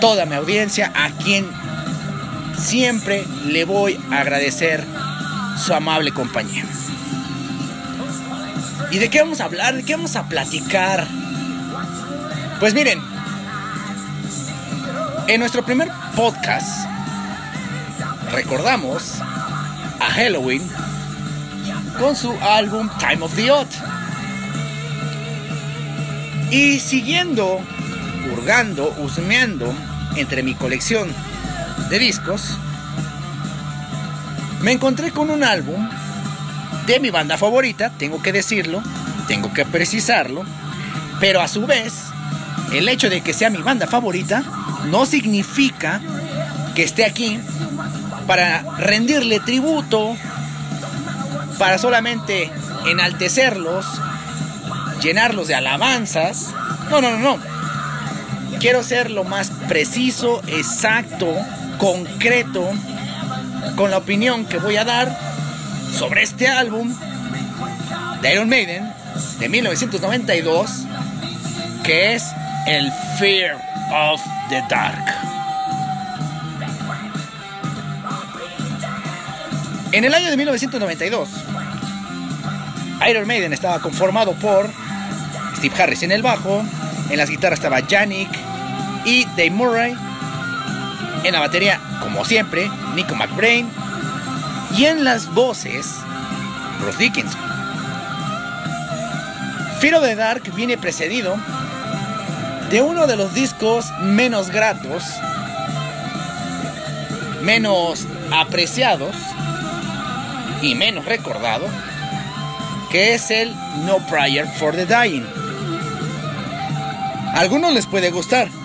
toda 0.01 0.25
mi 0.25 0.35
audiencia 0.35 0.91
a 0.95 1.09
quien 1.11 1.58
siempre 2.59 3.25
le 3.45 3.63
voy 3.63 3.99
a 4.11 4.21
agradecer 4.21 4.85
su 5.57 5.73
amable 5.73 6.11
compañía. 6.11 6.65
¿Y 8.91 8.97
de 8.97 9.09
qué 9.09 9.21
vamos 9.21 9.39
a 9.39 9.45
hablar? 9.45 9.75
¿De 9.75 9.83
qué 9.83 9.95
vamos 9.95 10.15
a 10.15 10.27
platicar? 10.27 11.07
Pues 12.59 12.73
miren, 12.73 13.01
en 15.27 15.39
nuestro 15.39 15.63
primer 15.63 15.89
podcast 16.15 16.87
recordamos 18.31 19.19
a 19.21 20.05
Halloween 20.05 20.61
con 21.99 22.15
su 22.15 22.31
álbum 22.41 22.89
Time 22.99 23.23
of 23.23 23.35
the 23.35 23.51
Odd. 23.51 23.67
Y 26.51 26.79
siguiendo, 26.79 27.59
hurgando, 28.33 28.93
husmeando 28.97 29.71
entre 30.15 30.41
mi 30.41 30.55
colección 30.55 31.13
de 31.89 31.99
discos, 31.99 32.57
me 34.61 34.71
encontré 34.71 35.11
con 35.11 35.29
un 35.29 35.43
álbum 35.43 35.89
de 36.85 36.99
mi 36.99 37.09
banda 37.09 37.37
favorita, 37.37 37.91
tengo 37.97 38.21
que 38.21 38.31
decirlo, 38.31 38.81
tengo 39.27 39.53
que 39.53 39.65
precisarlo, 39.65 40.43
pero 41.19 41.41
a 41.41 41.47
su 41.47 41.65
vez, 41.65 41.93
el 42.73 42.89
hecho 42.89 43.09
de 43.09 43.21
que 43.21 43.33
sea 43.33 43.49
mi 43.49 43.61
banda 43.61 43.87
favorita 43.87 44.43
no 44.85 45.05
significa 45.05 46.01
que 46.75 46.83
esté 46.83 47.05
aquí 47.05 47.39
para 48.27 48.61
rendirle 48.77 49.39
tributo, 49.39 50.15
para 51.57 51.77
solamente 51.77 52.51
enaltecerlos, 52.85 53.85
llenarlos 55.01 55.47
de 55.47 55.55
alabanzas. 55.55 56.53
No, 56.89 57.01
no, 57.01 57.11
no, 57.11 57.17
no. 57.17 57.39
Quiero 58.59 58.83
ser 58.83 59.09
lo 59.09 59.23
más 59.23 59.51
preciso, 59.67 60.41
exacto, 60.47 61.33
concreto 61.79 62.69
con 63.75 63.89
la 63.89 63.97
opinión 63.97 64.45
que 64.45 64.59
voy 64.59 64.75
a 64.75 64.83
dar 64.83 65.17
sobre 65.97 66.21
este 66.21 66.47
álbum 66.47 66.93
de 68.21 68.33
Iron 68.33 68.49
Maiden 68.49 68.93
de 69.39 69.49
1992, 69.49 70.85
que 71.83 72.13
es 72.13 72.25
el 72.67 72.91
Fear 73.17 73.55
of 73.91 74.21
the 74.49 74.61
Dark. 74.69 75.03
En 79.93 80.03
el 80.03 80.13
año 80.13 80.29
de 80.29 80.37
1992, 80.37 81.29
Iron 83.09 83.25
Maiden 83.25 83.53
estaba 83.53 83.79
conformado 83.79 84.33
por 84.33 84.69
Steve 85.55 85.81
Harris 85.81 86.03
en 86.03 86.11
el 86.11 86.21
bajo, 86.21 86.61
en 87.09 87.17
las 87.17 87.29
guitarras 87.29 87.59
estaba 87.59 87.79
Yannick 87.79 88.29
y 89.05 89.23
Dave 89.25 89.51
Murray, 89.51 89.95
en 91.23 91.33
la 91.33 91.39
batería, 91.39 91.79
como 92.01 92.25
siempre, 92.25 92.69
Nico 92.95 93.15
McBrain, 93.15 93.69
y 94.77 94.85
en 94.85 95.03
las 95.03 95.33
voces, 95.33 95.95
Bruce 96.79 96.97
Dickinson. 96.97 97.41
Fear 99.79 99.95
of 99.95 100.03
the 100.03 100.15
Dark 100.15 100.43
viene 100.55 100.77
precedido 100.77 101.37
de 102.69 102.81
uno 102.81 103.07
de 103.07 103.15
los 103.15 103.33
discos 103.33 103.91
menos 104.01 104.49
gratos, 104.49 105.03
menos 107.41 108.05
apreciados 108.31 109.15
y 110.61 110.75
menos 110.75 111.05
recordado, 111.05 111.65
que 112.91 113.13
es 113.13 113.31
el 113.31 113.55
No 113.85 113.99
Prayer 114.07 114.47
for 114.47 114.75
the 114.75 114.85
Dying. 114.85 115.25
A 117.33 117.39
algunos 117.39 117.73
les 117.73 117.85
puede 117.85 118.11
gustar. 118.11 118.58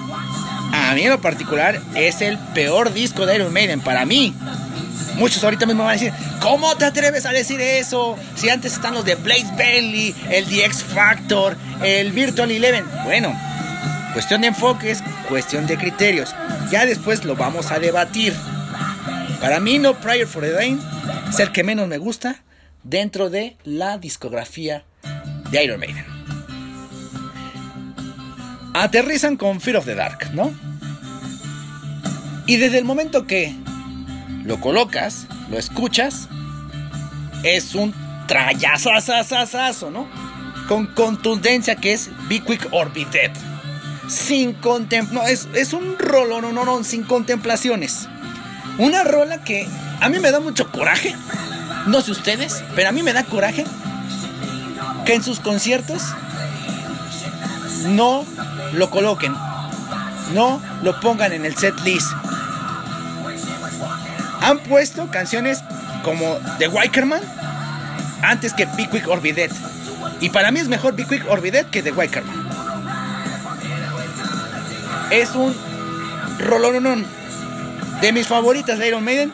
A 0.74 0.92
mí 0.94 1.02
en 1.02 1.10
lo 1.10 1.20
particular 1.20 1.80
es 1.94 2.20
el 2.20 2.36
peor 2.52 2.92
disco 2.92 3.26
de 3.26 3.36
Iron 3.36 3.52
Maiden 3.52 3.80
para 3.80 4.04
mí. 4.04 4.34
Muchos 5.14 5.44
ahorita 5.44 5.66
mismo 5.66 5.84
van 5.84 5.90
a 5.90 6.00
decir, 6.00 6.12
¿cómo 6.40 6.76
te 6.76 6.84
atreves 6.84 7.26
a 7.26 7.30
decir 7.30 7.60
eso? 7.60 8.16
Si 8.34 8.48
antes 8.48 8.72
están 8.72 8.94
los 8.94 9.04
de 9.04 9.14
Blaze 9.14 9.52
Bailey, 9.56 10.14
el 10.30 10.46
The 10.46 10.64
X 10.64 10.82
Factor, 10.82 11.56
el 11.82 12.10
Virtual 12.10 12.50
Eleven. 12.50 12.84
Bueno, 13.04 13.32
cuestión 14.12 14.40
de 14.40 14.48
enfoques, 14.48 15.02
cuestión 15.28 15.68
de 15.68 15.78
criterios. 15.78 16.34
Ya 16.72 16.86
después 16.86 17.24
lo 17.24 17.36
vamos 17.36 17.70
a 17.70 17.78
debatir. 17.78 18.34
Para 19.40 19.60
mí, 19.60 19.78
No 19.78 19.94
Prayer 20.00 20.26
for 20.26 20.42
the 20.42 20.58
Dying 20.58 20.80
es 21.28 21.38
el 21.38 21.52
que 21.52 21.62
menos 21.62 21.86
me 21.86 21.98
gusta 21.98 22.42
dentro 22.82 23.30
de 23.30 23.56
la 23.62 23.98
discografía 23.98 24.84
de 25.50 25.64
Iron 25.64 25.78
Maiden. 25.78 26.13
Aterrizan 28.74 29.36
con 29.36 29.60
Fear 29.60 29.78
of 29.78 29.84
the 29.86 29.94
Dark, 29.94 30.30
¿no? 30.34 30.52
Y 32.46 32.56
desde 32.56 32.78
el 32.78 32.84
momento 32.84 33.26
que 33.26 33.54
lo 34.44 34.60
colocas, 34.60 35.26
lo 35.48 35.58
escuchas, 35.58 36.28
es 37.44 37.74
un 37.74 37.94
trayazazazazazo, 38.26 39.90
¿no? 39.90 40.08
Con 40.68 40.86
contundencia 40.86 41.76
que 41.76 41.92
es 41.92 42.10
Be 42.28 42.40
Quick 42.40 42.68
or 42.72 42.92
Be 42.92 43.06
Dead. 43.06 43.30
Sin 44.08 44.52
contemplaciones. 44.54 45.12
No, 45.12 45.22
es, 45.22 45.48
es 45.54 45.72
un 45.72 45.98
rolo, 45.98 46.40
no, 46.42 46.52
no, 46.52 46.64
no, 46.64 46.84
sin 46.84 47.04
contemplaciones. 47.04 48.08
Una 48.78 49.04
rola 49.04 49.42
que 49.42 49.68
a 50.00 50.08
mí 50.08 50.18
me 50.18 50.30
da 50.30 50.40
mucho 50.40 50.70
coraje. 50.70 51.14
No 51.86 52.00
sé 52.00 52.10
ustedes, 52.10 52.64
pero 52.74 52.88
a 52.88 52.92
mí 52.92 53.02
me 53.02 53.12
da 53.12 53.24
coraje 53.24 53.64
que 55.06 55.14
en 55.14 55.22
sus 55.22 55.40
conciertos 55.40 56.02
no 57.84 58.24
lo 58.72 58.90
coloquen. 58.90 59.34
No 60.32 60.60
lo 60.82 60.98
pongan 61.00 61.32
en 61.32 61.44
el 61.44 61.56
set 61.56 61.78
list 61.84 62.10
han 64.44 64.58
puesto 64.58 65.10
canciones 65.10 65.60
como 66.02 66.38
The 66.58 66.68
Wikerman 66.68 67.22
antes 68.20 68.52
que 68.52 68.66
Be 68.66 68.88
Quick 68.90 69.08
or 69.08 69.22
Be 69.22 69.32
Dead. 69.32 69.50
Y 70.20 70.28
para 70.28 70.50
mí 70.50 70.60
es 70.60 70.68
mejor 70.68 70.94
Be 70.94 71.06
Quick 71.06 71.24
or 71.30 71.40
Be 71.40 71.50
Dead 71.50 71.64
que 71.66 71.82
The 71.82 71.92
Wikerman. 71.92 72.46
Es 75.10 75.30
un 75.34 75.54
rolonón 76.38 77.06
de 78.02 78.12
mis 78.12 78.26
favoritas 78.26 78.78
de 78.78 78.88
Iron 78.88 79.02
Maiden, 79.02 79.32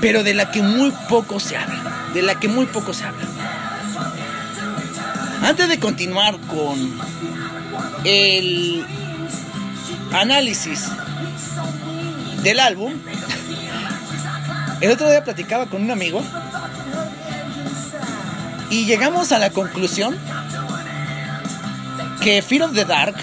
pero 0.00 0.24
de 0.24 0.34
la 0.34 0.50
que 0.50 0.62
muy 0.62 0.92
poco 1.08 1.38
se 1.38 1.56
habla. 1.56 2.08
De 2.12 2.22
la 2.22 2.40
que 2.40 2.48
muy 2.48 2.66
poco 2.66 2.92
se 2.92 3.04
habla. 3.04 3.24
Antes 5.42 5.68
de 5.68 5.80
continuar 5.80 6.38
con 6.40 7.00
el 8.04 8.84
análisis 10.12 10.88
del 12.42 12.60
álbum, 12.60 12.92
el 14.80 14.90
otro 14.90 15.08
día 15.08 15.24
platicaba 15.24 15.66
con 15.66 15.82
un 15.82 15.90
amigo 15.90 16.22
y 18.70 18.84
llegamos 18.86 19.32
a 19.32 19.38
la 19.38 19.50
conclusión 19.50 20.16
que 22.22 22.42
Fear 22.42 22.62
of 22.64 22.74
the 22.74 22.84
Dark 22.84 23.16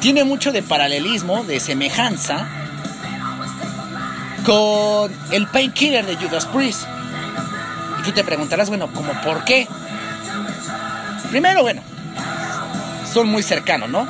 tiene 0.00 0.24
mucho 0.24 0.52
de 0.52 0.62
paralelismo, 0.62 1.42
de 1.44 1.58
semejanza 1.58 2.46
con 4.44 5.12
el 5.32 5.48
Painkiller 5.48 6.06
de 6.06 6.16
Judas 6.16 6.46
Priest. 6.46 6.84
Y 7.98 8.02
tú 8.04 8.12
te 8.12 8.22
preguntarás, 8.22 8.68
bueno, 8.68 8.88
¿cómo 8.92 9.12
por 9.22 9.44
qué? 9.44 9.66
Primero, 11.30 11.62
bueno, 11.62 11.82
son 13.12 13.28
muy 13.28 13.42
cercanos, 13.42 13.90
¿no? 13.90 14.06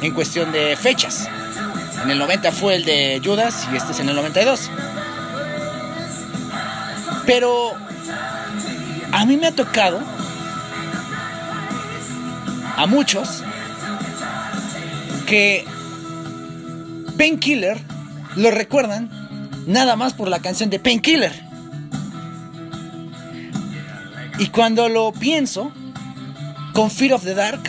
En 0.00 0.12
cuestión 0.12 0.52
de 0.52 0.76
fechas. 0.76 1.28
En 2.02 2.10
el 2.10 2.18
90 2.18 2.50
fue 2.52 2.76
el 2.76 2.84
de 2.84 3.20
Judas 3.24 3.68
y 3.72 3.76
este 3.76 3.92
es 3.92 4.00
en 4.00 4.08
el 4.08 4.16
92. 4.16 4.70
Pero 7.26 7.72
a 9.12 9.24
mí 9.26 9.36
me 9.36 9.46
ha 9.46 9.52
tocado, 9.52 10.00
a 12.76 12.86
muchos, 12.86 13.44
que 15.26 15.64
Painkiller 17.16 17.78
lo 18.36 18.50
recuerdan 18.50 19.10
nada 19.66 19.94
más 19.96 20.14
por 20.14 20.28
la 20.28 20.40
canción 20.40 20.70
de 20.70 20.80
Painkiller. 20.80 21.32
Y 24.38 24.48
cuando 24.48 24.88
lo 24.88 25.12
pienso, 25.12 25.72
con 26.72 26.90
Fear 26.90 27.14
of 27.14 27.24
the 27.24 27.34
Dark, 27.34 27.60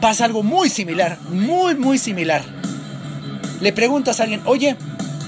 pasa 0.00 0.24
algo 0.24 0.42
muy 0.42 0.68
similar, 0.68 1.18
muy, 1.30 1.74
muy 1.74 1.98
similar. 1.98 2.42
Le 3.60 3.72
preguntas 3.72 4.20
a 4.20 4.24
alguien, 4.24 4.42
oye, 4.44 4.76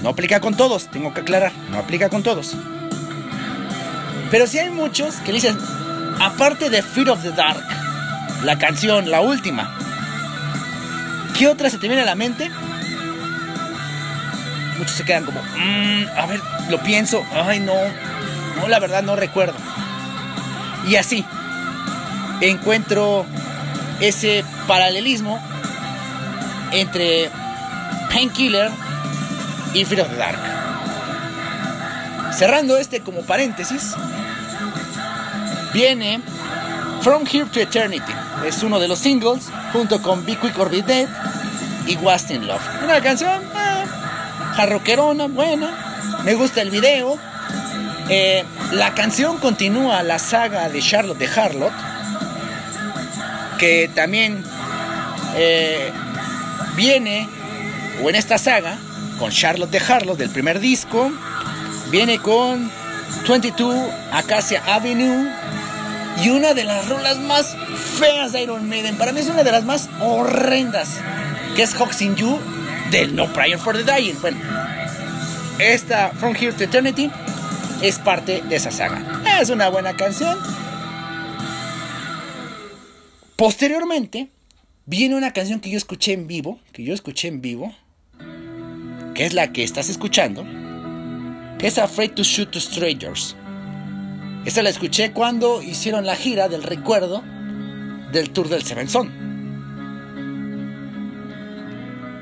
no 0.01 0.09
aplica 0.09 0.39
con 0.39 0.55
todos, 0.55 0.89
tengo 0.89 1.13
que 1.13 1.21
aclarar, 1.21 1.51
no 1.69 1.77
aplica 1.77 2.09
con 2.09 2.23
todos. 2.23 2.55
Pero 4.29 4.47
sí 4.47 4.59
hay 4.59 4.69
muchos 4.69 5.15
que 5.17 5.33
dicen, 5.33 5.57
aparte 6.19 6.69
de 6.69 6.81
Fear 6.81 7.09
of 7.09 7.21
the 7.21 7.31
Dark, 7.31 7.63
la 8.43 8.57
canción, 8.57 9.11
la 9.11 9.21
última, 9.21 9.75
¿qué 11.37 11.47
otra 11.47 11.69
se 11.69 11.77
te 11.77 11.87
viene 11.87 12.03
a 12.03 12.05
la 12.05 12.15
mente? 12.15 12.49
Muchos 14.77 14.95
se 14.95 15.05
quedan 15.05 15.25
como, 15.25 15.41
mm, 15.41 16.05
a 16.17 16.25
ver, 16.25 16.41
lo 16.69 16.81
pienso, 16.81 17.23
ay 17.33 17.59
no, 17.59 17.73
no, 18.57 18.67
la 18.67 18.79
verdad 18.79 19.03
no 19.03 19.15
recuerdo. 19.15 19.53
Y 20.87 20.95
así, 20.95 21.23
encuentro 22.41 23.25
ese 23.99 24.43
paralelismo 24.67 25.41
entre 26.71 27.29
Painkiller 28.11 28.69
y 29.73 29.85
Fear 29.85 30.01
of 30.01 30.09
the 30.09 30.17
Dark. 30.17 30.39
Cerrando 32.33 32.77
este 32.77 33.01
como 33.01 33.21
paréntesis, 33.21 33.93
viene 35.73 36.21
From 37.01 37.23
Here 37.31 37.45
to 37.45 37.59
Eternity. 37.59 38.13
Es 38.45 38.63
uno 38.63 38.79
de 38.79 38.87
los 38.87 38.99
singles 38.99 39.49
junto 39.73 40.01
con 40.01 40.25
Be 40.25 40.35
Quick 40.35 40.57
or 40.57 40.69
Be 40.69 40.81
Dead 40.81 41.07
y 41.87 41.95
Was 41.97 42.29
in 42.31 42.47
Love. 42.47 42.61
Una 42.83 43.01
canción 43.01 43.41
eh, 43.41 43.85
jarroquerona, 44.55 45.27
buena. 45.27 45.69
Me 46.23 46.35
gusta 46.35 46.61
el 46.61 46.69
video. 46.69 47.17
Eh, 48.09 48.43
la 48.71 48.93
canción 48.93 49.37
continúa 49.37 50.03
la 50.03 50.19
saga 50.19 50.69
de 50.69 50.81
Charlotte 50.81 51.17
de 51.17 51.27
Harlot, 51.27 51.73
que 53.61 53.91
también 53.93 54.43
eh, 55.35 55.91
viene, 56.75 57.29
o 58.03 58.09
en 58.09 58.15
esta 58.15 58.39
saga, 58.39 58.79
con 59.19 59.31
Charlotte 59.31 59.69
de 59.69 59.77
Harlow 59.77 60.17
del 60.17 60.31
primer 60.31 60.59
disco. 60.59 61.11
Viene 61.91 62.17
con 62.17 62.71
22 63.29 63.75
Acacia 64.11 64.63
Avenue. 64.65 65.29
Y 66.23 66.29
una 66.29 66.55
de 66.55 66.63
las 66.63 66.89
rolas 66.89 67.19
más 67.19 67.55
feas 67.99 68.31
de 68.31 68.41
Iron 68.41 68.67
Maiden. 68.67 68.97
Para 68.97 69.11
mí 69.11 69.19
es 69.19 69.27
una 69.27 69.43
de 69.43 69.51
las 69.51 69.63
más 69.63 69.89
horrendas. 69.99 70.97
Que 71.55 71.61
es 71.61 72.01
in 72.01 72.15
You 72.15 72.39
del 72.89 73.15
No 73.15 73.31
Prayer 73.31 73.59
for 73.59 73.77
the 73.77 73.83
Dying. 73.83 74.19
Bueno, 74.21 74.39
esta 75.59 76.09
From 76.19 76.35
Here 76.35 76.53
to 76.53 76.63
Eternity 76.63 77.11
es 77.83 77.99
parte 77.99 78.41
de 78.41 78.55
esa 78.55 78.71
saga. 78.71 79.03
Es 79.39 79.51
una 79.51 79.69
buena 79.69 79.95
canción. 79.95 80.39
Posteriormente, 83.41 84.29
viene 84.85 85.15
una 85.15 85.33
canción 85.33 85.61
que 85.61 85.71
yo 85.71 85.77
escuché 85.77 86.13
en 86.13 86.27
vivo, 86.27 86.59
que 86.73 86.83
yo 86.83 86.93
escuché 86.93 87.27
en 87.27 87.41
vivo, 87.41 87.73
que 89.15 89.25
es 89.25 89.33
la 89.33 89.51
que 89.51 89.63
estás 89.63 89.89
escuchando, 89.89 90.45
que 91.57 91.65
es 91.65 91.79
Afraid 91.79 92.11
to 92.11 92.21
Shoot 92.21 92.51
to 92.51 92.59
Strangers. 92.59 93.35
Esta 94.45 94.61
la 94.61 94.69
escuché 94.69 95.11
cuando 95.11 95.63
hicieron 95.63 96.05
la 96.05 96.15
gira 96.15 96.49
del 96.49 96.61
recuerdo 96.61 97.23
del 98.11 98.29
Tour 98.29 98.47
del 98.47 98.61
Seven 98.61 98.87
Son. 98.87 99.09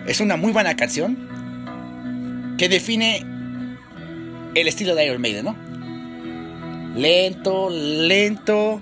Es 0.08 0.22
una 0.22 0.38
muy 0.38 0.54
buena 0.54 0.78
canción 0.78 2.56
que 2.58 2.70
define 2.70 3.26
el 4.56 4.70
estilo 4.70 4.96
de 4.96 5.06
Iron 5.06 5.22
Maiden, 5.22 5.44
¿no? 5.44 5.58
Lento, 6.98 7.70
lento, 7.70 8.80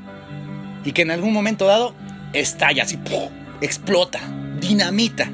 y 0.85 0.91
que 0.91 1.01
en 1.01 1.09
algún 1.09 1.33
momento 1.33 1.65
dado 1.65 1.95
estalla 2.33 2.83
así, 2.83 2.99
explota, 3.61 4.19
dinamita. 4.59 5.29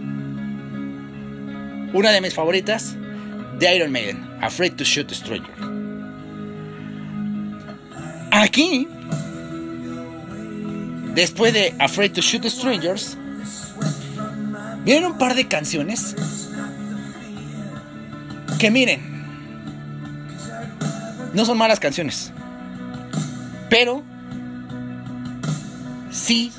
Una 1.94 2.12
de 2.12 2.22
mis 2.22 2.34
favoritas 2.34 2.96
de 3.60 3.76
Iron 3.76 3.92
Maiden, 3.92 4.28
Afraid 4.42 4.74
to 4.74 4.84
Shoot 4.84 5.12
Stranger. 5.12 5.54
Aquí, 8.32 8.88
después 11.14 11.54
de 11.54 11.76
Afraid 11.80 12.14
to 12.14 12.22
Shoot 12.22 12.46
Strangers, 12.46 13.18
vienen 14.84 15.06
un 15.06 15.18
par 15.18 15.36
de 15.36 15.48
canciones 15.48 16.16
que 18.58 18.72
miren, 18.72 19.02
no 21.34 21.46
son 21.46 21.58
malas 21.58 21.80
canciones, 21.80 22.32
pero 23.70 24.04
sí 26.12 26.52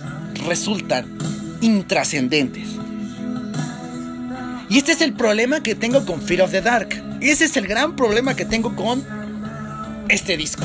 resultan 0.44 1.06
intrascendentes. 1.60 2.68
Y 4.68 4.78
este 4.78 4.92
es 4.92 5.00
el 5.00 5.12
problema 5.12 5.62
que 5.62 5.74
tengo 5.74 6.04
con 6.04 6.20
Fear 6.20 6.42
of 6.42 6.50
the 6.50 6.60
Dark. 6.60 7.02
Ese 7.20 7.44
es 7.44 7.56
el 7.56 7.66
gran 7.66 7.96
problema 7.96 8.34
que 8.34 8.44
tengo 8.44 8.74
con 8.74 9.04
este 10.08 10.36
disco. 10.36 10.64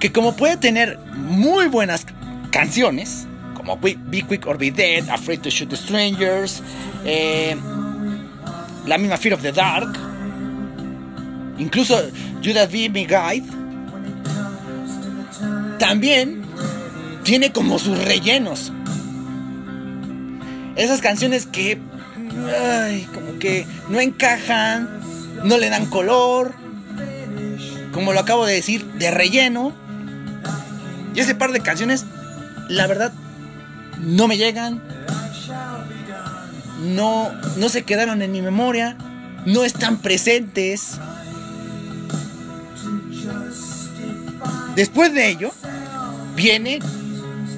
Que 0.00 0.12
como 0.12 0.36
puede 0.36 0.56
tener 0.56 0.98
muy 1.14 1.68
buenas 1.68 2.06
canciones, 2.50 3.26
como 3.54 3.78
Be 3.78 3.96
Quick 4.28 4.46
or 4.46 4.58
Be 4.58 4.70
Dead, 4.70 5.08
Afraid 5.08 5.40
to 5.40 5.50
Shoot 5.50 5.72
Strangers, 5.74 6.62
eh, 7.04 7.56
la 8.86 8.98
misma 8.98 9.16
Fear 9.16 9.34
of 9.34 9.42
the 9.42 9.52
Dark, 9.52 9.96
incluso 11.58 11.96
Judas 12.44 12.70
Be 12.70 12.88
My 12.90 13.06
Guide, 13.06 13.46
también 15.78 16.43
tiene 17.24 17.52
como 17.52 17.78
sus 17.78 17.98
rellenos. 18.04 18.72
Esas 20.76 21.00
canciones 21.00 21.46
que, 21.46 21.78
ay, 22.82 23.08
como 23.12 23.38
que 23.38 23.66
no 23.88 23.98
encajan, 24.00 24.88
no 25.42 25.56
le 25.56 25.70
dan 25.70 25.86
color, 25.86 26.54
como 27.92 28.12
lo 28.12 28.20
acabo 28.20 28.44
de 28.44 28.54
decir, 28.54 28.84
de 28.84 29.10
relleno. 29.10 29.72
Y 31.14 31.20
ese 31.20 31.34
par 31.34 31.52
de 31.52 31.60
canciones, 31.60 32.04
la 32.68 32.86
verdad, 32.86 33.12
no 34.00 34.28
me 34.28 34.36
llegan. 34.36 34.82
No, 36.82 37.32
no 37.56 37.68
se 37.68 37.84
quedaron 37.84 38.20
en 38.20 38.32
mi 38.32 38.42
memoria. 38.42 38.96
No 39.46 39.64
están 39.64 39.98
presentes. 39.98 40.98
Después 44.74 45.14
de 45.14 45.28
ello, 45.30 45.52
viene 46.34 46.80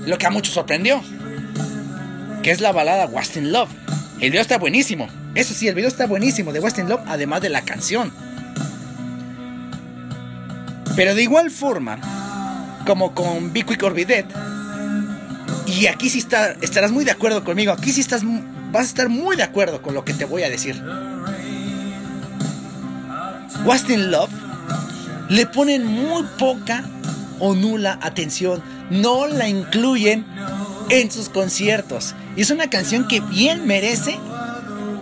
lo 0.07 0.19
que 0.19 0.27
a 0.27 0.31
muchos 0.31 0.55
sorprendió, 0.55 1.03
que 2.43 2.53
es 2.53 2.61
la 2.61 2.73
balada 2.73 3.07
West 3.07 3.37
in 3.37 3.53
Love. 3.53 3.71
El 4.21 4.31
video 4.31 4.41
está 4.41 4.57
buenísimo. 4.57 5.09
Eso 5.35 5.53
sí, 5.53 5.69
el 5.69 5.75
video 5.75 5.89
está 5.89 6.07
buenísimo 6.07 6.53
de 6.53 6.61
West 6.61 6.79
in 6.79 6.89
Love, 6.89 7.03
además 7.07 7.43
de 7.43 7.51
la 7.51 7.63
canción. 7.63 8.13
Pero 10.95 11.15
de 11.15 11.23
igual 11.23 11.51
forma, 11.51 11.99
como 12.87 13.15
con 13.15 13.53
Be 13.53 13.65
Quick 13.65 13.83
or 13.83 13.93
Be 13.93 14.07
Dead, 14.07 14.25
y 15.67 15.87
aquí 15.89 16.09
sí 16.09 16.21
está, 16.21 16.53
estarás 16.63 16.93
muy 16.93 17.05
de 17.05 17.11
acuerdo 17.11 17.45
conmigo, 17.45 17.73
aquí 17.73 17.93
sí 17.93 18.01
estás, 18.01 18.23
vas 18.73 18.83
a 18.83 18.89
estar 18.89 19.09
muy 19.09 19.37
de 19.37 19.43
acuerdo 19.43 19.83
con 19.83 19.95
lo 19.95 20.05
que 20.05 20.15
te 20.15 20.25
voy 20.25 20.45
a 20.45 20.49
decir. 20.49 20.81
West 23.65 23.91
in 23.91 24.13
Love 24.13 24.31
le 25.29 25.45
ponen 25.47 25.85
muy 25.85 26.23
poca 26.39 26.85
o 27.41 27.55
nula 27.55 27.99
atención 28.01 28.63
no 28.91 29.27
la 29.27 29.49
incluyen 29.49 30.27
en 30.91 31.11
sus 31.11 31.29
conciertos. 31.29 32.15
Y 32.37 32.43
es 32.43 32.51
una 32.51 32.71
canción 32.71 33.09
que 33.09 33.21
bien 33.21 33.67
merece 33.67 34.19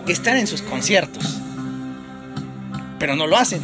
estar 0.07 0.35
en 0.37 0.47
sus 0.47 0.61
conciertos. 0.61 1.39
Pero 2.99 3.15
no 3.15 3.27
lo 3.27 3.37
hacen. 3.37 3.61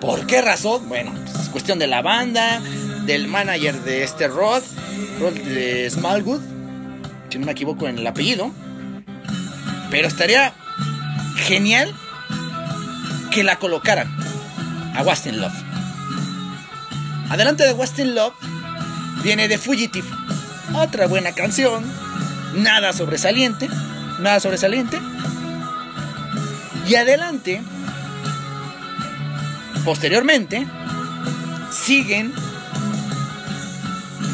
¿Por 0.00 0.26
qué 0.26 0.42
razón? 0.42 0.88
Bueno, 0.88 1.12
es 1.26 1.48
cuestión 1.48 1.78
de 1.78 1.86
la 1.86 2.02
banda, 2.02 2.60
del 3.06 3.28
manager 3.28 3.82
de 3.82 4.02
este 4.02 4.28
Rod, 4.28 4.62
Rod 5.20 5.34
de 5.34 5.88
Smallwood, 5.90 6.40
si 7.28 7.38
no 7.38 7.46
me 7.46 7.52
equivoco 7.52 7.88
en 7.88 7.98
el 7.98 8.06
apellido. 8.06 8.50
Pero 9.90 10.08
estaría 10.08 10.54
genial 11.36 11.94
que 13.30 13.44
la 13.44 13.56
colocaran 13.56 14.08
a 14.94 15.02
Westin 15.02 15.40
Love. 15.40 15.52
Adelante 17.30 17.64
de 17.64 17.72
Westin 17.72 18.14
Love 18.14 18.34
viene 19.22 19.48
de 19.48 19.58
Fugitive. 19.58 20.08
Otra 20.74 21.06
buena 21.06 21.32
canción. 21.32 21.84
Nada 22.54 22.92
sobresaliente. 22.92 23.68
Nada 24.20 24.40
sobresaliente. 24.40 25.00
Y 26.86 26.94
adelante, 26.96 27.62
posteriormente, 29.84 30.66
siguen 31.70 32.32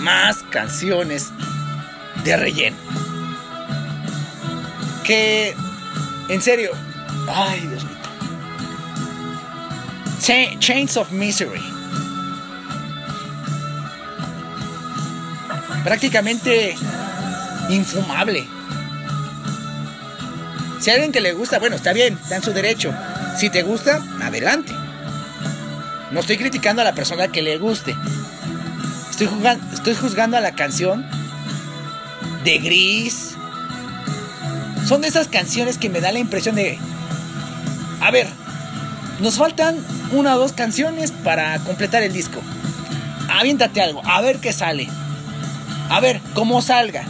más 0.01 0.43
canciones 0.51 1.30
de 2.24 2.36
relleno. 2.36 2.76
Que, 5.05 5.55
en 6.28 6.43
serio, 6.43 6.70
ay 7.28 7.61
Dios 7.61 7.84
mío. 7.84 7.99
Chains 10.59 10.97
of 10.97 11.11
Misery 11.11 11.77
prácticamente 15.84 16.74
infumable. 17.70 18.46
Si 20.80 20.90
alguien 20.90 21.12
que 21.12 21.20
le 21.20 21.32
gusta, 21.32 21.58
bueno, 21.58 21.76
está 21.76 21.92
bien, 21.92 22.18
dan 22.28 22.42
su 22.42 22.52
derecho. 22.52 22.94
Si 23.36 23.50
te 23.50 23.62
gusta, 23.62 24.02
adelante. 24.22 24.72
No 26.10 26.20
estoy 26.20 26.38
criticando 26.38 26.82
a 26.82 26.84
la 26.84 26.94
persona 26.94 27.28
que 27.28 27.42
le 27.42 27.58
guste. 27.58 27.96
Estoy, 29.10 29.26
jugando, 29.26 29.74
estoy 29.74 29.94
juzgando 29.94 30.36
a 30.36 30.40
la 30.40 30.52
canción 30.52 31.04
de 32.44 32.58
Gris. 32.58 33.34
Son 34.86 35.00
de 35.00 35.08
esas 35.08 35.28
canciones 35.28 35.76
que 35.76 35.90
me 35.90 36.00
da 36.00 36.12
la 36.12 36.18
impresión 36.18 36.54
de... 36.54 36.78
A 38.00 38.10
ver, 38.10 38.28
nos 39.20 39.36
faltan 39.36 39.76
una 40.12 40.36
o 40.36 40.38
dos 40.38 40.52
canciones 40.52 41.10
para 41.12 41.58
completar 41.58 42.02
el 42.02 42.12
disco. 42.12 42.40
Aviéntate 43.28 43.82
algo, 43.82 44.00
a 44.06 44.20
ver 44.20 44.38
qué 44.38 44.52
sale. 44.52 44.88
A 45.89 46.01
ver, 46.01 46.20
cómo 46.34 46.61
salga. 46.61 47.05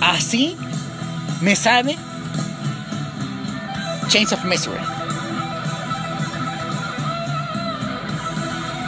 Así 0.00 0.56
me 1.40 1.56
sabe 1.56 1.96
Chains 4.08 4.32
of 4.32 4.44
Misery. 4.44 4.78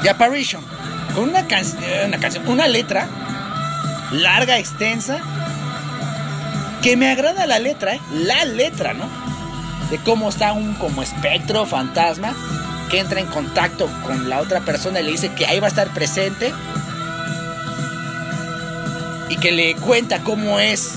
The 0.02 0.10
Apparition. 0.10 0.62
Con 1.14 1.30
una, 1.30 1.40
una 2.06 2.18
canción, 2.18 2.46
una 2.46 2.68
letra 2.68 3.08
larga, 4.12 4.58
extensa. 4.58 5.18
Que 6.82 6.96
me 6.96 7.10
agrada 7.10 7.46
la 7.46 7.58
letra, 7.58 7.94
¿eh? 7.94 8.00
La 8.12 8.44
letra, 8.44 8.94
¿no? 8.94 9.06
De 9.90 9.98
cómo 9.98 10.28
está 10.28 10.52
un 10.52 10.74
como 10.74 11.02
espectro, 11.02 11.66
fantasma, 11.66 12.34
que 12.90 13.00
entra 13.00 13.20
en 13.20 13.26
contacto 13.26 13.88
con 14.04 14.28
la 14.28 14.40
otra 14.40 14.60
persona 14.60 15.00
y 15.00 15.04
le 15.04 15.10
dice 15.12 15.32
que 15.32 15.46
ahí 15.46 15.58
va 15.58 15.66
a 15.66 15.70
estar 15.70 15.88
presente 15.88 16.52
y 19.28 19.36
que 19.36 19.52
le 19.52 19.74
cuenta 19.76 20.20
cómo 20.20 20.58
es 20.58 20.94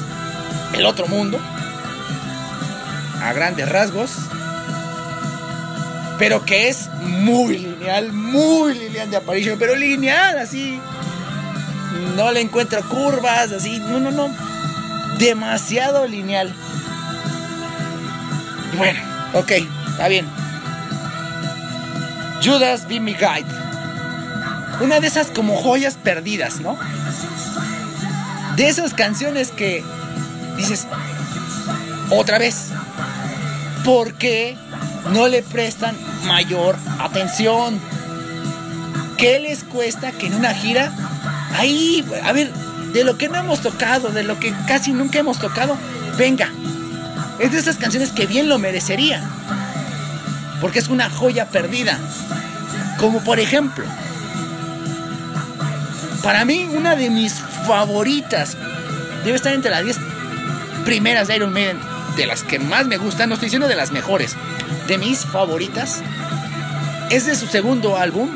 el 0.74 0.86
otro 0.86 1.08
mundo 1.08 1.40
a 3.22 3.34
grandes 3.34 3.70
rasgos, 3.70 4.12
pero 6.18 6.46
que 6.46 6.70
es 6.70 6.90
muy 7.02 7.58
lineal, 7.58 8.12
muy 8.14 8.74
lineal 8.74 9.10
de 9.10 9.18
aparición, 9.18 9.58
pero 9.60 9.76
lineal 9.76 10.38
así. 10.38 10.80
No 12.16 12.32
le 12.32 12.42
encuentro 12.42 12.82
curvas, 12.90 13.52
así, 13.52 13.80
no, 13.80 14.00
no, 14.00 14.12
no. 14.12 14.30
Demasiado 15.18 16.08
lineal. 16.08 16.54
Bueno, 18.78 19.00
ok, 19.34 19.52
está 19.90 20.08
bien. 20.08 20.28
Judas 22.44 22.88
Be 22.88 23.00
My 23.00 23.14
Guide. 23.14 23.46
Una 24.82 25.00
de 25.00 25.08
esas 25.08 25.28
como 25.28 25.56
joyas 25.58 25.96
perdidas, 25.96 26.60
¿no? 26.60 26.78
De 28.56 28.68
esas 28.68 28.94
canciones 28.94 29.52
que 29.52 29.84
dices, 30.58 30.88
otra 32.10 32.38
vez, 32.38 32.68
¿por 33.84 34.14
qué 34.14 34.58
no 35.14 35.28
le 35.28 35.42
prestan 35.42 35.96
mayor 36.26 36.78
atención? 37.00 37.80
¿Qué 39.18 39.40
les 39.40 39.64
cuesta 39.64 40.12
que 40.12 40.28
en 40.28 40.36
una 40.36 40.54
gira, 40.54 40.92
ahí, 41.58 42.06
a 42.24 42.32
ver, 42.34 42.52
de 42.94 43.04
lo 43.04 43.18
que 43.18 43.30
no 43.30 43.38
hemos 43.38 43.62
tocado, 43.62 44.10
de 44.10 44.24
lo 44.24 44.40
que 44.40 44.54
casi 44.68 44.92
nunca 44.92 45.20
hemos 45.20 45.40
tocado, 45.40 45.78
venga. 46.18 46.50
Es 47.40 47.52
de 47.52 47.60
esas 47.60 47.78
canciones 47.78 48.12
que 48.12 48.26
bien 48.26 48.50
lo 48.50 48.60
merecería. 48.60 49.24
Porque 50.60 50.80
es 50.80 50.90
una 50.90 51.10
joya 51.10 51.48
perdida. 51.50 51.98
Como 53.00 53.24
por 53.24 53.40
ejemplo, 53.40 53.86
para 56.22 56.46
mí 56.46 56.70
una 56.72 56.96
de 56.96 57.10
mis 57.10 57.42
favoritas, 57.66 58.58
debe 59.24 59.36
estar 59.36 59.54
entre 59.54 59.72
las 59.72 59.84
10 59.84 59.98
primeras 60.86 61.28
de 61.28 61.36
Iron 61.36 61.54
Maiden, 61.54 61.80
de 62.16 62.26
las 62.26 62.44
que 62.44 62.60
más 62.60 62.88
me 62.88 62.98
gustan, 62.98 63.30
no 63.30 63.36
estoy 63.36 63.48
diciendo 63.48 63.68
de 63.68 63.76
las 63.76 63.92
mejores, 63.92 64.36
de 64.88 64.98
mis 64.98 65.20
favoritas, 65.26 66.02
es 67.10 67.26
de 67.26 67.36
su 67.36 67.48
segundo 67.48 67.98
álbum, 67.98 68.30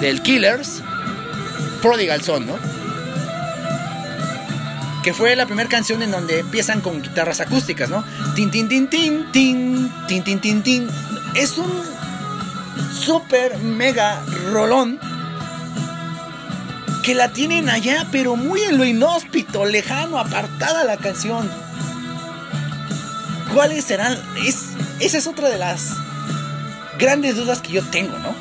del 0.00 0.22
Killers, 0.22 0.82
Prodigal 1.82 2.22
Son, 2.22 2.46
¿no? 2.46 2.56
Que 5.02 5.14
fue 5.14 5.36
la 5.36 5.46
primera 5.46 5.68
canción 5.68 6.02
en 6.02 6.10
donde 6.10 6.40
empiezan 6.40 6.80
con 6.80 7.02
guitarras 7.02 7.40
acústicas, 7.40 7.88
¿no? 7.88 8.04
Tin, 8.34 8.50
tin, 8.50 8.68
tin, 8.68 8.88
tin, 8.88 9.32
tin, 9.32 9.90
tin, 10.06 10.24
tin, 10.24 10.40
tin, 10.40 10.62
tin. 10.62 10.88
Es 11.34 11.56
un 11.58 11.70
super 12.92 13.58
mega 13.58 14.22
rolón 14.50 14.98
que 17.08 17.14
la 17.14 17.30
tienen 17.30 17.70
allá, 17.70 18.06
pero 18.12 18.36
muy 18.36 18.60
en 18.60 18.76
lo 18.76 18.84
inhóspito, 18.84 19.64
lejano, 19.64 20.18
apartada 20.18 20.84
la 20.84 20.98
canción. 20.98 21.50
¿Cuáles 23.54 23.86
serán? 23.86 24.20
Es, 24.44 24.72
esa 25.00 25.16
es 25.16 25.26
otra 25.26 25.48
de 25.48 25.56
las 25.56 25.94
grandes 26.98 27.34
dudas 27.36 27.62
que 27.62 27.72
yo 27.72 27.82
tengo, 27.82 28.18
¿no? 28.18 28.34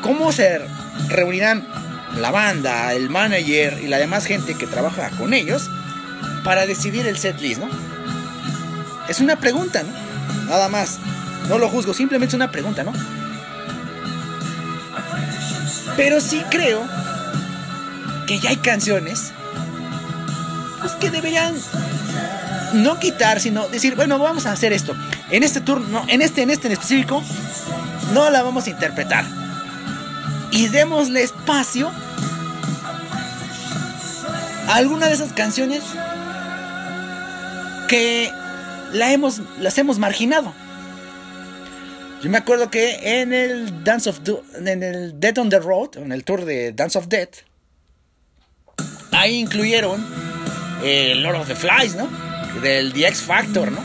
¿Cómo 0.00 0.32
se 0.32 0.66
reunirán 1.08 1.68
la 2.16 2.30
banda, 2.30 2.94
el 2.94 3.10
manager 3.10 3.78
y 3.84 3.86
la 3.86 3.98
demás 3.98 4.24
gente 4.24 4.54
que 4.54 4.66
trabaja 4.66 5.10
con 5.10 5.34
ellos 5.34 5.68
para 6.44 6.64
decidir 6.64 7.06
el 7.06 7.18
set 7.18 7.38
list, 7.42 7.60
¿no? 7.60 7.68
Es 9.06 9.20
una 9.20 9.36
pregunta, 9.36 9.82
¿no? 9.82 10.48
Nada 10.48 10.70
más. 10.70 10.98
No 11.50 11.58
lo 11.58 11.68
juzgo, 11.68 11.92
simplemente 11.92 12.30
es 12.30 12.34
una 12.36 12.50
pregunta, 12.50 12.84
¿no? 12.84 12.94
Pero 15.96 16.20
sí 16.20 16.42
creo 16.50 16.82
que 18.26 18.38
ya 18.38 18.50
hay 18.50 18.56
canciones 18.56 19.32
pues 20.80 20.92
que 20.94 21.10
deberían 21.10 21.54
no 22.74 22.98
quitar, 22.98 23.40
sino 23.40 23.68
decir, 23.68 23.94
bueno, 23.94 24.18
vamos 24.18 24.46
a 24.46 24.52
hacer 24.52 24.72
esto. 24.72 24.94
En 25.30 25.42
este 25.42 25.60
turno, 25.60 26.04
en 26.08 26.22
este, 26.22 26.42
en 26.42 26.50
este 26.50 26.66
en 26.66 26.72
específico, 26.72 27.22
no 28.12 28.28
la 28.30 28.42
vamos 28.42 28.66
a 28.66 28.70
interpretar. 28.70 29.24
Y 30.50 30.68
démosle 30.68 31.22
espacio 31.22 31.90
a 34.68 34.74
alguna 34.74 35.06
de 35.06 35.14
esas 35.14 35.32
canciones 35.32 35.82
que 37.88 38.32
la 38.92 39.12
hemos, 39.12 39.40
las 39.60 39.78
hemos 39.78 39.98
marginado. 39.98 40.52
Yo 42.24 42.30
me 42.30 42.38
acuerdo 42.38 42.70
que 42.70 43.20
en 43.20 43.34
el 43.34 43.84
Dance 43.84 44.08
of 44.08 44.20
en 44.54 44.82
el 44.82 45.20
Dead 45.20 45.36
on 45.36 45.50
the 45.50 45.58
Road, 45.58 45.98
en 45.98 46.10
el 46.10 46.24
tour 46.24 46.46
de 46.46 46.72
Dance 46.72 46.96
of 46.96 47.08
Death, 47.08 47.40
ahí 49.12 49.40
incluyeron 49.40 50.02
el 50.82 51.22
Lord 51.22 51.36
of 51.36 51.48
the 51.48 51.54
Flies, 51.54 51.94
¿no? 51.96 52.08
Del 52.62 52.94
The 52.94 53.08
X 53.08 53.20
Factor, 53.20 53.70
¿no? 53.70 53.84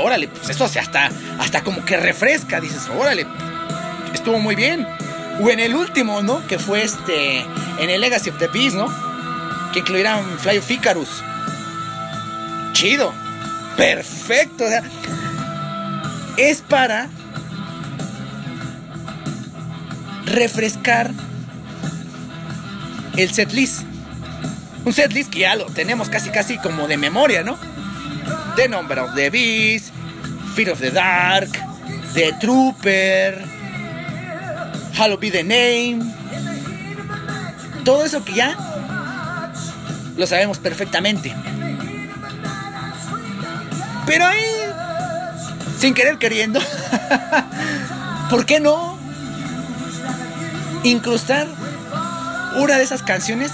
Órale, 0.00 0.28
pues 0.28 0.48
eso 0.48 0.66
hasta, 0.66 1.10
hasta 1.40 1.64
como 1.64 1.84
que 1.84 1.96
refresca, 1.96 2.60
dices, 2.60 2.88
órale, 2.88 3.26
estuvo 4.14 4.38
muy 4.38 4.54
bien. 4.54 4.86
O 5.42 5.50
en 5.50 5.58
el 5.58 5.74
último, 5.74 6.22
¿no? 6.22 6.46
Que 6.46 6.60
fue 6.60 6.84
este, 6.84 7.40
en 7.40 7.90
el 7.90 8.00
Legacy 8.00 8.30
of 8.30 8.38
the 8.38 8.46
Beast, 8.46 8.76
¿no? 8.76 8.86
Que 9.72 9.80
incluyeran 9.80 10.38
Fly 10.38 10.58
of 10.58 10.70
Icarus. 10.70 11.20
Chido. 12.74 13.12
Perfecto. 13.76 14.66
O 14.66 14.68
sea, 14.68 14.84
es 16.36 16.62
para 16.62 17.08
refrescar 20.26 21.12
el 23.16 23.32
setlist. 23.32 23.82
Un 24.84 24.92
setlist 24.92 25.30
que 25.30 25.40
ya 25.40 25.56
lo 25.56 25.66
tenemos 25.66 26.08
casi 26.08 26.30
casi 26.30 26.58
como 26.58 26.86
de 26.86 26.96
memoria, 26.96 27.42
¿no? 27.42 27.58
The 28.56 28.68
Number 28.68 28.98
of 28.98 29.14
the 29.14 29.30
Beast, 29.30 29.92
Fear 30.54 30.70
of 30.70 30.80
the 30.80 30.90
Dark, 30.90 31.50
The 32.14 32.32
Trooper, 32.40 33.44
Hallowed 34.94 35.20
Be 35.20 35.30
the 35.30 35.42
Name. 35.42 36.04
Todo 37.84 38.04
eso 38.04 38.24
que 38.24 38.34
ya 38.34 38.56
lo 40.16 40.26
sabemos 40.26 40.58
perfectamente. 40.58 41.34
Pero 44.06 44.24
ahí, 44.24 44.44
sin 45.78 45.94
querer 45.94 46.18
queriendo, 46.18 46.60
¿por 48.30 48.46
qué 48.46 48.60
no 48.60 48.95
incrustar 50.88 51.46
una 52.56 52.78
de 52.78 52.84
esas 52.84 53.02
canciones 53.02 53.52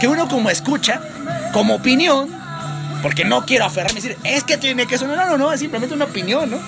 que 0.00 0.08
uno 0.08 0.28
como 0.28 0.50
escucha, 0.50 1.00
como 1.52 1.74
opinión, 1.74 2.28
porque 3.02 3.24
no 3.24 3.44
quiero 3.44 3.64
aferrarme 3.64 4.00
y 4.00 4.02
decir, 4.02 4.18
es 4.24 4.44
que 4.44 4.56
tiene 4.56 4.86
que 4.86 4.98
sonar, 4.98 5.16
no, 5.16 5.26
no, 5.26 5.38
no, 5.38 5.52
es 5.52 5.60
simplemente 5.60 5.94
una 5.94 6.06
opinión, 6.06 6.50
¿no? 6.50 6.58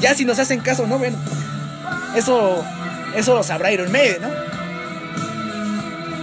Ya 0.00 0.14
si 0.14 0.24
nos 0.24 0.38
hacen 0.38 0.60
caso, 0.60 0.86
no, 0.86 0.98
bueno, 0.98 1.16
eso, 2.14 2.64
eso 3.14 3.34
lo 3.34 3.42
sabrá 3.42 3.72
Iron 3.72 3.90
Maiden, 3.92 4.22
¿no? 4.22 4.28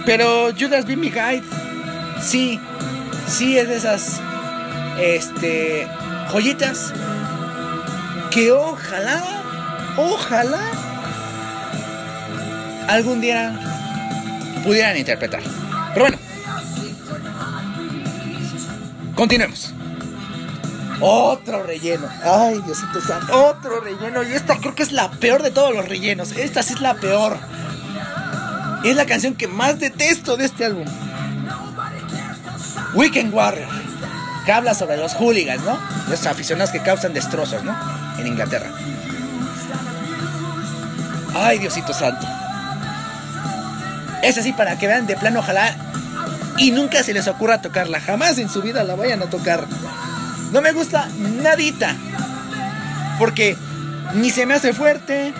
Pero 0.04 0.50
Judas 0.58 0.86
Be 0.86 0.96
My 0.96 1.10
Guide, 1.10 1.44
sí, 2.22 2.60
sí 3.26 3.58
es 3.58 3.68
de 3.68 3.76
esas, 3.76 4.20
este, 4.98 5.86
joyitas 6.30 6.92
que 8.30 8.52
ojalá, 8.52 9.22
ojalá 9.96 10.60
algún 12.88 13.20
día 13.20 13.58
pudieran 14.64 14.96
interpretar. 14.96 15.42
Pero 15.94 16.06
bueno, 16.06 16.18
continuemos. 19.14 19.72
Otro 21.00 21.62
relleno. 21.62 22.08
Ay, 22.24 22.60
Diosito 22.64 23.00
santo. 23.00 23.46
Otro 23.50 23.80
relleno. 23.80 24.22
Y 24.24 24.32
esta 24.32 24.56
creo 24.58 24.74
que 24.74 24.82
es 24.82 24.90
la 24.90 25.10
peor 25.10 25.42
de 25.42 25.50
todos 25.50 25.72
los 25.72 25.88
rellenos. 25.88 26.32
Esta 26.32 26.62
sí 26.62 26.74
es 26.74 26.80
la 26.80 26.94
peor. 26.94 27.38
Es 28.84 28.96
la 28.96 29.06
canción 29.06 29.34
que 29.34 29.46
más 29.46 29.78
detesto 29.78 30.36
de 30.36 30.46
este 30.46 30.64
álbum. 30.64 30.86
Weekend 32.94 33.32
Warrior. 33.32 33.68
Que 34.44 34.52
habla 34.52 34.74
sobre 34.74 34.96
los 34.96 35.14
hooligans, 35.14 35.62
¿no? 35.62 35.78
Los 36.08 36.26
aficionados 36.26 36.70
que 36.70 36.82
causan 36.82 37.12
destrozos, 37.12 37.62
¿no? 37.62 37.76
En 38.18 38.26
Inglaterra. 38.26 38.70
Ay, 41.34 41.58
Diosito 41.58 41.92
santo. 41.92 42.26
Es 44.22 44.38
así 44.38 44.52
para 44.52 44.78
que 44.78 44.86
vean 44.86 45.06
de 45.06 45.16
plano, 45.16 45.40
ojalá 45.40 45.74
y 46.58 46.72
nunca 46.72 47.02
se 47.02 47.14
les 47.14 47.28
ocurra 47.28 47.62
tocarla. 47.62 48.00
Jamás 48.00 48.38
en 48.38 48.48
su 48.48 48.60
vida 48.62 48.84
la 48.84 48.96
vayan 48.96 49.22
a 49.22 49.26
tocar. 49.30 49.66
No 50.52 50.60
me 50.60 50.72
gusta 50.72 51.08
nadita. 51.42 51.94
Porque 53.18 53.56
ni 54.14 54.30
se 54.30 54.46
me 54.46 54.54
hace 54.54 54.72
fuerte, 54.72 55.32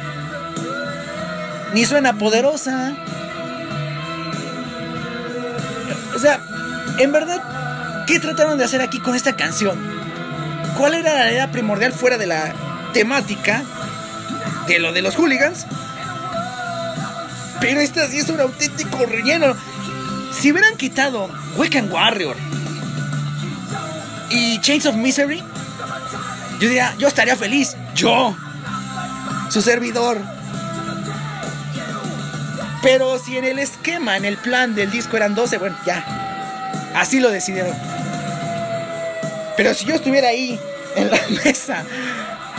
ni 1.75 1.85
suena 1.85 2.15
poderosa. 2.19 2.95
O 6.15 6.19
sea, 6.19 6.41
en 6.99 7.13
verdad, 7.13 8.05
¿qué 8.07 8.19
trataron 8.19 8.59
de 8.59 8.65
hacer 8.65 8.81
aquí 8.81 8.99
con 8.99 9.15
esta 9.15 9.37
canción? 9.37 9.79
¿Cuál 10.77 10.95
era 10.95 11.15
la 11.15 11.31
idea 11.31 11.51
primordial 11.51 11.93
fuera 11.93 12.19
de 12.19 12.27
la 12.27 12.53
temática 12.93 13.63
de 14.67 14.79
lo 14.79 14.93
de 14.93 15.03
los 15.03 15.17
hooligans? 15.17 15.67
Pero 17.61 17.81
esta 17.81 18.07
sí 18.09 18.19
es 18.19 18.29
un 18.29 18.41
auténtico 18.41 19.05
relleno. 19.07 19.55
Si 20.33 20.53
hubieran 20.53 20.77
quitado 20.77 21.29
Weekend 21.57 21.93
Warrior 21.93 22.37
y 24.31 24.61
Chains 24.61 24.87
of 24.87 24.95
Misery, 24.95 25.43
yo 26.61 26.69
diría, 26.69 26.95
yo 26.99 27.09
estaría 27.09 27.37
feliz. 27.37 27.77
Yo, 27.95 28.37
su 29.51 29.63
servidor. 29.63 30.21
Pero 32.83 33.19
si 33.19 33.37
en 33.37 33.45
el 33.45 33.59
esquema, 33.59 34.17
en 34.17 34.25
el 34.25 34.37
plan 34.37 34.75
del 34.75 34.91
disco 34.91 35.17
eran 35.17 35.35
12, 35.35 35.59
bueno, 35.59 35.77
ya. 35.85 36.05
Así 36.95 37.19
lo 37.21 37.31
decidieron. 37.31 37.75
Pero 39.57 39.75
si 39.75 39.85
yo 39.85 39.95
estuviera 39.97 40.29
ahí, 40.29 40.59
en 40.95 41.11
la 41.11 41.21
mesa, 41.45 41.85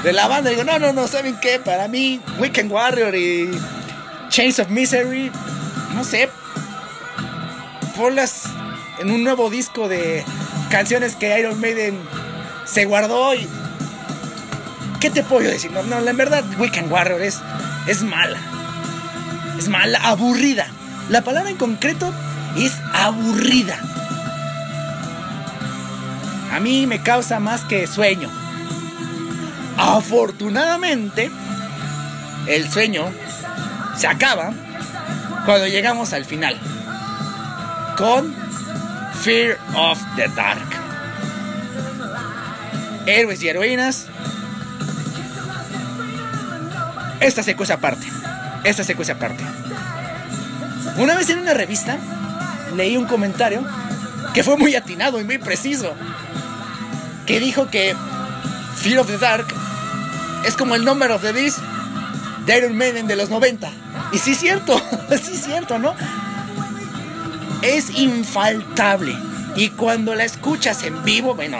de 0.03 0.13
la 0.13 0.27
banda. 0.27 0.49
Digo, 0.49 0.63
no, 0.63 0.79
no, 0.79 0.93
no, 0.93 1.07
¿saben 1.07 1.37
qué? 1.39 1.59
Para 1.59 1.87
mí, 1.87 2.19
Weekend 2.39 2.71
Warrior 2.71 3.15
y 3.15 3.49
Chains 4.29 4.59
of 4.59 4.69
Misery, 4.69 5.31
no 5.95 6.03
sé, 6.03 6.29
ponlas 7.97 8.43
en 8.99 9.11
un 9.11 9.23
nuevo 9.23 9.49
disco 9.49 9.87
de 9.87 10.23
canciones 10.69 11.15
que 11.15 11.37
Iron 11.39 11.59
Maiden 11.59 11.99
se 12.65 12.85
guardó 12.85 13.33
y... 13.33 13.47
¿Qué 14.99 15.09
te 15.09 15.23
puedo 15.23 15.49
decir? 15.49 15.71
No, 15.71 15.81
no, 15.83 16.07
en 16.07 16.17
verdad, 16.17 16.43
Weekend 16.59 16.91
Warrior 16.91 17.21
es, 17.21 17.39
es 17.87 18.03
mala. 18.03 18.37
Es 19.57 19.67
mala, 19.67 19.97
aburrida. 20.03 20.67
La 21.09 21.21
palabra 21.21 21.49
en 21.49 21.57
concreto 21.57 22.13
es 22.57 22.73
aburrida. 22.93 23.79
A 26.51 26.59
mí 26.59 26.85
me 26.85 27.01
causa 27.01 27.39
más 27.39 27.61
que 27.61 27.87
sueño. 27.87 28.29
Afortunadamente, 29.77 31.31
el 32.47 32.69
sueño 32.69 33.05
se 33.99 34.07
acaba 34.07 34.53
cuando 35.45 35.67
llegamos 35.67 36.13
al 36.13 36.23
final. 36.23 36.57
Con 37.97 38.33
Fear 39.21 39.57
of 39.75 39.99
the 40.15 40.29
Dark. 40.29 40.69
Héroes 43.05 43.43
y 43.43 43.49
heroínas. 43.49 44.05
Esta 47.19 47.43
secuencia 47.43 47.75
aparte. 47.75 48.07
Esta 48.63 48.85
secuencia 48.85 49.15
aparte. 49.15 49.43
Una 50.95 51.15
vez 51.15 51.29
en 51.29 51.39
una 51.39 51.53
revista 51.53 51.97
leí 52.77 52.95
un 52.95 53.05
comentario 53.05 53.65
que 54.33 54.43
fue 54.43 54.55
muy 54.55 54.75
atinado 54.75 55.19
y 55.19 55.25
muy 55.25 55.39
preciso. 55.39 55.93
Que 57.25 57.41
dijo 57.41 57.69
que 57.69 57.93
Fear 58.77 58.99
of 58.99 59.07
the 59.07 59.17
Dark 59.17 59.47
es 60.45 60.55
como 60.55 60.75
el 60.75 60.85
Number 60.85 61.11
of 61.11 61.21
the 61.21 61.33
Beast 61.33 61.59
de 62.49 62.57
Iron 62.57 62.75
Maiden 62.75 63.05
de 63.05 63.15
los 63.15 63.29
90. 63.29 63.71
Y 64.11 64.17
sí 64.17 64.31
es 64.31 64.39
cierto, 64.39 64.81
sí 65.09 65.33
es 65.33 65.43
cierto, 65.43 65.77
¿no? 65.77 65.93
Es 67.61 67.91
infaltable. 67.91 69.15
Y 69.55 69.69
cuando 69.69 70.15
la 70.15 70.23
escuchas 70.23 70.83
en 70.83 71.03
vivo, 71.03 71.35
bueno, 71.35 71.59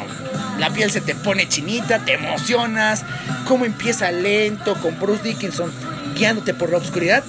la 0.58 0.72
piel 0.72 0.90
se 0.90 1.02
te 1.02 1.14
pone 1.14 1.48
chinita, 1.48 2.00
te 2.00 2.14
emocionas, 2.14 3.04
cómo 3.48 3.66
empieza 3.66 4.12
lento 4.12 4.76
con 4.82 5.00
Bruce 5.00 5.22
Dickinson 5.22 5.72
guiándote 6.16 6.54
por 6.56 6.72
la 6.72 6.78
oscuridad 6.80 7.24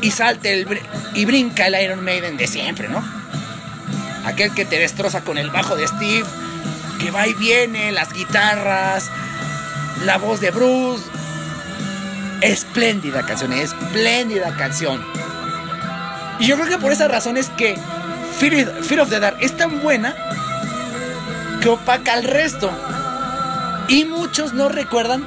y 0.00 0.10
salte 0.10 0.52
el, 0.52 0.80
y 1.14 1.24
brinca 1.26 1.66
el 1.66 1.80
Iron 1.82 2.02
Maiden 2.04 2.38
de 2.38 2.46
siempre, 2.46 2.88
¿no? 2.88 3.04
Aquel 4.24 4.54
que 4.54 4.64
te 4.64 4.78
destroza 4.78 5.22
con 5.22 5.36
el 5.36 5.50
bajo 5.50 5.76
de 5.76 5.86
Steve, 5.88 6.26
que 6.98 7.10
va 7.10 7.26
y 7.26 7.34
viene, 7.34 7.92
las 7.92 8.12
guitarras, 8.12 9.10
la 10.04 10.16
voz 10.16 10.40
de 10.40 10.50
Bruce. 10.50 11.17
Espléndida 12.40 13.24
canción, 13.26 13.52
espléndida 13.52 14.54
canción. 14.56 15.04
Y 16.38 16.46
yo 16.46 16.56
creo 16.56 16.68
que 16.68 16.78
por 16.78 16.92
esa 16.92 17.08
razón 17.08 17.36
es 17.36 17.48
que 17.50 17.76
Fear 18.38 19.00
of 19.00 19.10
the 19.10 19.18
Dark 19.18 19.38
es 19.40 19.56
tan 19.56 19.82
buena 19.82 20.14
que 21.60 21.68
opaca 21.68 22.12
al 22.12 22.24
resto. 22.24 22.70
Y 23.88 24.04
muchos 24.04 24.52
no 24.54 24.68
recuerdan 24.68 25.24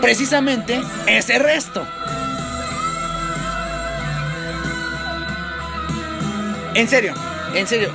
precisamente 0.00 0.80
ese 1.06 1.38
resto. 1.38 1.86
En 6.74 6.88
serio, 6.88 7.14
en 7.54 7.66
serio. 7.66 7.90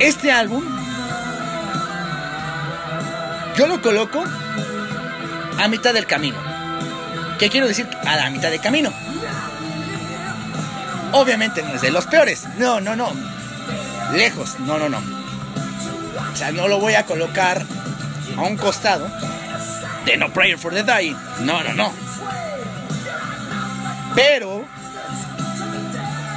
Este 0.00 0.32
álbum 0.32 0.64
yo 3.56 3.66
lo 3.66 3.82
coloco 3.82 4.22
a 5.58 5.68
mitad 5.68 5.92
del 5.92 6.06
camino. 6.06 6.47
¿Qué 7.38 7.48
quiero 7.50 7.68
decir? 7.68 7.88
A 8.04 8.16
la 8.16 8.30
mitad 8.30 8.50
del 8.50 8.60
camino. 8.60 8.92
Obviamente 11.12 11.62
no 11.62 11.74
es 11.74 11.80
de 11.80 11.90
los 11.90 12.06
peores. 12.06 12.46
No, 12.58 12.80
no, 12.80 12.96
no. 12.96 13.10
Lejos. 14.12 14.58
No, 14.60 14.78
no, 14.78 14.88
no. 14.88 14.98
O 14.98 16.36
sea, 16.36 16.52
no 16.52 16.68
lo 16.68 16.78
voy 16.78 16.94
a 16.94 17.06
colocar 17.06 17.64
a 18.36 18.40
un 18.40 18.56
costado 18.56 19.08
de 20.04 20.16
No 20.16 20.32
Prayer 20.32 20.58
for 20.58 20.72
the 20.72 20.82
Dying. 20.82 21.16
No, 21.40 21.62
no, 21.62 21.72
no. 21.72 21.92
Pero 24.14 24.64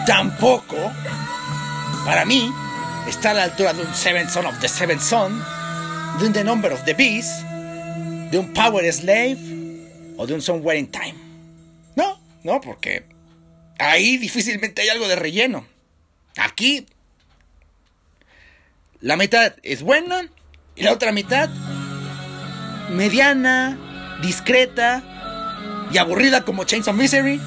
tampoco 0.05 0.91
para 2.05 2.25
mí, 2.25 2.51
está 3.07 3.31
a 3.31 3.33
la 3.33 3.43
altura 3.43 3.73
de 3.73 3.83
un 3.83 3.93
Seven 3.93 4.29
Son 4.29 4.45
of 4.45 4.59
the 4.59 4.67
Seven 4.67 4.99
Son, 4.99 5.43
de 6.19 6.25
un 6.25 6.33
The 6.33 6.43
Number 6.43 6.73
of 6.73 6.83
the 6.83 6.93
Beast, 6.93 7.41
de 7.41 8.37
un 8.39 8.51
Power 8.53 8.91
Slave 8.91 9.37
o 10.21 10.27
de 10.27 10.35
un 10.35 10.41
Somewhere 10.43 10.77
in 10.77 10.91
Time. 10.91 11.15
No, 11.95 12.19
no, 12.43 12.61
porque 12.61 13.05
ahí 13.79 14.17
difícilmente 14.17 14.83
hay 14.83 14.89
algo 14.89 15.07
de 15.07 15.15
relleno. 15.15 15.65
Aquí, 16.37 16.85
la 18.99 19.15
mitad 19.15 19.55
es 19.63 19.81
buena 19.81 20.29
y 20.75 20.83
la 20.83 20.91
otra 20.91 21.11
mitad 21.11 21.49
mediana, 22.91 23.79
discreta 24.21 25.01
y 25.91 25.97
aburrida 25.97 26.45
como 26.45 26.65
Chains 26.65 26.87
of 26.87 26.95
Misery 26.95 27.41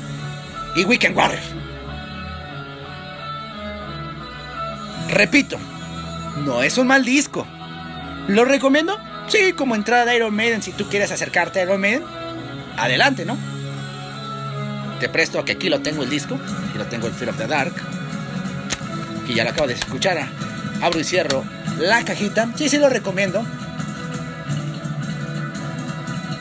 y 0.75 0.85
Weekend 0.85 1.17
Warrior. 1.17 1.43
Repito, 5.11 5.59
no 6.45 6.65
es 6.65 6.77
un 6.77 6.89
mal 6.89 7.05
disco. 7.05 7.47
¿Lo 8.27 8.45
recomiendo? 8.45 8.99
Sí, 9.29 9.53
como 9.53 9.77
entrada 9.77 10.07
de 10.07 10.17
Iron 10.17 10.35
Maiden, 10.35 10.61
si 10.61 10.73
tú 10.73 10.89
quieres 10.89 11.13
acercarte 11.13 11.61
a 11.61 11.63
Iron 11.63 11.81
Maiden, 11.81 12.03
adelante, 12.77 13.25
¿no? 13.25 13.37
Te 15.01 15.09
presto 15.09 15.45
que 15.45 15.53
aquí 15.53 15.69
lo 15.69 15.81
tengo 15.81 16.03
el 16.03 16.11
disco, 16.11 16.39
aquí 16.69 16.79
lo 16.79 16.87
tengo 16.87 17.07
el 17.07 17.13
Fear 17.13 17.31
of 17.31 17.39
the 17.39 17.47
Dark, 17.47 17.75
que 19.27 19.35
ya 19.35 19.45
lo 19.45 19.51
acabo 19.51 19.67
de 19.67 19.75
escuchar. 19.75 20.19
Abro 20.81 21.01
y 21.01 21.05
cierro 21.05 21.45
la 21.79 22.05
cajita, 22.05 22.49
sí, 22.57 22.69
sí 22.69 22.79
lo 22.79 22.89
recomiendo. 22.89 23.45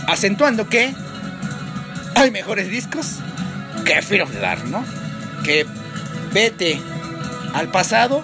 Acentuando 0.08 0.68
que 0.68 0.94
hay 2.16 2.32
mejores 2.32 2.70
discos 2.70 3.20
que 3.86 4.02
Fear 4.02 4.24
of 4.24 4.32
the 4.32 4.40
Dark, 4.40 4.66
¿no? 4.66 4.84
Que 5.44 5.66
vete 6.32 6.80
al 7.54 7.70
pasado 7.70 8.24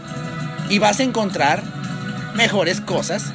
y 0.70 0.80
vas 0.80 1.00
a 1.00 1.04
encontrar 1.04 1.64
mejores 2.36 2.82
cosas 2.82 3.34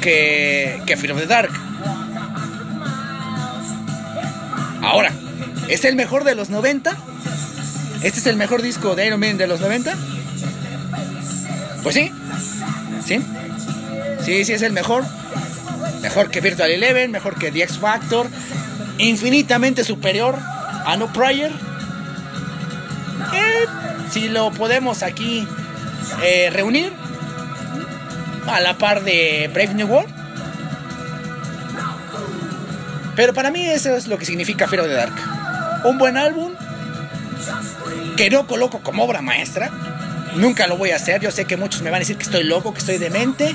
que, 0.00 0.82
que 0.86 0.96
Fear 0.96 1.12
of 1.12 1.20
the 1.20 1.26
Dark. 1.26 1.71
Ahora, 4.82 5.12
¿es 5.68 5.84
el 5.84 5.96
mejor 5.96 6.24
de 6.24 6.34
los 6.34 6.50
90? 6.50 6.96
¿Este 8.02 8.18
es 8.18 8.26
el 8.26 8.36
mejor 8.36 8.62
disco 8.62 8.94
de 8.94 9.06
Iron 9.06 9.20
Man 9.20 9.38
de 9.38 9.46
los 9.46 9.60
90? 9.60 9.96
Pues 11.82 11.94
sí, 11.94 12.12
sí, 13.04 13.20
sí, 14.24 14.44
sí 14.44 14.52
es 14.52 14.62
el 14.62 14.72
mejor. 14.72 15.04
Mejor 16.00 16.30
que 16.30 16.40
Virtual 16.40 16.70
Eleven, 16.70 17.12
mejor 17.12 17.38
que 17.38 17.52
The 17.52 17.62
X 17.62 17.78
Factor, 17.78 18.28
infinitamente 18.98 19.84
superior 19.84 20.36
a 20.84 20.96
No 20.96 21.12
Prior. 21.12 21.50
Eh, 23.34 23.66
si 24.10 24.28
lo 24.28 24.50
podemos 24.50 25.02
aquí 25.04 25.46
eh, 26.22 26.50
reunir 26.52 26.92
a 28.46 28.60
la 28.60 28.76
par 28.78 29.04
de 29.04 29.48
Brave 29.52 29.74
New 29.74 29.86
World. 29.86 30.21
Pero 33.14 33.34
para 33.34 33.50
mí 33.50 33.66
eso 33.66 33.94
es 33.94 34.06
lo 34.06 34.18
que 34.18 34.24
significa 34.24 34.66
Fear 34.66 34.82
of 34.82 34.88
the 34.88 34.94
Dark. 34.94 35.14
Un 35.84 35.98
buen 35.98 36.16
álbum 36.16 36.52
que 38.16 38.30
no 38.30 38.46
coloco 38.46 38.80
como 38.80 39.04
obra 39.04 39.22
maestra. 39.22 39.70
Nunca 40.36 40.66
lo 40.66 40.76
voy 40.76 40.90
a 40.90 40.96
hacer. 40.96 41.20
Yo 41.20 41.30
sé 41.30 41.44
que 41.44 41.56
muchos 41.56 41.82
me 41.82 41.90
van 41.90 41.96
a 41.96 42.00
decir 42.00 42.16
que 42.16 42.22
estoy 42.22 42.44
loco, 42.44 42.72
que 42.72 42.80
estoy 42.80 42.98
demente, 42.98 43.54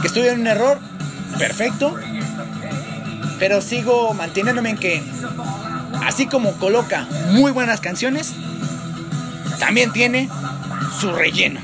que 0.00 0.08
estoy 0.08 0.26
en 0.28 0.40
un 0.40 0.46
error. 0.46 0.78
Perfecto. 1.38 1.94
Pero 3.38 3.60
sigo 3.60 4.14
manteniéndome 4.14 4.70
en 4.70 4.78
que, 4.78 5.02
así 6.04 6.26
como 6.26 6.52
coloca 6.52 7.06
muy 7.28 7.52
buenas 7.52 7.80
canciones, 7.80 8.32
también 9.58 9.92
tiene 9.92 10.28
su 10.98 11.12
relleno. 11.12 11.60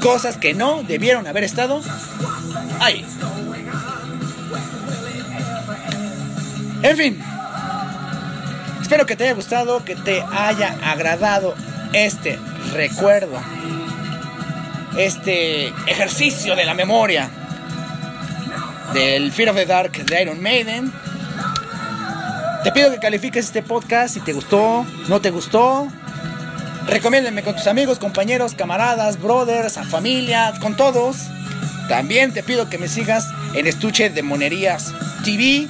Cosas 0.00 0.36
que 0.36 0.52
no 0.52 0.82
debieron 0.82 1.26
haber 1.26 1.44
estado 1.44 1.80
ahí. 2.80 3.06
En 6.84 6.96
fin. 6.98 7.18
Espero 8.82 9.06
que 9.06 9.16
te 9.16 9.24
haya 9.24 9.32
gustado, 9.32 9.82
que 9.86 9.96
te 9.96 10.22
haya 10.30 10.76
agradado 10.84 11.54
este 11.94 12.38
recuerdo. 12.74 13.40
Este 14.98 15.68
ejercicio 15.86 16.54
de 16.54 16.66
la 16.66 16.74
memoria 16.74 17.30
del 18.92 19.32
Fear 19.32 19.48
of 19.48 19.56
the 19.56 19.64
Dark 19.64 19.92
de 19.92 20.22
Iron 20.22 20.42
Maiden. 20.42 20.92
Te 22.62 22.70
pido 22.70 22.90
que 22.90 22.98
califiques 22.98 23.46
este 23.46 23.62
podcast 23.62 24.12
si 24.12 24.20
te 24.20 24.34
gustó, 24.34 24.84
no 25.08 25.20
te 25.22 25.30
gustó, 25.30 25.88
Recomiéndenme 26.86 27.42
con 27.42 27.56
tus 27.56 27.66
amigos, 27.66 27.98
compañeros, 27.98 28.54
camaradas, 28.54 29.18
brothers, 29.18 29.78
familia, 29.88 30.52
con 30.60 30.76
todos. 30.76 31.16
También 31.88 32.34
te 32.34 32.42
pido 32.42 32.68
que 32.68 32.76
me 32.76 32.88
sigas 32.88 33.30
en 33.54 33.66
Estuche 33.66 34.10
de 34.10 34.22
Monerías 34.22 34.92
TV 35.24 35.66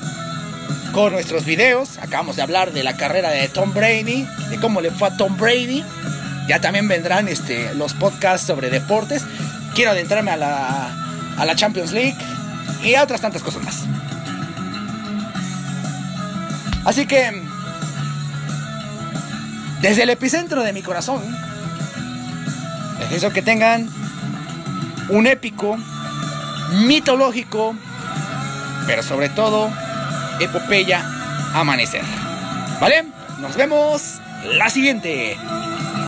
con 0.94 1.12
nuestros 1.12 1.44
videos. 1.44 1.98
Acabamos 1.98 2.36
de 2.36 2.42
hablar 2.42 2.72
de 2.72 2.84
la 2.84 2.96
carrera 2.96 3.30
de 3.30 3.48
Tom 3.48 3.74
Brady, 3.74 4.26
de 4.48 4.60
cómo 4.60 4.80
le 4.80 4.92
fue 4.92 5.08
a 5.08 5.16
Tom 5.16 5.36
Brady. 5.36 5.84
Ya 6.48 6.60
también 6.60 6.86
vendrán 6.86 7.26
este, 7.26 7.74
los 7.74 7.94
podcasts 7.94 8.46
sobre 8.46 8.70
deportes. 8.70 9.24
Quiero 9.74 9.90
adentrarme 9.90 10.30
a 10.30 10.36
la, 10.36 11.56
Champions 11.56 11.90
League 11.92 12.16
y 12.84 12.94
a 12.94 13.02
otras 13.02 13.20
tantas 13.20 13.42
cosas 13.42 13.62
más. 13.64 13.82
Así 16.84 17.06
que, 17.06 17.42
desde 19.80 20.04
el 20.04 20.10
epicentro 20.10 20.62
de 20.62 20.72
mi 20.72 20.82
corazón, 20.82 21.22
les 23.00 23.10
deseo 23.10 23.32
que 23.32 23.42
tengan 23.42 23.88
un 25.08 25.26
épico, 25.26 25.76
mitológico, 26.86 27.74
pero 28.86 29.02
sobre 29.02 29.28
todo, 29.28 29.70
epopeya 30.40 31.05
amanecer. 31.55 32.02
¿Vale? 32.81 33.05
Nos 33.40 33.56
vemos 33.56 34.20
la 34.44 34.69
siguiente. 34.70 35.36